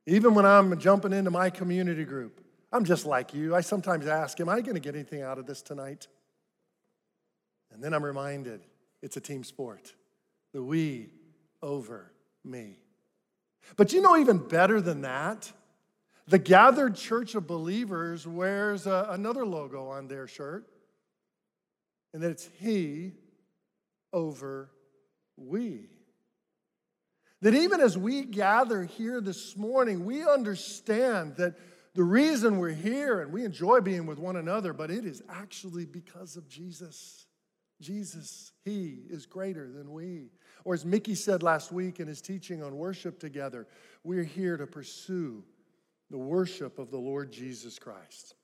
Even 0.06 0.34
when 0.34 0.46
I'm 0.46 0.80
jumping 0.80 1.14
into 1.14 1.30
my 1.30 1.50
community 1.50 2.06
group, 2.06 2.42
I'm 2.72 2.84
just 2.84 3.06
like 3.06 3.34
you. 3.34 3.56
I 3.56 3.62
sometimes 3.62 4.08
ask, 4.08 4.40
Am 4.40 4.50
I 4.50 4.62
going 4.62 4.76
to 4.76 4.80
get 4.80 4.96
anything 4.96 5.22
out 5.22 5.38
of 5.38 5.46
this 5.46 5.62
tonight? 5.62 6.08
And 7.72 7.84
then 7.84 7.94
I'm 7.94 8.04
reminded 8.04 8.62
it's 9.02 9.18
a 9.18 9.22
team 9.22 9.44
sport. 9.44 9.94
The 10.54 10.64
we 10.64 11.10
over 11.62 12.12
me. 12.44 12.80
But 13.76 13.94
you 13.94 14.02
know, 14.02 14.18
even 14.18 14.40
better 14.40 14.82
than 14.82 15.02
that, 15.02 15.52
the 16.30 16.40
gathered 16.40 16.96
church 16.96 17.34
of 17.34 17.48
believers 17.48 18.28
wears 18.28 18.86
a, 18.86 19.08
another 19.10 19.46
logo 19.46 19.88
on 19.88 20.08
their 20.08 20.28
shirt, 20.28 20.68
and 22.14 22.22
that 22.22 22.30
it's 22.30 22.50
He 22.60 23.14
over 24.14 24.70
we. 25.36 25.90
That 27.42 27.56
even 27.56 27.82
as 27.82 27.98
we 27.98 28.24
gather 28.24 28.84
here 28.84 29.22
this 29.22 29.58
morning, 29.58 30.06
we 30.06 30.24
understand 30.24 31.38
that 31.38 31.56
the 31.96 32.04
reason 32.04 32.60
we're 32.60 32.70
here 32.70 33.22
and 33.22 33.32
we 33.32 33.44
enjoy 33.44 33.80
being 33.82 34.06
with 34.06 34.20
one 34.20 34.36
another, 34.36 34.72
but 34.72 34.92
it 34.92 35.06
is 35.06 35.24
actually 35.30 35.86
because 35.86 36.36
of 36.36 36.48
Jesus. 36.48 37.26
Jesus, 37.82 38.52
He 38.66 39.00
is 39.10 39.26
greater 39.26 39.72
than 39.72 39.92
we. 39.92 40.30
Or 40.64 40.76
as 40.76 40.86
Mickey 40.86 41.16
said 41.16 41.42
last 41.42 41.72
week 41.72 42.00
in 42.00 42.08
his 42.08 42.22
teaching 42.22 42.62
on 42.62 42.76
worship 42.76 43.20
together, 43.20 43.68
we're 44.04 44.24
here 44.24 44.58
to 44.58 44.68
pursue 44.68 45.44
the 46.10 46.18
worship 46.18 46.80
of 46.80 46.92
the 46.92 46.98
Lord 46.98 47.32
Jesus 47.32 47.78
Christ. 47.80 48.36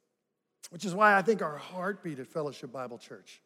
Which 0.70 0.86
is 0.86 0.96
why 0.96 1.16
I 1.16 1.22
think 1.22 1.42
our 1.42 1.58
heartbeat 1.58 2.20
at 2.20 2.28
Fellowship 2.28 2.72
Bible 2.72 2.98
Church 2.98 3.42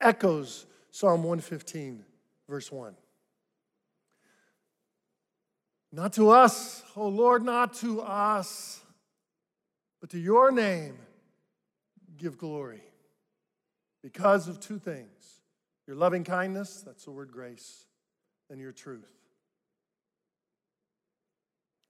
echoes 0.00 0.66
Psalm 0.90 1.22
115, 1.22 2.04
verse 2.48 2.70
1. 2.70 2.94
Not 5.92 6.12
to 6.14 6.30
us, 6.30 6.82
oh 6.94 7.08
Lord, 7.08 7.42
not 7.42 7.74
to 7.74 8.02
us, 8.02 8.80
but 10.00 10.10
to 10.10 10.18
your 10.18 10.50
name 10.50 10.98
give 12.16 12.38
glory. 12.38 12.82
Because 14.02 14.46
of 14.48 14.60
two 14.60 14.78
things 14.78 15.40
your 15.86 15.96
loving 15.96 16.24
kindness, 16.24 16.82
that's 16.84 17.04
the 17.04 17.12
word 17.12 17.30
grace, 17.30 17.86
and 18.50 18.60
your 18.60 18.72
truth. 18.72 19.15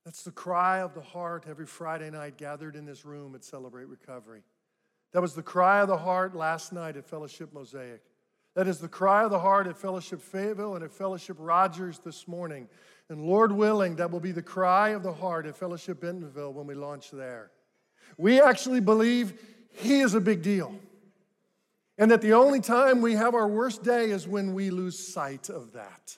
That's 0.07 0.22
the 0.22 0.30
cry 0.30 0.82
of 0.82 0.94
the 0.94 1.00
heart 1.00 1.46
every 1.48 1.66
Friday 1.66 2.09
night 2.11 2.38
gathered 2.38 2.76
in 2.76 2.86
this 2.86 3.04
room 3.04 3.34
at 3.34 3.42
Celebrate 3.42 3.86
Recovery. 3.86 4.42
That 5.12 5.20
was 5.20 5.34
the 5.34 5.42
cry 5.42 5.80
of 5.80 5.88
the 5.88 5.98
heart 5.98 6.32
last 6.32 6.72
night 6.72 6.96
at 6.96 7.04
Fellowship 7.04 7.52
Mosaic. 7.52 8.02
That 8.54 8.68
is 8.68 8.78
the 8.78 8.86
cry 8.86 9.24
of 9.24 9.32
the 9.32 9.40
heart 9.40 9.66
at 9.66 9.76
Fellowship 9.76 10.22
Fayetteville 10.22 10.76
and 10.76 10.84
at 10.84 10.92
Fellowship 10.92 11.36
Rogers 11.40 11.98
this 11.98 12.28
morning. 12.28 12.68
And 13.09 13.26
Lord 13.26 13.50
willing, 13.50 13.96
that 13.96 14.12
will 14.12 14.20
be 14.20 14.30
the 14.30 14.42
cry 14.42 14.90
of 14.90 15.02
the 15.02 15.12
heart 15.12 15.44
at 15.44 15.57
Fellowship 15.57 16.00
Bentonville 16.02 16.52
when 16.52 16.68
we 16.68 16.74
launch 16.74 17.11
there. 17.11 17.50
We 18.16 18.40
actually 18.40 18.80
believe 18.80 19.32
He 19.72 20.02
is 20.02 20.14
a 20.14 20.20
big 20.20 20.40
deal. 20.40 20.72
And 21.98 22.12
that 22.12 22.22
the 22.22 22.34
only 22.34 22.61
time 22.61 23.02
we 23.02 23.14
have 23.14 23.34
our 23.34 23.48
worst 23.48 23.82
day 23.82 24.12
is 24.12 24.28
when 24.28 24.54
we 24.54 24.70
lose 24.70 24.96
sight 25.04 25.50
of 25.50 25.72
that. 25.72 26.16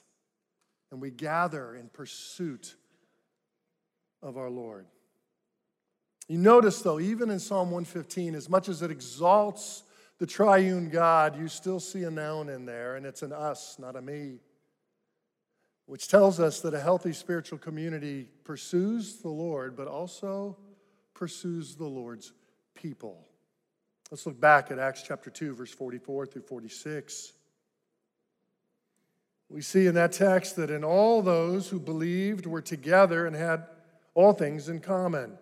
And 0.91 1.01
we 1.01 1.09
gather 1.09 1.73
in 1.73 1.89
pursuit 1.89 2.75
of 4.21 4.37
our 4.37 4.49
Lord. 4.49 4.85
You 6.27 6.37
notice, 6.37 6.81
though, 6.81 6.99
even 6.99 7.29
in 7.31 7.39
Psalm 7.39 7.71
115, 7.71 8.35
as 8.35 8.49
much 8.49 8.69
as 8.69 8.81
it 8.81 8.91
exalts 8.91 9.83
the 10.19 10.27
triune 10.27 10.89
God, 10.89 11.39
you 11.39 11.47
still 11.47 11.79
see 11.79 12.03
a 12.03 12.11
noun 12.11 12.49
in 12.49 12.65
there, 12.65 12.95
and 12.95 13.05
it's 13.05 13.23
an 13.23 13.33
us, 13.33 13.77
not 13.79 13.95
a 13.95 14.01
me, 14.01 14.39
which 15.85 16.07
tells 16.07 16.39
us 16.39 16.59
that 16.61 16.73
a 16.73 16.79
healthy 16.79 17.13
spiritual 17.13 17.57
community 17.57 18.29
pursues 18.43 19.17
the 19.17 19.29
Lord, 19.29 19.75
but 19.75 19.87
also 19.87 20.57
pursues 21.15 21.75
the 21.75 21.87
Lord's 21.87 22.31
people. 22.75 23.25
Let's 24.11 24.25
look 24.25 24.39
back 24.39 24.71
at 24.71 24.77
Acts 24.77 25.03
chapter 25.03 25.29
2, 25.29 25.55
verse 25.55 25.71
44 25.71 26.27
through 26.27 26.41
46. 26.43 27.33
We 29.49 29.61
see 29.61 29.87
in 29.87 29.95
that 29.95 30.11
text 30.11 30.57
that 30.57 30.69
in 30.69 30.83
all 30.83 31.23
those 31.23 31.69
who 31.69 31.79
believed 31.79 32.45
were 32.45 32.61
together 32.61 33.25
and 33.25 33.35
had 33.35 33.65
all 34.19 34.33
things 34.33 34.67
in 34.67 34.81
common. 34.81 35.37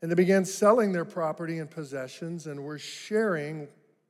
And 0.00 0.10
they 0.10 0.14
began 0.14 0.44
selling 0.44 0.92
their 0.92 1.04
property 1.04 1.58
and 1.58 1.68
possessions 1.68 2.46
and 2.46 2.62
were 2.62 2.78
sharing 2.78 3.66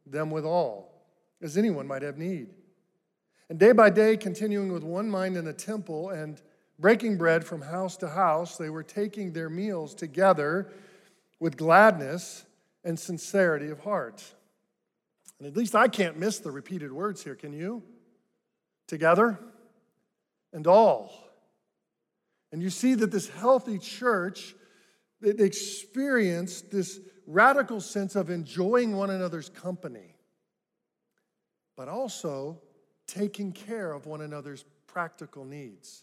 them 0.07 0.31
with 0.31 0.45
all, 0.45 0.93
as 1.41 1.57
anyone 1.57 1.87
might 1.87 2.03
have 2.03 2.19
need. 2.19 2.49
And 3.49 3.59
day 3.59 3.73
by 3.73 3.89
day, 3.89 4.19
continuing 4.19 4.71
with 4.71 4.83
one 4.83 5.09
mind 5.09 5.39
in 5.39 5.47
the 5.47 5.53
temple 5.55 6.11
and 6.11 6.43
breaking 6.79 7.17
bread 7.17 7.43
from 7.43 7.63
house 7.63 7.97
to 7.99 8.09
house, 8.09 8.59
they 8.59 8.69
were 8.69 8.83
taking 8.83 9.33
their 9.33 9.49
meals 9.49 9.95
together 9.95 10.71
with 11.41 11.57
gladness 11.57 12.45
and 12.85 12.99
sincerity 12.99 13.71
of 13.71 13.81
heart. 13.81 14.23
And 15.39 15.49
at 15.49 15.57
least 15.57 15.75
I 15.75 15.89
can't 15.89 16.19
miss 16.19 16.39
the 16.39 16.51
repeated 16.51 16.93
words 16.93 17.25
here, 17.25 17.35
can 17.35 17.55
you? 17.55 17.83
Together 18.87 19.39
and 20.53 20.67
all. 20.67 21.32
And 22.53 22.63
you 22.63 22.71
see 22.71 22.95
that 22.95 23.11
this 23.11 23.29
healthy 23.29 23.79
church 23.79 24.55
it 25.23 25.41
experienced 25.41 26.71
this 26.71 27.01
radical 27.27 27.81
sense 27.81 28.17
of 28.17 28.29
enjoying 28.29 28.97
one 28.97 29.11
another's 29.11 29.49
company, 29.49 30.17
but 31.77 31.89
also 31.89 32.61
taking 33.07 33.53
care 33.53 33.93
of 33.93 34.07
one 34.07 34.21
another's 34.21 34.65
practical 34.87 35.45
needs. 35.45 36.03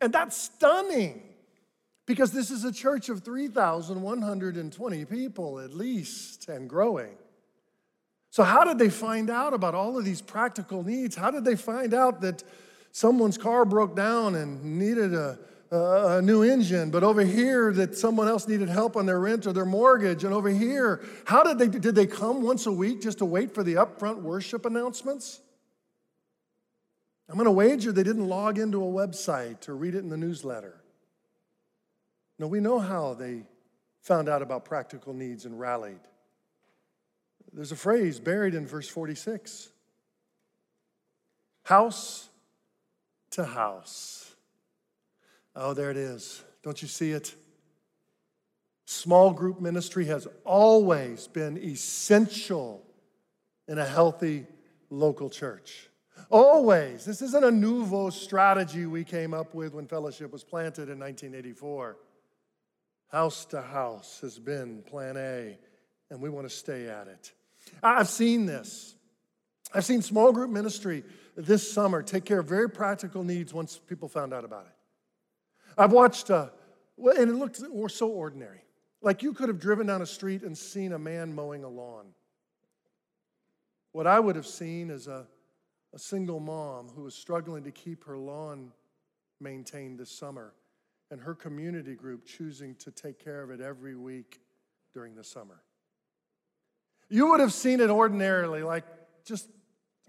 And 0.00 0.12
that's 0.12 0.36
stunning 0.36 1.22
because 2.06 2.30
this 2.32 2.50
is 2.50 2.64
a 2.64 2.72
church 2.72 3.08
of 3.08 3.22
3,120 3.22 5.04
people 5.06 5.60
at 5.60 5.74
least 5.74 6.48
and 6.48 6.68
growing. 6.68 7.16
So, 8.30 8.44
how 8.44 8.64
did 8.64 8.78
they 8.78 8.88
find 8.88 9.28
out 9.28 9.52
about 9.52 9.74
all 9.74 9.98
of 9.98 10.04
these 10.04 10.22
practical 10.22 10.82
needs? 10.82 11.16
How 11.16 11.30
did 11.30 11.44
they 11.44 11.56
find 11.56 11.92
out 11.92 12.22
that 12.22 12.42
someone's 12.92 13.36
car 13.36 13.64
broke 13.66 13.94
down 13.94 14.36
and 14.36 14.78
needed 14.78 15.12
a 15.12 15.38
Uh, 15.72 16.18
a 16.18 16.22
new 16.22 16.42
engine, 16.42 16.90
but 16.90 17.02
over 17.02 17.22
here 17.22 17.72
that 17.72 17.96
someone 17.96 18.28
else 18.28 18.46
needed 18.46 18.68
help 18.68 18.94
on 18.94 19.06
their 19.06 19.18
rent 19.18 19.46
or 19.46 19.54
their 19.54 19.64
mortgage, 19.64 20.22
and 20.22 20.34
over 20.34 20.50
here, 20.50 21.02
how 21.24 21.42
did 21.42 21.58
they 21.58 21.66
did 21.66 21.94
they 21.94 22.06
come 22.06 22.42
once 22.42 22.66
a 22.66 22.72
week 22.72 23.00
just 23.00 23.18
to 23.18 23.24
wait 23.24 23.54
for 23.54 23.62
the 23.62 23.74
upfront 23.74 24.20
worship 24.20 24.66
announcements? 24.66 25.40
I'm 27.26 27.36
going 27.36 27.46
to 27.46 27.52
wager 27.52 27.90
they 27.90 28.02
didn't 28.02 28.28
log 28.28 28.58
into 28.58 28.84
a 28.84 28.86
website 28.86 29.66
or 29.66 29.74
read 29.74 29.94
it 29.94 30.00
in 30.00 30.10
the 30.10 30.18
newsletter. 30.18 30.82
No, 32.38 32.48
we 32.48 32.60
know 32.60 32.78
how 32.78 33.14
they 33.14 33.44
found 34.02 34.28
out 34.28 34.42
about 34.42 34.66
practical 34.66 35.14
needs 35.14 35.46
and 35.46 35.58
rallied. 35.58 36.00
There's 37.50 37.72
a 37.72 37.76
phrase 37.76 38.20
buried 38.20 38.54
in 38.54 38.66
verse 38.66 38.88
46 38.88 39.70
house 41.64 42.28
to 43.30 43.44
house. 43.46 44.21
Oh, 45.54 45.74
there 45.74 45.90
it 45.90 45.96
is. 45.96 46.42
Don't 46.62 46.80
you 46.80 46.88
see 46.88 47.12
it? 47.12 47.34
Small 48.84 49.32
group 49.32 49.60
ministry 49.60 50.06
has 50.06 50.26
always 50.44 51.28
been 51.28 51.58
essential 51.58 52.84
in 53.68 53.78
a 53.78 53.84
healthy 53.84 54.46
local 54.90 55.30
church. 55.30 55.88
Always. 56.30 57.04
This 57.04 57.22
isn't 57.22 57.44
a 57.44 57.50
nouveau 57.50 58.10
strategy 58.10 58.86
we 58.86 59.04
came 59.04 59.34
up 59.34 59.54
with 59.54 59.74
when 59.74 59.86
fellowship 59.86 60.32
was 60.32 60.44
planted 60.44 60.88
in 60.88 60.98
1984. 60.98 61.96
House 63.08 63.44
to 63.46 63.60
house 63.60 64.20
has 64.22 64.38
been 64.38 64.82
plan 64.82 65.16
A, 65.16 65.58
and 66.10 66.20
we 66.20 66.30
want 66.30 66.48
to 66.48 66.54
stay 66.54 66.88
at 66.88 67.08
it. 67.08 67.32
I've 67.82 68.08
seen 68.08 68.46
this. 68.46 68.94
I've 69.74 69.84
seen 69.84 70.02
small 70.02 70.32
group 70.32 70.50
ministry 70.50 71.04
this 71.36 71.70
summer 71.70 72.02
take 72.02 72.24
care 72.24 72.40
of 72.40 72.46
very 72.46 72.68
practical 72.68 73.24
needs 73.24 73.54
once 73.54 73.78
people 73.78 74.08
found 74.08 74.34
out 74.34 74.44
about 74.44 74.66
it. 74.66 74.72
I've 75.76 75.92
watched, 75.92 76.30
uh, 76.30 76.48
and 76.98 77.30
it 77.30 77.34
looked 77.34 77.60
so 77.92 78.08
ordinary. 78.08 78.62
Like 79.00 79.22
you 79.22 79.32
could 79.32 79.48
have 79.48 79.58
driven 79.58 79.86
down 79.86 80.02
a 80.02 80.06
street 80.06 80.42
and 80.42 80.56
seen 80.56 80.92
a 80.92 80.98
man 80.98 81.34
mowing 81.34 81.64
a 81.64 81.68
lawn. 81.68 82.06
What 83.92 84.06
I 84.06 84.20
would 84.20 84.36
have 84.36 84.46
seen 84.46 84.90
is 84.90 85.08
a, 85.08 85.26
a 85.92 85.98
single 85.98 86.40
mom 86.40 86.88
who 86.88 87.02
was 87.02 87.14
struggling 87.14 87.64
to 87.64 87.70
keep 87.70 88.04
her 88.04 88.16
lawn 88.16 88.72
maintained 89.40 89.98
this 89.98 90.10
summer, 90.10 90.54
and 91.10 91.20
her 91.20 91.34
community 91.34 91.94
group 91.94 92.24
choosing 92.24 92.76
to 92.76 92.90
take 92.90 93.22
care 93.22 93.42
of 93.42 93.50
it 93.50 93.60
every 93.60 93.96
week 93.96 94.40
during 94.94 95.14
the 95.14 95.24
summer. 95.24 95.62
You 97.10 97.30
would 97.30 97.40
have 97.40 97.52
seen 97.52 97.80
it 97.80 97.90
ordinarily, 97.90 98.62
like 98.62 98.84
just 99.24 99.48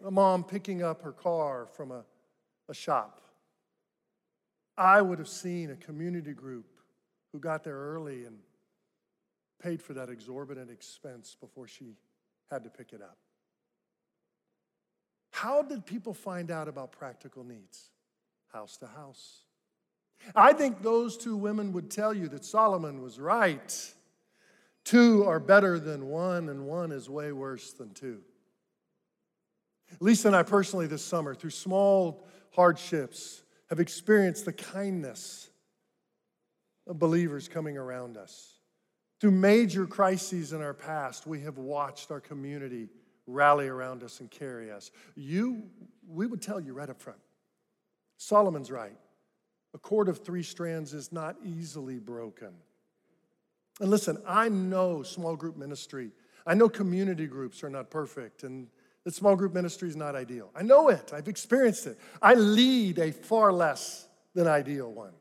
a 0.05 0.11
mom 0.11 0.43
picking 0.43 0.84
up 0.84 1.01
her 1.01 1.11
car 1.11 1.68
from 1.74 1.91
a, 1.91 2.05
a 2.70 2.74
shop 2.74 3.22
I 4.78 5.01
would 5.01 5.19
have 5.19 5.28
seen 5.28 5.69
a 5.69 5.76
community 5.76 6.34
group 6.34 6.65
who 7.32 7.39
got 7.39 7.63
there 7.63 7.78
early 7.78 8.26
and 8.26 8.38
paid 9.61 9.82
for 9.82 9.93
that 9.93 10.09
exorbitant 10.09 10.69
expense 10.69 11.36
before 11.39 11.67
she 11.67 11.95
had 12.49 12.63
to 12.63 12.69
pick 12.69 12.93
it 12.93 13.01
up. 13.01 13.17
How 15.32 15.61
did 15.61 15.86
people 15.86 16.13
find 16.13 16.51
out 16.51 16.67
about 16.67 16.91
practical 16.91 17.43
needs? 17.43 17.89
House 18.51 18.78
to 18.78 18.88
house. 18.88 19.41
I 20.36 20.53
think 20.53 20.82
those 20.82 21.17
two 21.17 21.36
women 21.36 21.74
would 21.74 21.89
tell 21.89 22.13
you 22.13 22.28
that 22.30 22.45
Solomon 22.45 23.01
was 23.01 23.19
right. 23.19 23.93
Two 24.84 25.26
are 25.26 25.39
better 25.39 25.80
than 25.80 26.07
one, 26.07 26.49
and 26.49 26.65
one 26.65 26.91
is 26.91 27.09
way 27.09 27.32
worse 27.32 27.74
than 27.74 27.93
two. 27.93 28.21
Lisa 29.99 30.28
and 30.28 30.36
I 30.36 30.43
personally 30.43 30.88
this 30.88 31.03
summer, 31.03 31.36
through 31.36 31.51
small 31.51 32.28
hardships, 32.51 33.43
have 33.70 33.80
experienced 33.80 34.45
the 34.45 34.53
kindness 34.53 35.49
of 36.88 36.99
believers 36.99 37.47
coming 37.47 37.78
around 37.78 38.18
us. 38.18 38.59
Through 39.20 39.32
major 39.32 39.88
crises 39.88 40.51
in 40.51 40.61
our 40.61 40.74
past, 40.74 41.26
we 41.26 41.41
have 41.41 41.57
watched 41.57 42.11
our 42.11 42.20
community 42.20 42.89
rally 43.26 43.68
around 43.68 44.03
us 44.03 44.20
and 44.20 44.30
carry 44.30 44.70
us. 44.70 44.91
You, 45.16 45.64
we 46.07 46.28
would 46.28 46.41
tell 46.41 46.59
you 46.59 46.74
right 46.74 46.89
up 46.89 47.01
front 47.01 47.20
Solomon's 48.18 48.72
right. 48.72 48.97
A 49.74 49.78
cord 49.78 50.07
of 50.07 50.20
three 50.20 50.43
strands 50.43 50.93
is 50.93 51.11
not 51.11 51.36
easily 51.43 51.99
broken. 51.99 52.53
And 53.80 53.89
listen, 53.89 54.22
I 54.28 54.49
know 54.49 55.03
small 55.03 55.36
group 55.36 55.57
ministry, 55.57 56.11
I 56.45 56.53
know 56.53 56.70
community 56.70 57.26
groups 57.26 57.64
are 57.64 57.70
not 57.70 57.89
perfect, 57.89 58.43
and 58.43 58.68
that 59.06 59.14
small 59.14 59.36
group 59.36 59.54
ministry 59.54 59.89
is 59.89 59.95
not 59.95 60.16
ideal. 60.16 60.49
I 60.56 60.64
know 60.64 60.89
it, 60.89 61.12
I've 61.14 61.28
experienced 61.28 61.88
it. 61.88 61.99
I 62.22 62.36
lead 62.36 62.99
a 62.99 63.12
far 63.12 63.51
less 63.51 64.08
than 64.34 64.47
ideal 64.47 64.91
one. 64.91 65.14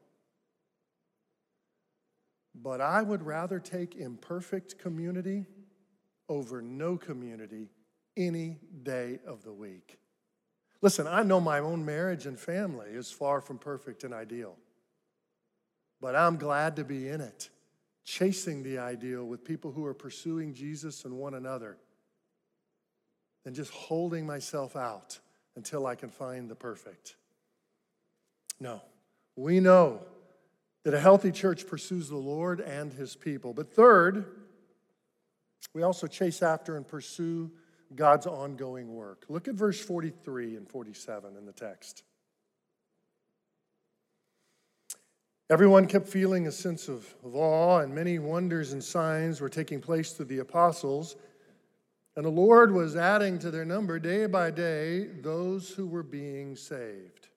But 2.54 2.80
I 2.80 3.02
would 3.02 3.22
rather 3.22 3.58
take 3.58 3.96
imperfect 3.96 4.78
community 4.78 5.46
over 6.28 6.62
no 6.62 6.96
community 6.96 7.68
any 8.16 8.58
day 8.82 9.18
of 9.26 9.42
the 9.42 9.52
week. 9.52 9.98
Listen, 10.80 11.06
I 11.06 11.22
know 11.22 11.40
my 11.40 11.60
own 11.60 11.84
marriage 11.84 12.26
and 12.26 12.38
family 12.38 12.88
is 12.90 13.10
far 13.10 13.40
from 13.40 13.58
perfect 13.58 14.04
and 14.04 14.12
ideal, 14.12 14.56
but 16.00 16.14
I'm 16.14 16.36
glad 16.36 16.76
to 16.76 16.84
be 16.84 17.08
in 17.08 17.20
it, 17.20 17.50
chasing 18.04 18.62
the 18.62 18.78
ideal 18.78 19.24
with 19.24 19.44
people 19.44 19.72
who 19.72 19.84
are 19.84 19.94
pursuing 19.94 20.52
Jesus 20.54 21.04
and 21.04 21.14
one 21.16 21.34
another 21.34 21.78
than 23.44 23.54
just 23.54 23.72
holding 23.72 24.26
myself 24.26 24.76
out 24.76 25.18
until 25.56 25.86
I 25.86 25.94
can 25.94 26.08
find 26.08 26.48
the 26.48 26.54
perfect. 26.54 27.16
No, 28.60 28.80
we 29.36 29.60
know 29.60 30.00
that 30.84 30.94
a 30.94 31.00
healthy 31.00 31.32
church 31.32 31.66
pursues 31.66 32.08
the 32.08 32.16
Lord 32.16 32.60
and 32.60 32.92
his 32.92 33.14
people. 33.16 33.52
But 33.52 33.72
third, 33.72 34.24
we 35.74 35.82
also 35.82 36.06
chase 36.06 36.42
after 36.42 36.76
and 36.76 36.86
pursue 36.86 37.50
God's 37.94 38.26
ongoing 38.26 38.94
work. 38.94 39.24
Look 39.28 39.48
at 39.48 39.54
verse 39.54 39.80
43 39.80 40.56
and 40.56 40.68
47 40.68 41.36
in 41.36 41.46
the 41.46 41.52
text. 41.52 42.04
Everyone 45.50 45.86
kept 45.86 46.08
feeling 46.08 46.46
a 46.46 46.52
sense 46.52 46.88
of, 46.88 47.14
of 47.22 47.36
awe, 47.36 47.80
and 47.80 47.94
many 47.94 48.18
wonders 48.18 48.72
and 48.72 48.82
signs 48.82 49.40
were 49.40 49.50
taking 49.50 49.80
place 49.80 50.12
through 50.12 50.26
the 50.26 50.38
apostles. 50.38 51.16
And 52.14 52.24
the 52.24 52.30
Lord 52.30 52.72
was 52.72 52.94
adding 52.94 53.38
to 53.38 53.50
their 53.50 53.64
number 53.64 53.98
day 53.98 54.26
by 54.26 54.50
day 54.50 55.06
those 55.22 55.70
who 55.70 55.86
were 55.86 56.02
being 56.02 56.56
saved. 56.56 57.28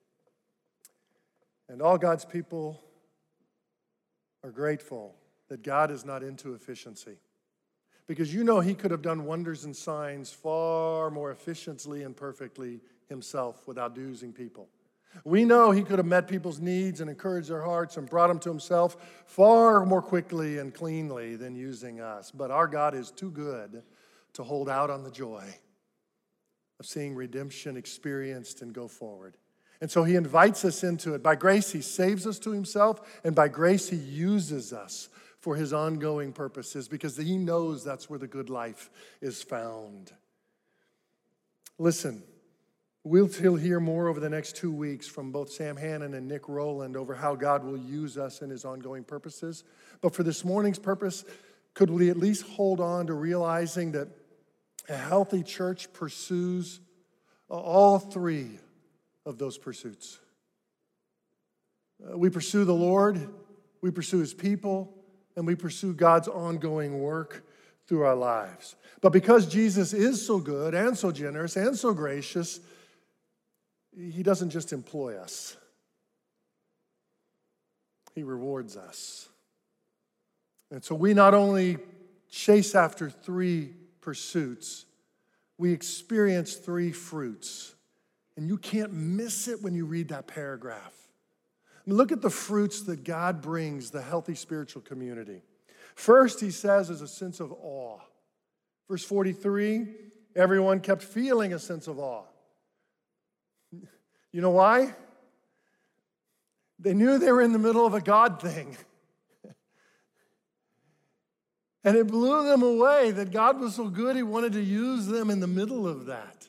And 1.68 1.80
all 1.80 1.96
God's 1.96 2.24
people 2.24 2.82
are 4.44 4.50
grateful 4.50 5.16
that 5.48 5.62
God 5.62 5.90
is 5.90 6.04
not 6.04 6.22
into 6.22 6.54
efficiency. 6.54 7.16
Because 8.06 8.32
you 8.32 8.44
know 8.44 8.60
He 8.60 8.74
could 8.74 8.90
have 8.90 9.02
done 9.02 9.24
wonders 9.24 9.64
and 9.64 9.74
signs 9.74 10.30
far 10.30 11.10
more 11.10 11.30
efficiently 11.30 12.02
and 12.02 12.16
perfectly 12.16 12.80
Himself 13.08 13.66
without 13.66 13.96
using 13.96 14.32
people. 14.32 14.68
We 15.24 15.44
know 15.44 15.70
He 15.70 15.82
could 15.82 15.98
have 15.98 16.06
met 16.06 16.28
people's 16.28 16.60
needs 16.60 17.00
and 17.00 17.08
encouraged 17.08 17.48
their 17.48 17.62
hearts 17.62 17.96
and 17.96 18.08
brought 18.08 18.28
them 18.28 18.38
to 18.40 18.48
Himself 18.50 18.96
far 19.24 19.86
more 19.86 20.02
quickly 20.02 20.58
and 20.58 20.72
cleanly 20.72 21.34
than 21.34 21.56
using 21.56 22.00
us. 22.00 22.30
But 22.30 22.50
our 22.50 22.68
God 22.68 22.94
is 22.94 23.10
too 23.10 23.30
good 23.30 23.82
to 24.36 24.44
hold 24.44 24.68
out 24.68 24.90
on 24.90 25.02
the 25.02 25.10
joy 25.10 25.44
of 26.78 26.86
seeing 26.86 27.14
redemption 27.14 27.76
experienced 27.76 28.62
and 28.62 28.72
go 28.72 28.88
forward. 28.88 29.36
And 29.80 29.90
so 29.90 30.04
he 30.04 30.16
invites 30.16 30.64
us 30.64 30.82
into 30.82 31.14
it. 31.14 31.22
By 31.22 31.34
grace, 31.34 31.72
he 31.72 31.82
saves 31.82 32.26
us 32.26 32.38
to 32.40 32.50
himself, 32.50 33.20
and 33.24 33.34
by 33.34 33.48
grace, 33.48 33.88
he 33.88 33.96
uses 33.96 34.72
us 34.72 35.08
for 35.40 35.56
his 35.56 35.72
ongoing 35.72 36.32
purposes 36.32 36.88
because 36.88 37.16
he 37.16 37.36
knows 37.36 37.84
that's 37.84 38.08
where 38.08 38.18
the 38.18 38.26
good 38.26 38.48
life 38.48 38.90
is 39.20 39.42
found. 39.42 40.12
Listen, 41.78 42.22
We'll 43.08 43.28
hear 43.28 43.78
more 43.78 44.08
over 44.08 44.18
the 44.18 44.28
next 44.28 44.56
two 44.56 44.72
weeks 44.72 45.06
from 45.06 45.30
both 45.30 45.52
Sam 45.52 45.76
Hannon 45.76 46.14
and 46.14 46.26
Nick 46.26 46.48
Rowland 46.48 46.96
over 46.96 47.14
how 47.14 47.36
God 47.36 47.62
will 47.62 47.76
use 47.76 48.18
us 48.18 48.42
in 48.42 48.50
his 48.50 48.64
ongoing 48.64 49.04
purposes. 49.04 49.62
But 50.00 50.12
for 50.12 50.24
this 50.24 50.44
morning's 50.44 50.80
purpose, 50.80 51.24
could 51.72 51.88
we 51.88 52.10
at 52.10 52.16
least 52.16 52.44
hold 52.48 52.80
on 52.80 53.06
to 53.06 53.14
realizing 53.14 53.92
that 53.92 54.08
a 54.88 54.96
healthy 54.96 55.42
church 55.42 55.92
pursues 55.92 56.80
all 57.48 57.98
three 57.98 58.58
of 59.24 59.38
those 59.38 59.58
pursuits? 59.58 60.18
Uh, 62.02 62.16
we 62.16 62.30
pursue 62.30 62.64
the 62.64 62.74
Lord, 62.74 63.28
we 63.80 63.90
pursue 63.90 64.18
his 64.18 64.34
people, 64.34 64.92
and 65.36 65.46
we 65.46 65.54
pursue 65.54 65.94
God's 65.94 66.28
ongoing 66.28 67.00
work 67.00 67.44
through 67.86 68.02
our 68.02 68.16
lives. 68.16 68.74
But 69.00 69.12
because 69.12 69.46
Jesus 69.46 69.92
is 69.92 70.24
so 70.24 70.38
good 70.38 70.74
and 70.74 70.96
so 70.96 71.12
generous 71.12 71.56
and 71.56 71.76
so 71.76 71.92
gracious, 71.92 72.60
he 73.96 74.22
doesn't 74.22 74.50
just 74.50 74.72
employ 74.72 75.16
us, 75.16 75.56
He 78.14 78.22
rewards 78.22 78.76
us. 78.76 79.28
And 80.70 80.82
so 80.84 80.94
we 80.94 81.14
not 81.14 81.32
only 81.32 81.78
chase 82.28 82.74
after 82.74 83.08
three 83.08 83.72
pursuits, 84.06 84.86
we 85.58 85.72
experience 85.72 86.54
three 86.54 86.92
fruits. 86.92 87.74
And 88.36 88.46
you 88.46 88.56
can't 88.56 88.92
miss 88.92 89.48
it 89.48 89.60
when 89.62 89.74
you 89.74 89.84
read 89.84 90.10
that 90.10 90.28
paragraph. 90.28 90.94
look 91.86 92.12
at 92.12 92.22
the 92.22 92.30
fruits 92.30 92.82
that 92.82 93.02
God 93.02 93.42
brings 93.42 93.90
the 93.90 94.00
healthy 94.00 94.36
spiritual 94.36 94.82
community. 94.82 95.42
First, 95.96 96.40
he 96.40 96.52
says, 96.52 96.88
is 96.88 97.00
a 97.00 97.08
sense 97.08 97.40
of 97.40 97.50
awe. 97.50 97.98
Verse 98.88 99.04
43 99.04 99.88
everyone 100.36 100.80
kept 100.80 101.02
feeling 101.02 101.52
a 101.52 101.58
sense 101.58 101.88
of 101.88 101.98
awe. 101.98 102.24
You 104.32 104.42
know 104.42 104.50
why? 104.50 104.94
They 106.78 106.92
knew 106.92 107.16
they 107.18 107.32
were 107.32 107.40
in 107.40 107.52
the 107.52 107.58
middle 107.58 107.86
of 107.86 107.94
a 107.94 108.02
God 108.02 108.40
thing. 108.40 108.76
and 111.84 111.96
it 111.96 112.06
blew 112.06 112.48
them 112.48 112.62
away 112.62 113.10
that 113.12 113.30
God 113.30 113.60
was 113.60 113.74
so 113.74 113.88
good, 113.88 114.16
He 114.16 114.22
wanted 114.22 114.52
to 114.54 114.62
use 114.62 115.06
them 115.06 115.30
in 115.30 115.40
the 115.40 115.46
middle 115.46 115.86
of 115.86 116.06
that. 116.06 116.48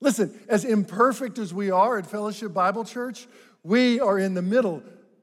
Listen, 0.00 0.38
as 0.48 0.64
imperfect 0.64 1.38
as 1.38 1.54
we 1.54 1.70
are 1.70 1.98
at 1.98 2.06
Fellowship 2.06 2.52
Bible 2.52 2.84
Church, 2.84 3.26
we 3.62 3.98
are 4.00 4.18
in 4.18 4.34
the 4.34 4.42
middle 4.42 4.82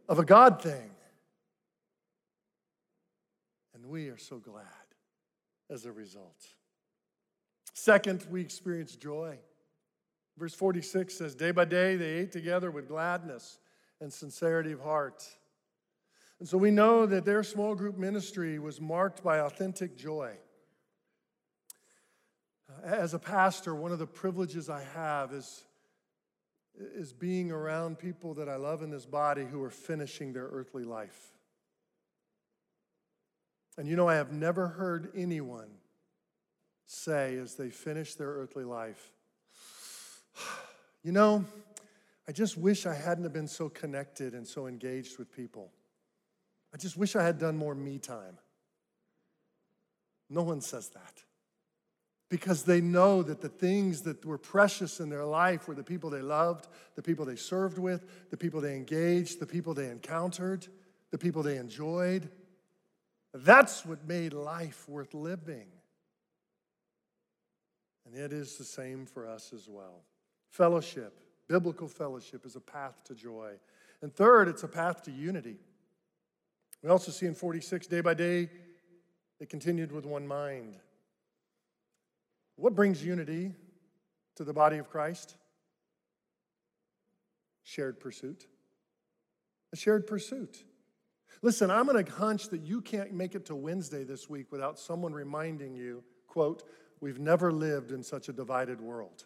of 0.10 0.20
a 0.20 0.26
God 0.26 0.62
thing. 0.62 0.90
And 3.74 3.86
we 3.86 4.10
are 4.10 4.18
so 4.18 4.38
glad 4.38 4.66
as 5.70 5.86
a 5.86 5.92
result. 5.92 6.44
Second, 7.74 8.26
we 8.30 8.42
experience 8.42 8.96
joy. 8.96 9.38
Verse 10.38 10.54
46 10.54 11.14
says, 11.14 11.36
Day 11.36 11.52
by 11.52 11.66
day 11.66 11.96
they 11.96 12.14
ate 12.14 12.32
together 12.32 12.72
with 12.72 12.88
gladness 12.88 13.60
and 14.02 14.12
sincerity 14.12 14.72
of 14.72 14.82
heart. 14.82 15.24
And 16.40 16.48
so 16.48 16.58
we 16.58 16.72
know 16.72 17.06
that 17.06 17.26
their 17.26 17.44
small 17.44 17.76
group 17.76 17.98
ministry 17.98 18.60
was 18.60 18.82
marked 18.82 19.24
by 19.24 19.40
authentic 19.40 19.96
joy. 19.96 20.36
Uh, 22.70 22.86
as 22.86 23.14
a 23.14 23.20
pastor, 23.20 23.76
one 23.76 23.92
of 23.92 24.00
the 24.00 24.08
privileges 24.08 24.70
I 24.70 24.84
have 24.94 25.32
is, 25.32 25.64
is 26.76 27.14
being 27.14 27.52
around 27.52 28.00
people 28.00 28.34
that 28.36 28.50
I 28.50 28.56
love 28.56 28.82
in 28.82 28.90
this 28.90 29.06
body 29.06 29.46
who 29.46 29.62
are 29.64 29.70
finishing 29.70 30.34
their 30.34 30.48
earthly 30.48 30.84
life. 30.84 31.34
And 33.78 33.88
you 33.88 33.96
know, 33.96 34.08
I 34.08 34.16
have 34.16 34.32
never 34.32 34.68
heard 34.68 35.12
anyone 35.16 35.70
say 36.86 37.38
as 37.38 37.56
they 37.56 37.70
finish 37.70 38.16
their 38.16 38.30
earthly 38.30 38.64
life, 38.64 39.12
you 41.04 41.12
know, 41.12 41.46
I 42.28 42.32
just 42.32 42.58
wish 42.58 42.86
I 42.86 42.94
hadn't 42.94 43.24
have 43.24 43.34
been 43.34 43.48
so 43.48 43.70
connected 43.70 44.34
and 44.34 44.48
so 44.48 44.68
engaged 44.68 45.18
with 45.18 45.32
people. 45.32 45.72
I 46.74 46.78
just 46.78 46.98
wish 46.98 47.16
I 47.16 47.24
had 47.24 47.38
done 47.38 47.56
more 47.56 47.76
me 47.76 48.00
time. 48.00 48.38
No 50.30 50.42
one 50.42 50.62
says 50.62 50.90
that. 50.90 51.22
Because 52.30 52.64
they 52.64 52.82
know 52.82 53.22
that 53.22 53.42
the 53.42 53.50
things 53.50 54.02
that 54.02 54.26
were 54.26 54.40
precious 54.40 55.00
in 55.00 55.10
their 55.10 55.26
life 55.26 55.68
were 55.68 55.76
the 55.76 55.84
people 55.84 56.10
they 56.10 56.22
loved, 56.22 56.68
the 56.96 57.04
people 57.04 57.26
they 57.26 57.36
served 57.36 57.78
with, 57.78 58.30
the 58.32 58.38
people 58.38 58.60
they 58.60 58.76
engaged, 58.76 59.40
the 59.40 59.46
people 59.46 59.76
they 59.76 59.88
encountered, 59.88 60.66
the 61.12 61.18
people 61.20 61.44
they 61.44 61.58
enjoyed. 61.58 62.28
That's 63.36 63.86
what 63.86 64.08
made 64.08 64.34
life 64.34 64.90
worth 64.90 65.14
living. 65.14 65.68
And 68.06 68.16
it 68.16 68.34
is 68.34 68.58
the 68.58 68.64
same 68.64 69.06
for 69.06 69.28
us 69.28 69.54
as 69.54 69.68
well. 69.70 70.02
Fellowship, 70.50 71.20
biblical 71.48 71.88
fellowship, 71.88 72.48
is 72.48 72.56
a 72.56 72.60
path 72.62 73.04
to 73.06 73.14
joy. 73.14 73.52
And 74.02 74.14
third, 74.14 74.48
it's 74.48 74.64
a 74.64 74.68
path 74.68 75.04
to 75.04 75.12
unity. 75.12 75.58
We 76.84 76.90
also 76.90 77.12
see 77.12 77.26
in 77.26 77.34
46, 77.34 77.88
day 77.88 78.02
by 78.02 78.14
day, 78.14 78.50
they 79.40 79.46
continued 79.46 79.92
with 79.92 80.06
one 80.06 80.28
mind. 80.28 80.78
What 82.56 82.76
brings 82.76 83.04
unity 83.04 83.54
to 84.36 84.44
the 84.44 84.54
body 84.54 84.78
of 84.78 84.90
Christ? 84.90 85.36
Shared 87.64 88.00
pursuit. 88.00 88.46
A 89.72 89.76
shared 89.76 90.06
pursuit. 90.06 90.64
Listen, 91.42 91.72
I'm 91.72 91.88
going 91.88 92.04
to 92.04 92.12
hunch 92.12 92.50
that 92.50 92.62
you 92.62 92.82
can't 92.82 93.14
make 93.14 93.34
it 93.34 93.46
to 93.48 93.56
Wednesday 93.56 94.04
this 94.04 94.30
week 94.30 94.52
without 94.52 94.78
someone 94.78 95.14
reminding 95.14 95.76
you, 95.76 96.04
quote, 96.28 96.64
we've 97.02 97.20
never 97.20 97.52
lived 97.52 97.92
in 97.92 98.04
such 98.04 98.30
a 98.30 98.34
divided 98.34 98.80
world 98.80 99.26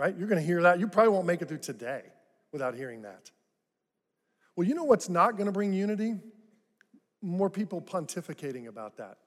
right? 0.00 0.16
You're 0.16 0.28
going 0.28 0.40
to 0.40 0.46
hear 0.46 0.62
that. 0.62 0.80
You 0.80 0.88
probably 0.88 1.12
won't 1.12 1.26
make 1.26 1.42
it 1.42 1.48
through 1.48 1.58
today 1.58 2.00
without 2.52 2.74
hearing 2.74 3.02
that. 3.02 3.30
Well, 4.56 4.66
you 4.66 4.74
know 4.74 4.84
what's 4.84 5.10
not 5.10 5.36
going 5.36 5.44
to 5.44 5.52
bring 5.52 5.74
unity? 5.74 6.14
More 7.22 7.50
people 7.50 7.80
pontificating 7.80 8.66
about 8.68 8.96
that, 8.96 9.18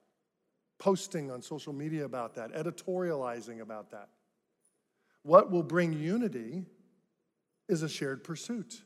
posting 0.80 1.30
on 1.30 1.42
social 1.42 1.74
media 1.74 2.06
about 2.06 2.36
that, 2.36 2.54
editorializing 2.54 3.62
about 3.62 3.92
that. 3.92 4.10
What 5.22 5.52
will 5.52 5.64
bring 5.64 5.94
unity 5.94 6.66
is 7.70 7.84
a 7.84 7.90
shared 7.90 8.24
pursuit 8.24 8.82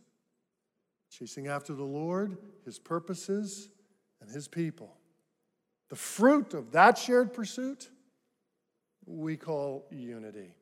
chasing 1.09 1.47
after 1.47 1.73
the 1.73 1.83
Lord, 1.83 2.37
His 2.65 2.79
purposes, 2.79 3.69
and 4.21 4.29
His 4.29 4.47
people. 4.47 4.95
The 5.89 5.95
fruit 5.95 6.53
of 6.53 6.71
that 6.73 6.97
shared 6.97 7.33
pursuit 7.33 7.89
we 9.05 9.37
call 9.37 9.87
unity. 9.89 10.53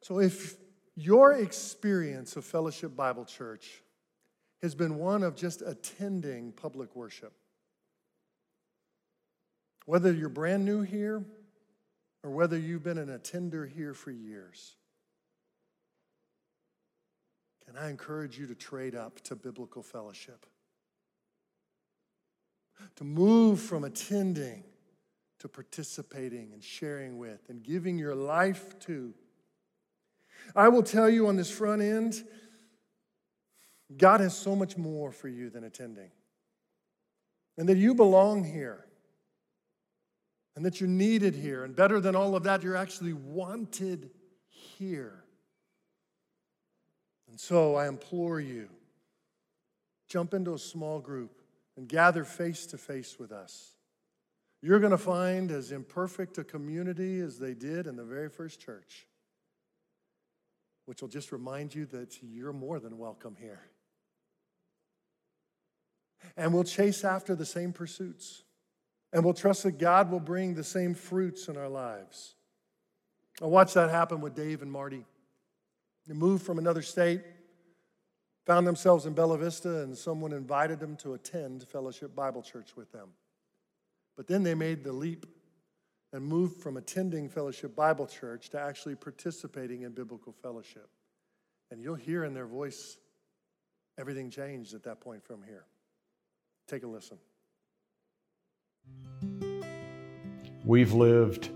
So, 0.00 0.18
if 0.18 0.56
your 0.96 1.32
experience 1.32 2.36
of 2.36 2.44
Fellowship 2.44 2.96
Bible 2.96 3.24
Church 3.24 3.82
has 4.62 4.74
been 4.74 4.96
one 4.96 5.22
of 5.22 5.36
just 5.36 5.62
attending 5.62 6.52
public 6.52 6.96
worship, 6.96 7.32
whether 9.84 10.12
you're 10.12 10.28
brand 10.28 10.64
new 10.64 10.82
here 10.82 11.24
or 12.22 12.30
whether 12.30 12.58
you've 12.58 12.82
been 12.82 12.98
an 12.98 13.10
attender 13.10 13.66
here 13.66 13.94
for 13.94 14.10
years, 14.10 14.76
can 17.66 17.76
I 17.76 17.90
encourage 17.90 18.38
you 18.38 18.46
to 18.46 18.54
trade 18.54 18.94
up 18.94 19.20
to 19.22 19.36
biblical 19.36 19.82
fellowship? 19.82 20.46
To 22.96 23.04
move 23.04 23.60
from 23.60 23.84
attending 23.84 24.64
to 25.38 25.48
participating 25.48 26.52
and 26.52 26.62
sharing 26.62 27.18
with 27.18 27.40
and 27.48 27.62
giving 27.62 27.98
your 27.98 28.14
life 28.14 28.78
to 28.80 29.14
I 30.54 30.68
will 30.68 30.82
tell 30.82 31.08
you 31.08 31.26
on 31.26 31.36
this 31.36 31.50
front 31.50 31.82
end, 31.82 32.22
God 33.94 34.20
has 34.20 34.36
so 34.36 34.56
much 34.56 34.76
more 34.76 35.12
for 35.12 35.28
you 35.28 35.50
than 35.50 35.64
attending. 35.64 36.10
And 37.56 37.68
that 37.68 37.76
you 37.76 37.94
belong 37.94 38.44
here. 38.44 38.84
And 40.56 40.64
that 40.64 40.80
you're 40.80 40.88
needed 40.88 41.34
here. 41.34 41.64
And 41.64 41.76
better 41.76 42.00
than 42.00 42.16
all 42.16 42.34
of 42.34 42.44
that, 42.44 42.62
you're 42.62 42.76
actually 42.76 43.12
wanted 43.12 44.10
here. 44.48 45.24
And 47.28 47.38
so 47.38 47.74
I 47.74 47.88
implore 47.88 48.40
you 48.40 48.68
jump 50.08 50.34
into 50.34 50.54
a 50.54 50.58
small 50.58 51.00
group 51.00 51.42
and 51.76 51.88
gather 51.88 52.24
face 52.24 52.64
to 52.66 52.78
face 52.78 53.18
with 53.18 53.32
us. 53.32 53.74
You're 54.62 54.78
going 54.78 54.92
to 54.92 54.98
find 54.98 55.50
as 55.50 55.72
imperfect 55.72 56.38
a 56.38 56.44
community 56.44 57.18
as 57.20 57.38
they 57.38 57.54
did 57.54 57.86
in 57.86 57.96
the 57.96 58.04
very 58.04 58.28
first 58.28 58.60
church 58.60 59.06
which 60.86 61.02
will 61.02 61.08
just 61.08 61.32
remind 61.32 61.74
you 61.74 61.84
that 61.86 62.16
you're 62.22 62.52
more 62.52 62.78
than 62.78 62.96
welcome 62.96 63.36
here. 63.38 63.60
And 66.36 66.52
we'll 66.52 66.64
chase 66.64 67.04
after 67.04 67.34
the 67.34 67.46
same 67.46 67.72
pursuits. 67.72 68.42
And 69.12 69.24
we'll 69.24 69.34
trust 69.34 69.62
that 69.62 69.78
God 69.78 70.10
will 70.10 70.20
bring 70.20 70.54
the 70.54 70.64
same 70.64 70.94
fruits 70.94 71.48
in 71.48 71.56
our 71.56 71.68
lives. 71.68 72.34
I 73.42 73.46
watched 73.46 73.74
that 73.74 73.90
happen 73.90 74.20
with 74.20 74.34
Dave 74.34 74.62
and 74.62 74.70
Marty. 74.70 75.04
They 76.06 76.14
moved 76.14 76.44
from 76.44 76.58
another 76.58 76.82
state, 76.82 77.22
found 78.46 78.66
themselves 78.66 79.06
in 79.06 79.12
Bella 79.12 79.38
Vista, 79.38 79.82
and 79.82 79.96
someone 79.96 80.32
invited 80.32 80.80
them 80.80 80.96
to 80.98 81.14
attend 81.14 81.66
Fellowship 81.68 82.14
Bible 82.14 82.42
Church 82.42 82.76
with 82.76 82.92
them. 82.92 83.08
But 84.16 84.26
then 84.26 84.42
they 84.42 84.54
made 84.54 84.84
the 84.84 84.92
leap 84.92 85.26
and 86.12 86.24
moved 86.24 86.62
from 86.62 86.76
attending 86.76 87.28
Fellowship 87.28 87.76
Bible 87.76 88.06
Church 88.06 88.48
to 88.50 88.60
actually 88.60 88.94
participating 88.94 89.82
in 89.82 89.92
biblical 89.92 90.32
fellowship. 90.32 90.88
And 91.70 91.82
you'll 91.82 91.96
hear 91.96 92.24
in 92.24 92.32
their 92.32 92.46
voice 92.46 92.96
everything 93.98 94.30
changed 94.30 94.74
at 94.74 94.84
that 94.84 95.00
point 95.00 95.24
from 95.24 95.42
here. 95.42 95.64
Take 96.66 96.82
a 96.82 96.88
listen. 96.88 97.16
We've 100.64 100.92
lived 100.92 101.50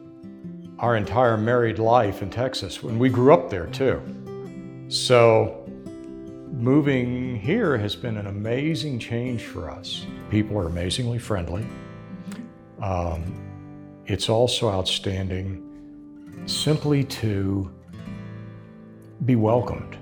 our 0.79 0.97
entire 0.97 1.37
married 1.37 1.81
life 1.81 2.23
in 2.23 2.31
Texas 2.31 2.81
when 2.81 2.97
we 2.97 3.09
grew 3.09 3.35
up 3.35 3.51
there 3.51 3.67
too. 3.67 4.01
So 4.89 5.69
moving 6.53 7.41
here 7.41 7.77
has 7.77 7.97
been 7.97 8.17
an 8.19 8.29
amazing 8.29 9.01
change 9.01 9.43
for 9.43 9.69
us. 9.69 10.07
People 10.31 10.57
are 10.59 10.67
amazingly 10.67 11.19
friendly. 11.19 11.67
Um, 12.81 13.35
it's 14.07 14.29
also 14.29 14.71
outstanding 14.71 16.45
simply 16.47 17.03
to 17.05 17.69
be 19.27 19.35
welcomed. 19.35 19.97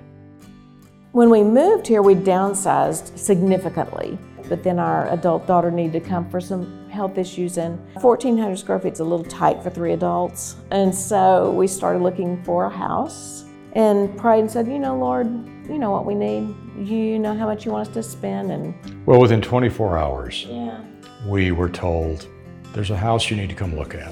When 1.13 1.31
we 1.31 1.43
moved 1.43 1.87
here, 1.87 2.03
we 2.03 2.13
downsized 2.13 3.17
significantly, 3.17 4.19
but 4.49 4.63
then 4.63 4.79
our 4.79 5.07
adult 5.13 5.45
daughter 5.47 5.71
needed 5.71 6.03
to 6.03 6.09
come 6.09 6.29
for 6.29 6.41
some 6.41 6.89
health 6.89 7.17
issues, 7.17 7.57
and 7.57 7.79
1,400 7.93 8.57
square 8.57 8.79
feet 8.79 8.93
is 8.93 8.99
a 8.99 9.03
little 9.03 9.25
tight 9.25 9.61
for 9.63 9.69
three 9.69 9.93
adults. 9.93 10.55
And 10.71 10.93
so 10.93 11.51
we 11.51 11.67
started 11.67 12.01
looking 12.01 12.43
for 12.43 12.65
a 12.65 12.69
house 12.69 13.45
and 13.73 14.17
prayed 14.17 14.41
and 14.41 14.51
said, 14.51 14.67
You 14.67 14.79
know, 14.79 14.97
Lord, 14.97 15.27
you 15.69 15.77
know 15.77 15.91
what 15.91 16.05
we 16.05 16.15
need. 16.15 16.55
You 16.75 17.19
know 17.19 17.35
how 17.35 17.45
much 17.45 17.65
you 17.65 17.71
want 17.71 17.87
us 17.87 17.93
to 17.93 18.03
spend. 18.03 18.51
And 18.51 18.73
Well, 19.05 19.19
within 19.21 19.41
24 19.41 19.97
hours, 19.97 20.45
yeah. 20.49 20.83
we 21.27 21.51
were 21.51 21.69
told 21.69 22.27
there's 22.73 22.89
a 22.89 22.97
house 22.97 23.29
you 23.29 23.37
need 23.37 23.49
to 23.49 23.55
come 23.55 23.75
look 23.75 23.93
at. 23.95 24.11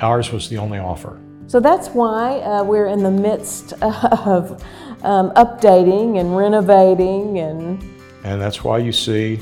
Ours 0.00 0.32
was 0.32 0.48
the 0.48 0.58
only 0.58 0.78
offer. 0.78 1.20
So 1.46 1.60
that's 1.60 1.88
why 1.88 2.40
uh, 2.40 2.64
we're 2.64 2.86
in 2.86 3.02
the 3.02 3.10
midst 3.10 3.72
of 3.82 4.62
um, 5.02 5.30
updating 5.32 6.18
and 6.20 6.36
renovating 6.36 7.38
and 7.38 7.82
And 8.24 8.40
that's 8.40 8.64
why 8.64 8.78
you 8.78 8.92
see 8.92 9.40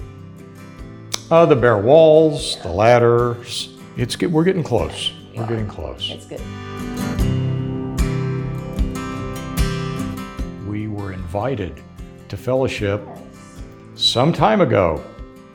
uh, 1.33 1.47
the 1.47 1.57
bare 1.57 1.79
walls, 1.79 2.59
the 2.63 2.69
ladders. 2.69 3.71
It's 3.97 4.17
get, 4.17 4.31
we're 4.31 4.45
getting 4.45 4.63
close. 4.63 5.13
We're 5.35 5.47
getting 5.47 5.67
close. 5.67 6.11
it's 6.11 6.27
good. 6.27 6.43
We 10.69 10.89
were 10.89 11.15
invited 11.15 11.81
to 12.29 12.37
fellowship 12.37 13.01
some 13.95 14.31
time 14.31 14.61
ago. 14.61 15.03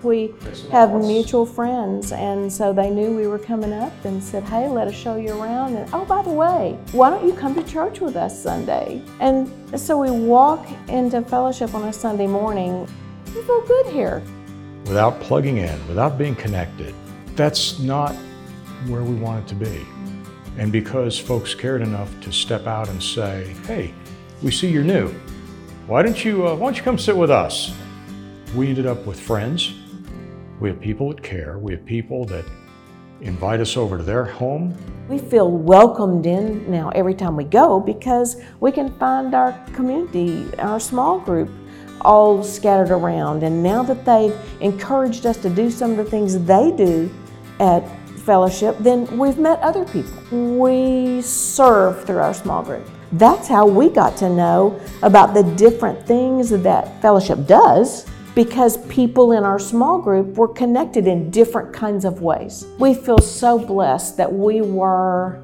We 0.01 0.33
have 0.71 0.95
mutual 0.95 1.45
friends, 1.45 2.11
and 2.11 2.51
so 2.51 2.73
they 2.73 2.89
knew 2.89 3.15
we 3.15 3.27
were 3.27 3.37
coming 3.37 3.71
up 3.71 3.93
and 4.03 4.23
said, 4.23 4.43
Hey, 4.45 4.67
let 4.67 4.87
us 4.87 4.95
show 4.95 5.17
you 5.17 5.39
around. 5.39 5.75
And 5.75 5.87
oh, 5.93 6.05
by 6.05 6.23
the 6.23 6.31
way, 6.31 6.75
why 6.91 7.11
don't 7.11 7.23
you 7.23 7.33
come 7.33 7.53
to 7.53 7.63
church 7.63 7.99
with 7.99 8.15
us 8.15 8.41
Sunday? 8.41 9.03
And 9.19 9.47
so 9.79 9.99
we 9.99 10.09
walk 10.09 10.67
into 10.87 11.21
fellowship 11.21 11.75
on 11.75 11.87
a 11.87 11.93
Sunday 11.93 12.27
morning. 12.27 12.87
We 13.27 13.43
feel 13.43 13.61
good 13.67 13.85
here. 13.87 14.23
Without 14.87 15.19
plugging 15.19 15.57
in, 15.57 15.87
without 15.87 16.17
being 16.17 16.35
connected. 16.35 16.93
That's 17.35 17.79
not 17.79 18.15
where 18.87 19.03
we 19.03 19.15
want 19.15 19.43
it 19.43 19.47
to 19.49 19.55
be. 19.55 19.85
And 20.57 20.71
because 20.71 21.19
folks 21.19 21.53
cared 21.53 21.81
enough 21.81 22.09
to 22.21 22.31
step 22.31 22.65
out 22.65 22.89
and 22.89 23.01
say, 23.01 23.53
"Hey, 23.65 23.93
we 24.41 24.51
see 24.51 24.69
you're 24.69 24.83
new. 24.83 25.09
Why 25.85 26.01
don't 26.01 26.23
you 26.23 26.47
uh, 26.47 26.55
Why 26.55 26.67
don't 26.67 26.77
you 26.77 26.83
come 26.83 26.97
sit 26.97 27.15
with 27.15 27.29
us?" 27.29 27.73
We 28.55 28.69
ended 28.69 28.85
up 28.85 29.05
with 29.05 29.19
friends. 29.19 29.73
We 30.59 30.69
have 30.69 30.79
people 30.79 31.09
that 31.09 31.21
care. 31.21 31.59
We 31.59 31.73
have 31.73 31.85
people 31.85 32.25
that 32.25 32.45
invite 33.21 33.59
us 33.59 33.77
over 33.77 33.97
to 33.97 34.03
their 34.03 34.23
home. 34.25 34.75
We 35.09 35.19
feel 35.19 35.51
welcomed 35.51 36.25
in 36.25 36.69
now 36.69 36.89
every 36.89 37.13
time 37.13 37.35
we 37.35 37.43
go 37.43 37.79
because 37.79 38.41
we 38.59 38.71
can 38.71 38.91
find 38.97 39.33
our 39.33 39.53
community, 39.73 40.49
our 40.59 40.79
small 40.79 41.19
group, 41.19 41.49
all 42.07 42.41
scattered 42.41 42.89
around. 42.89 43.43
And 43.43 43.61
now 43.61 43.83
that 43.83 44.05
they've 44.05 44.33
encouraged 44.61 45.25
us 45.25 45.37
to 45.37 45.49
do 45.49 45.69
some 45.69 45.91
of 45.91 45.97
the 45.97 46.05
things 46.05 46.39
they 46.45 46.71
do 46.71 47.13
at 47.59 47.81
fellowship, 48.21 48.77
then 48.79 49.05
we've 49.17 49.37
met 49.37 49.59
other 49.59 49.85
people. 49.85 50.13
We 50.57 51.21
serve 51.21 52.05
through 52.05 52.19
our 52.19 52.33
small 52.33 52.63
group. 52.63 52.87
That's 53.11 53.47
how 53.47 53.67
we 53.67 53.89
got 53.89 54.17
to 54.17 54.29
know 54.29 54.79
about 55.03 55.33
the 55.33 55.43
different 55.55 56.05
things 56.07 56.49
that 56.49 57.01
fellowship 57.01 57.45
does 57.45 58.05
because 58.35 58.77
people 58.87 59.31
in 59.31 59.43
our 59.43 59.59
small 59.59 59.99
group 59.99 60.37
were 60.37 60.47
connected 60.47 61.07
in 61.07 61.29
different 61.31 61.73
kinds 61.73 62.05
of 62.05 62.21
ways. 62.21 62.67
We 62.79 62.93
feel 62.93 63.17
so 63.17 63.57
blessed 63.57 64.15
that 64.17 64.31
we 64.31 64.61
were 64.61 65.41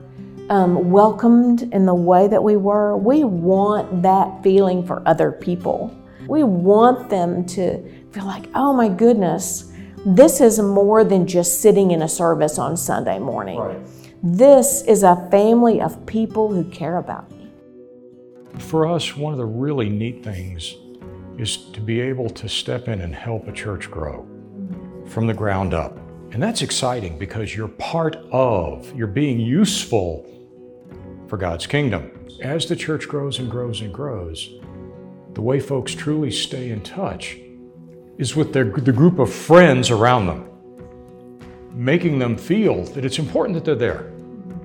um, 0.49 0.91
welcomed 0.91 1.63
in 1.73 1.85
the 1.85 1.95
way 1.95 2.27
that 2.27 2.43
we 2.43 2.55
were. 2.55 2.95
We 2.95 3.23
want 3.23 4.03
that 4.03 4.43
feeling 4.43 4.85
for 4.85 5.01
other 5.07 5.31
people. 5.31 5.97
We 6.27 6.43
want 6.43 7.09
them 7.09 7.45
to 7.47 7.83
feel 8.11 8.25
like, 8.25 8.45
oh 8.55 8.73
my 8.73 8.89
goodness, 8.89 9.71
this 10.05 10.41
is 10.41 10.59
more 10.59 11.03
than 11.03 11.25
just 11.27 11.61
sitting 11.61 11.91
in 11.91 12.01
a 12.01 12.09
service 12.09 12.57
on 12.57 12.75
Sunday 12.77 13.19
morning. 13.19 13.85
This 14.21 14.83
is 14.83 15.03
a 15.03 15.27
family 15.31 15.81
of 15.81 16.05
people 16.05 16.53
who 16.53 16.63
care 16.65 16.97
about 16.97 17.29
me. 17.31 17.51
For 18.59 18.85
us, 18.85 19.15
one 19.15 19.33
of 19.33 19.39
the 19.39 19.45
really 19.45 19.89
neat 19.89 20.23
things 20.23 20.75
is 21.37 21.57
to 21.71 21.81
be 21.81 21.99
able 21.99 22.29
to 22.29 22.47
step 22.47 22.87
in 22.87 23.01
and 23.01 23.15
help 23.15 23.47
a 23.47 23.51
church 23.51 23.89
grow 23.89 24.27
from 25.07 25.27
the 25.27 25.33
ground 25.33 25.73
up. 25.73 25.97
And 26.31 26.41
that's 26.41 26.61
exciting 26.61 27.17
because 27.17 27.55
you're 27.55 27.67
part 27.67 28.15
of, 28.31 28.95
you're 28.95 29.07
being 29.07 29.39
useful 29.39 30.29
for 31.27 31.37
God's 31.37 31.67
kingdom. 31.67 32.11
As 32.41 32.65
the 32.65 32.75
church 32.75 33.07
grows 33.07 33.39
and 33.39 33.49
grows 33.49 33.81
and 33.81 33.93
grows, 33.93 34.49
the 35.33 35.41
way 35.41 35.59
folks 35.59 35.93
truly 35.93 36.29
stay 36.29 36.69
in 36.69 36.81
touch 36.81 37.37
is 38.17 38.35
with 38.35 38.53
their, 38.53 38.65
the 38.65 38.91
group 38.91 39.19
of 39.19 39.33
friends 39.33 39.89
around 39.89 40.27
them, 40.27 40.47
making 41.73 42.19
them 42.19 42.37
feel 42.37 42.83
that 42.85 43.03
it's 43.03 43.17
important 43.17 43.55
that 43.55 43.65
they're 43.65 43.75
there, 43.75 44.11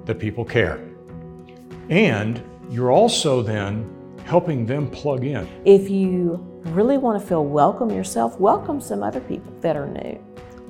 that 0.04 0.18
people 0.18 0.44
care. 0.44 0.80
And 1.88 2.42
you're 2.70 2.92
also 2.92 3.42
then 3.42 3.88
helping 4.26 4.66
them 4.66 4.90
plug 4.90 5.24
in. 5.24 5.48
If 5.64 5.88
you 5.88 6.36
really 6.66 6.98
want 6.98 7.20
to 7.20 7.26
feel 7.26 7.46
welcome 7.46 7.90
yourself, 7.90 8.38
welcome 8.38 8.78
some 8.80 9.02
other 9.02 9.20
people 9.20 9.52
that 9.62 9.74
are 9.74 9.86
new. 9.86 10.22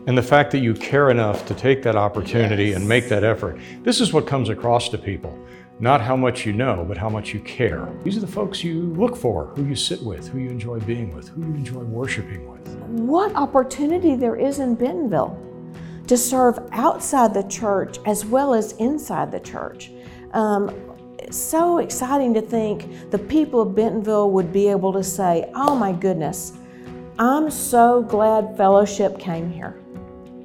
And 0.06 0.16
the 0.16 0.22
fact 0.22 0.52
that 0.52 0.60
you 0.60 0.74
care 0.74 1.10
enough 1.10 1.44
to 1.46 1.54
take 1.54 1.82
that 1.82 1.96
opportunity 1.96 2.72
and 2.72 2.88
make 2.88 3.08
that 3.08 3.24
effort. 3.24 3.58
This 3.82 4.00
is 4.00 4.12
what 4.12 4.26
comes 4.26 4.48
across 4.48 4.88
to 4.90 4.98
people. 4.98 5.36
Not 5.80 6.00
how 6.00 6.16
much 6.16 6.44
you 6.44 6.52
know, 6.52 6.84
but 6.86 6.96
how 6.96 7.08
much 7.08 7.32
you 7.32 7.38
care. 7.40 7.88
These 8.02 8.16
are 8.16 8.20
the 8.20 8.26
folks 8.26 8.64
you 8.64 8.92
look 8.94 9.16
for, 9.16 9.46
who 9.54 9.64
you 9.64 9.76
sit 9.76 10.02
with, 10.02 10.26
who 10.26 10.38
you 10.40 10.50
enjoy 10.50 10.80
being 10.80 11.14
with, 11.14 11.28
who 11.28 11.42
you 11.42 11.54
enjoy 11.54 11.82
worshiping 11.82 12.50
with. 12.50 12.68
What 12.88 13.32
opportunity 13.36 14.16
there 14.16 14.34
is 14.34 14.58
in 14.58 14.74
Bentonville 14.74 15.38
to 16.08 16.16
serve 16.16 16.58
outside 16.72 17.32
the 17.32 17.44
church 17.44 17.98
as 18.06 18.24
well 18.24 18.54
as 18.54 18.72
inside 18.72 19.30
the 19.30 19.38
church. 19.38 19.92
Um, 20.32 20.74
it's 21.18 21.36
so 21.36 21.78
exciting 21.78 22.34
to 22.34 22.40
think 22.40 23.10
the 23.10 23.18
people 23.18 23.60
of 23.60 23.76
Bentonville 23.76 24.32
would 24.32 24.52
be 24.52 24.68
able 24.68 24.92
to 24.94 25.04
say, 25.04 25.48
Oh 25.54 25.76
my 25.76 25.92
goodness, 25.92 26.54
I'm 27.20 27.50
so 27.50 28.02
glad 28.02 28.56
fellowship 28.56 29.18
came 29.18 29.50
here 29.50 29.78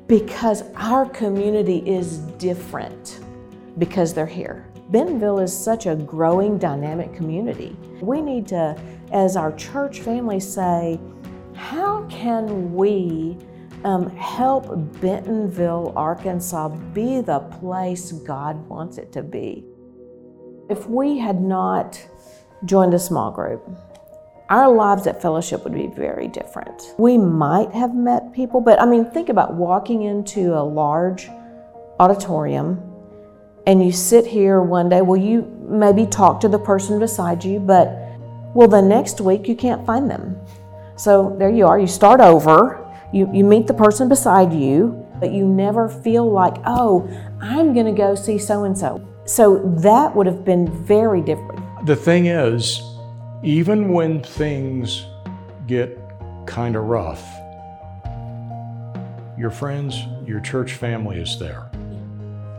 because 0.05 0.63
our 0.75 1.07
community 1.09 1.77
is 1.89 2.17
different 2.37 3.19
because 3.79 4.13
they're 4.13 4.25
here. 4.25 4.67
Bentonville 4.93 5.39
is 5.39 5.51
such 5.51 5.87
a 5.87 5.95
growing, 5.95 6.59
dynamic 6.59 7.15
community. 7.15 7.75
We 7.99 8.21
need 8.21 8.47
to, 8.49 8.79
as 9.11 9.35
our 9.35 9.51
church 9.53 10.01
family, 10.01 10.39
say, 10.39 10.99
how 11.55 12.05
can 12.11 12.75
we 12.75 13.39
um, 13.85 14.15
help 14.15 14.67
Bentonville, 15.01 15.93
Arkansas 15.95 16.67
be 16.93 17.21
the 17.21 17.39
place 17.39 18.11
God 18.11 18.69
wants 18.69 18.99
it 18.99 19.11
to 19.13 19.23
be? 19.23 19.65
If 20.69 20.87
we 20.87 21.17
had 21.17 21.41
not 21.41 21.99
joined 22.65 22.93
a 22.93 22.99
small 22.99 23.31
group, 23.31 23.67
our 24.51 24.71
lives 24.71 25.07
at 25.07 25.19
fellowship 25.19 25.63
would 25.63 25.73
be 25.73 25.87
very 25.87 26.27
different. 26.27 26.93
We 26.99 27.17
might 27.17 27.71
have 27.71 27.95
met 27.95 28.31
people, 28.31 28.61
but 28.61 28.79
I 28.79 28.85
mean, 28.85 29.09
think 29.09 29.29
about 29.29 29.55
walking 29.55 30.03
into 30.03 30.53
a 30.53 30.61
large 30.61 31.29
auditorium 31.99 32.92
and 33.65 33.83
you 33.83 33.91
sit 33.91 34.25
here 34.25 34.61
one 34.61 34.89
day. 34.89 35.01
Well, 35.01 35.19
you 35.19 35.43
maybe 35.67 36.05
talk 36.05 36.39
to 36.41 36.49
the 36.49 36.59
person 36.59 36.99
beside 36.99 37.43
you, 37.43 37.59
but 37.59 37.87
well, 38.53 38.67
the 38.67 38.81
next 38.81 39.21
week 39.21 39.47
you 39.47 39.55
can't 39.55 39.85
find 39.85 40.09
them. 40.09 40.39
So 40.95 41.35
there 41.39 41.49
you 41.49 41.65
are, 41.65 41.79
you 41.79 41.87
start 41.87 42.21
over, 42.21 42.85
you, 43.11 43.29
you 43.33 43.43
meet 43.43 43.67
the 43.67 43.73
person 43.73 44.09
beside 44.09 44.53
you, 44.53 45.07
but 45.19 45.31
you 45.31 45.47
never 45.47 45.89
feel 45.89 46.29
like, 46.29 46.55
oh, 46.65 47.09
I'm 47.41 47.73
going 47.73 47.85
to 47.85 47.91
go 47.91 48.15
see 48.15 48.37
so 48.37 48.65
and 48.65 48.77
so. 48.77 49.07
So 49.25 49.59
that 49.79 50.15
would 50.15 50.27
have 50.27 50.43
been 50.43 50.67
very 50.85 51.21
different. 51.21 51.85
The 51.85 51.95
thing 51.95 52.27
is, 52.27 52.81
even 53.43 53.89
when 53.89 54.21
things 54.21 55.05
get 55.65 55.97
kind 56.45 56.75
of 56.75 56.83
rough, 56.83 57.23
your 59.37 59.49
friends, 59.49 60.05
your 60.25 60.39
church 60.39 60.73
family 60.73 61.19
is 61.19 61.39
there. 61.39 61.69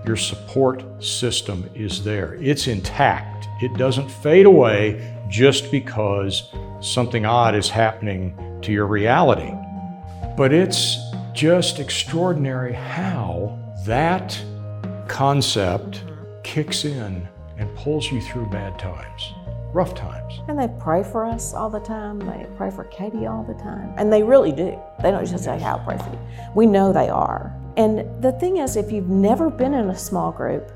Your 0.07 0.17
support 0.17 0.85
system 1.03 1.69
is 1.75 2.05
there. 2.05 2.35
It's 2.35 2.67
intact. 2.67 3.49
It 3.63 3.75
doesn't 3.75 4.11
fade 4.11 4.47
away 4.47 5.17
just 5.29 5.71
because 5.71 6.51
something 6.81 7.25
odd 7.25 7.55
is 7.55 7.71
happening 7.71 8.37
to 8.63 8.73
your 8.73 8.87
reality. 8.87 9.53
But 10.37 10.53
it's 10.53 10.99
just 11.33 11.79
extraordinary 11.79 12.73
how 12.73 13.59
that 13.87 14.41
concept 15.09 16.05
kicks 16.43 16.85
in 16.85 17.27
and 17.57 17.75
pulls 17.77 18.11
you 18.11 18.21
through 18.21 18.47
bad 18.51 18.79
times, 18.79 19.33
rough 19.73 19.95
times. 19.95 20.41
And 20.49 20.59
they 20.59 20.69
pray 20.81 21.03
for 21.03 21.25
us 21.25 21.55
all 21.55 21.71
the 21.71 21.81
time. 21.81 22.19
They 22.19 22.47
pray 22.57 22.71
for 22.71 22.85
Katie 22.85 23.27
all 23.27 23.45
the 23.45 23.55
time. 23.55 23.95
And 23.97 24.13
they 24.13 24.23
really 24.23 24.53
do. 24.53 24.79
They 25.03 25.11
don't 25.11 25.25
just 25.25 25.45
say, 25.45 25.63
I'll 25.63 25.79
pray 25.81 25.97
for 25.97 26.11
you. 26.11 26.19
We 26.55 26.67
know 26.67 26.93
they 26.93 27.09
are. 27.09 27.55
And 27.77 28.23
the 28.23 28.33
thing 28.33 28.59
is, 28.59 28.77
if 28.77 28.93
you've 28.93 29.09
never 29.09 29.51
been 29.51 29.75
in 29.75 29.91
a 29.91 29.99
small 29.99 30.31
group, 30.31 30.71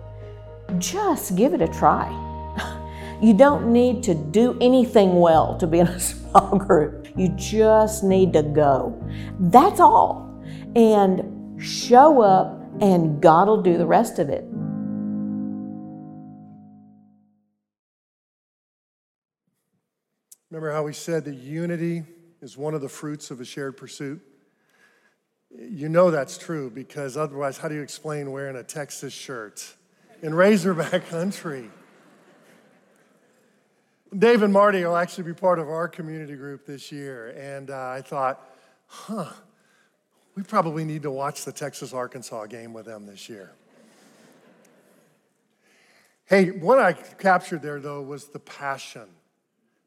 just 0.79 1.37
give 1.37 1.55
it 1.55 1.63
a 1.63 1.69
try. 1.69 2.25
You 3.21 3.35
don't 3.35 3.73
need 3.73 4.05
to 4.05 4.15
do 4.15 4.57
anything 4.61 5.19
well 5.19 5.59
to 5.59 5.67
be 5.67 5.81
in 5.81 5.89
a 5.89 5.99
small 6.11 6.57
group. 6.57 7.09
You 7.17 7.31
just 7.31 8.05
need 8.05 8.33
to 8.35 8.45
go. 8.45 8.97
That's 9.41 9.81
all. 9.81 10.41
And 10.77 11.61
show 11.61 12.21
up, 12.23 12.63
and 12.81 13.21
God 13.21 13.49
will 13.49 13.61
do 13.61 13.77
the 13.77 13.87
rest 13.87 14.21
of 14.21 14.29
it. 14.29 14.45
Remember 20.51 20.73
how 20.73 20.85
we 20.85 20.93
said 20.93 21.25
that 21.25 21.35
unity 21.35 22.05
is 22.41 22.57
one 22.57 22.73
of 22.73 22.81
the 22.81 22.89
fruits 22.89 23.33
of 23.33 23.41
a 23.41 23.45
shared 23.45 23.77
pursuit? 23.77 24.23
You 25.51 25.89
know 25.89 26.11
that's 26.11 26.37
true 26.37 26.71
because 26.71 27.17
otherwise, 27.17 27.59
how 27.59 27.69
do 27.69 27.75
you 27.75 27.83
explain 27.83 28.31
wearing 28.31 28.57
a 28.57 28.63
Texas 28.63 29.13
shirt 29.13 29.75
in 30.23 30.35
Razorback 30.35 31.07
country? 31.11 31.71
Dave 34.17 34.43
and 34.43 34.53
Marty 34.53 34.85
will 34.85 34.97
actually 34.97 35.25
be 35.25 35.35
part 35.35 35.59
of 35.59 35.69
our 35.69 35.89
community 35.89 36.35
group 36.35 36.67
this 36.67 36.91
year, 36.91 37.31
and 37.37 37.71
uh, 37.71 37.89
I 37.89 38.03
thought, 38.03 38.43
huh, 38.87 39.31
we 40.35 40.43
probably 40.43 40.85
need 40.85 41.03
to 41.03 41.11
watch 41.11 41.45
the 41.45 41.53
Texas 41.53 41.93
Arkansas 41.93 42.47
game 42.47 42.73
with 42.73 42.87
them 42.87 43.07
this 43.07 43.29
year. 43.29 43.53
hey, 46.25 46.51
what 46.51 46.79
I 46.79 46.95
captured 46.95 47.61
there, 47.61 47.81
though, 47.81 48.01
was 48.01 48.29
the 48.29 48.39
passion 48.39 49.09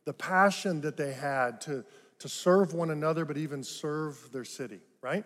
the 0.06 0.14
passion 0.14 0.82
that 0.82 0.98
they 0.98 1.14
had 1.14 1.62
to, 1.62 1.84
to 2.20 2.30
serve 2.30 2.74
one 2.74 2.90
another, 2.90 3.26
but 3.26 3.38
even 3.38 3.64
serve 3.64 4.32
their 4.32 4.44
city, 4.44 4.80
right? 5.02 5.26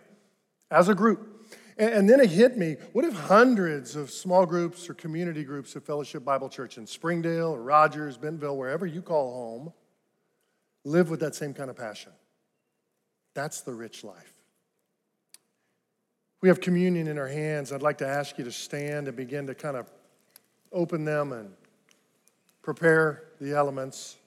As 0.76 0.90
a 0.90 0.94
group. 0.94 1.48
And, 1.78 2.10
then 2.10 2.20
it 2.20 2.30
hit 2.30 2.58
me 2.58 2.76
what 2.92 3.06
if 3.06 3.14
hundreds 3.14 3.96
of 3.96 4.12
small 4.12 4.46
groups 4.46 4.90
or 4.90 4.94
community 4.94 5.44
groups 5.44 5.76
of 5.76 5.84
Fellowship 5.84 6.24
Bible 6.24 6.50
Church 6.50 6.78
in 6.78 6.86
Springdale 6.86 7.48
or 7.48 7.62
Rogers, 7.62 8.18
Bentonville, 8.18 8.58
wherever 8.58 8.86
you 8.86 9.02
call 9.02 9.34
home, 9.34 9.74
live 10.84 11.10
with 11.10 11.22
that 11.22 11.34
same 11.34 11.54
kind 11.54 11.70
of 11.70 11.78
passion? 11.78 12.12
That's 13.34 13.62
the 13.62 13.74
rich 13.74 14.04
life. 14.04 14.34
We 16.42 16.50
have 16.50 16.60
communion 16.60 17.08
in 17.08 17.18
our 17.18 17.28
hands. 17.28 17.72
I'd 17.72 17.82
like 17.82 17.98
to 18.00 18.08
ask 18.08 18.38
you 18.38 18.44
to 18.44 18.52
stand 18.52 19.08
and 19.08 19.16
begin 19.16 19.48
to 19.48 19.56
kind 19.56 19.78
of 19.78 19.90
open 20.72 21.06
them 21.06 21.32
and 21.32 21.52
prepare 22.62 23.24
the 23.40 23.54
elements. 23.54 24.18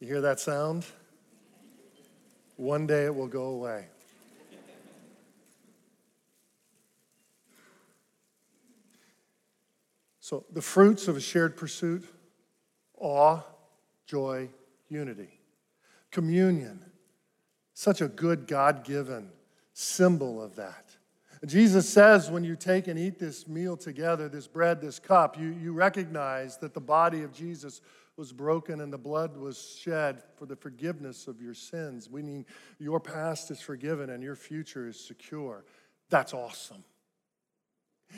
You 0.00 0.06
hear 0.06 0.20
that 0.20 0.38
sound? 0.38 0.86
One 2.58 2.88
day 2.88 3.04
it 3.04 3.14
will 3.14 3.28
go 3.28 3.44
away. 3.44 3.86
So, 10.18 10.44
the 10.52 10.60
fruits 10.60 11.06
of 11.06 11.16
a 11.16 11.20
shared 11.20 11.56
pursuit 11.56 12.04
awe, 12.98 13.40
joy, 14.06 14.48
unity. 14.88 15.40
Communion, 16.10 16.84
such 17.74 18.00
a 18.00 18.08
good 18.08 18.48
God 18.48 18.82
given 18.82 19.30
symbol 19.72 20.42
of 20.42 20.56
that. 20.56 20.96
Jesus 21.46 21.88
says 21.88 22.28
when 22.28 22.42
you 22.42 22.56
take 22.56 22.88
and 22.88 22.98
eat 22.98 23.20
this 23.20 23.46
meal 23.46 23.76
together, 23.76 24.28
this 24.28 24.48
bread, 24.48 24.80
this 24.80 24.98
cup, 24.98 25.38
you, 25.38 25.50
you 25.50 25.72
recognize 25.72 26.56
that 26.56 26.74
the 26.74 26.80
body 26.80 27.22
of 27.22 27.32
Jesus 27.32 27.80
was 28.18 28.32
broken 28.32 28.80
and 28.80 28.92
the 28.92 28.98
blood 28.98 29.36
was 29.36 29.78
shed 29.80 30.22
for 30.36 30.44
the 30.44 30.56
forgiveness 30.56 31.28
of 31.28 31.40
your 31.40 31.54
sins, 31.54 32.10
meaning 32.10 32.44
your 32.78 32.98
past 32.98 33.50
is 33.50 33.60
forgiven 33.60 34.10
and 34.10 34.22
your 34.22 34.34
future 34.34 34.88
is 34.88 34.98
secure. 34.98 35.64
That's 36.10 36.34
awesome. 36.34 36.84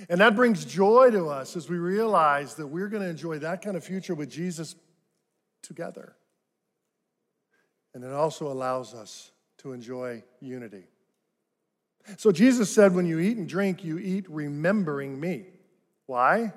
And 0.09 0.21
that 0.21 0.35
brings 0.35 0.65
joy 0.65 1.11
to 1.11 1.29
us 1.29 1.57
as 1.57 1.69
we 1.69 1.77
realize 1.77 2.55
that 2.55 2.67
we're 2.67 2.89
going 2.89 3.03
to 3.03 3.09
enjoy 3.09 3.39
that 3.41 3.63
kind 3.63 3.77
of 3.77 3.85
future 3.85 4.15
with 4.15 4.31
Jesus 4.31 4.75
together. 5.63 6.17
And 7.93 8.03
it 8.03 8.13
also 8.13 8.51
allows 8.51 8.95
us 8.95 9.33
to 9.59 9.73
enjoy 9.73 10.23
unity. 10.41 10.85
So 12.17 12.33
Jesus 12.33 12.73
said, 12.73 12.95
when 12.95 13.05
you 13.05 13.19
eat 13.19 13.37
and 13.37 13.49
drink, 13.49 13.85
you 13.85 13.99
eat 13.99 14.31
remembering 14.31 15.21
me. 15.21 15.47
Why? 16.07 16.53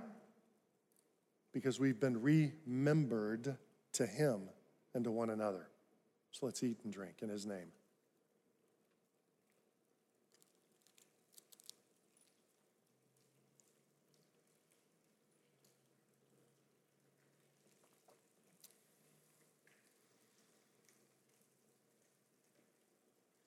Because 1.53 1.79
we've 1.79 1.99
been 1.99 2.21
remembered 2.21 3.55
to 3.93 4.05
him 4.05 4.41
and 4.93 5.03
to 5.05 5.11
one 5.11 5.29
another. 5.29 5.69
So 6.31 6.47
let's 6.47 6.63
eat 6.63 6.79
and 6.83 6.91
drink 6.91 7.17
in 7.21 7.29
his 7.29 7.45
name. 7.45 7.71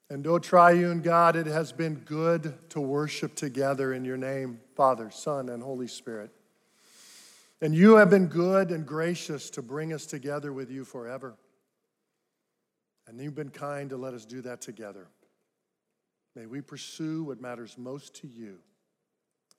And, 0.08 0.24
O 0.28 0.38
triune 0.38 1.02
God, 1.02 1.34
it 1.34 1.46
has 1.46 1.72
been 1.72 1.96
good 1.96 2.54
to 2.70 2.80
worship 2.80 3.34
together 3.34 3.92
in 3.92 4.04
your 4.04 4.16
name, 4.16 4.60
Father, 4.76 5.10
Son, 5.10 5.48
and 5.48 5.60
Holy 5.60 5.88
Spirit. 5.88 6.30
And 7.62 7.74
you 7.74 7.96
have 7.96 8.10
been 8.10 8.26
good 8.26 8.70
and 8.70 8.86
gracious 8.86 9.48
to 9.50 9.62
bring 9.62 9.92
us 9.92 10.04
together 10.04 10.52
with 10.52 10.70
you 10.70 10.84
forever. 10.84 11.36
And 13.06 13.20
you've 13.20 13.34
been 13.34 13.50
kind 13.50 13.90
to 13.90 13.96
let 13.96 14.14
us 14.14 14.26
do 14.26 14.42
that 14.42 14.60
together. 14.60 15.08
May 16.34 16.46
we 16.46 16.60
pursue 16.60 17.24
what 17.24 17.40
matters 17.40 17.78
most 17.78 18.14
to 18.16 18.26
you 18.26 18.58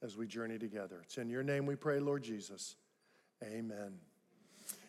as 0.03 0.15
we 0.15 0.27
journey 0.27 0.59
together. 0.59 1.01
It's 1.03 1.17
in 1.17 1.29
your 1.29 1.41
name 1.41 1.65
we 1.65 1.75
pray, 1.75 1.99
Lord 1.99 2.23
Jesus. 2.23 2.75
Amen. 3.43 3.93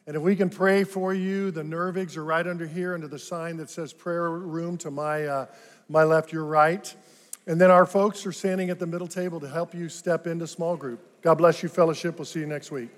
And 0.07 0.17
if 0.17 0.23
we 0.23 0.37
can 0.37 0.51
pray 0.51 0.85
for 0.85 1.15
you, 1.15 1.51
the 1.51 1.63
Nervigs 1.63 2.17
are 2.17 2.25
right 2.25 2.47
under 2.47 2.67
here, 2.67 2.95
under 2.95 3.09
the 3.09 3.19
sign 3.19 3.57
that 3.59 3.71
says 3.71 3.93
prayer 3.93 4.31
room 4.31 4.77
to 4.79 4.91
my, 4.91 5.27
uh, 5.27 5.47
my 5.89 6.05
left, 6.05 6.33
your 6.33 6.45
right. 6.45 6.95
And 7.49 7.59
then 7.59 7.71
our 7.71 7.87
folks 7.87 8.27
are 8.27 8.33
standing 8.33 8.69
at 8.69 8.79
the 8.79 8.87
middle 8.87 9.09
table 9.09 9.41
to 9.41 9.49
help 9.49 9.75
you 9.75 9.89
step 9.89 10.27
into 10.27 10.47
small 10.47 10.77
group. 10.77 11.01
God 11.23 11.37
bless 11.37 11.63
you, 11.63 11.71
fellowship. 11.71 12.19
We'll 12.19 12.27
see 12.27 12.41
you 12.41 12.47
next 12.47 12.71
week. 12.71 12.91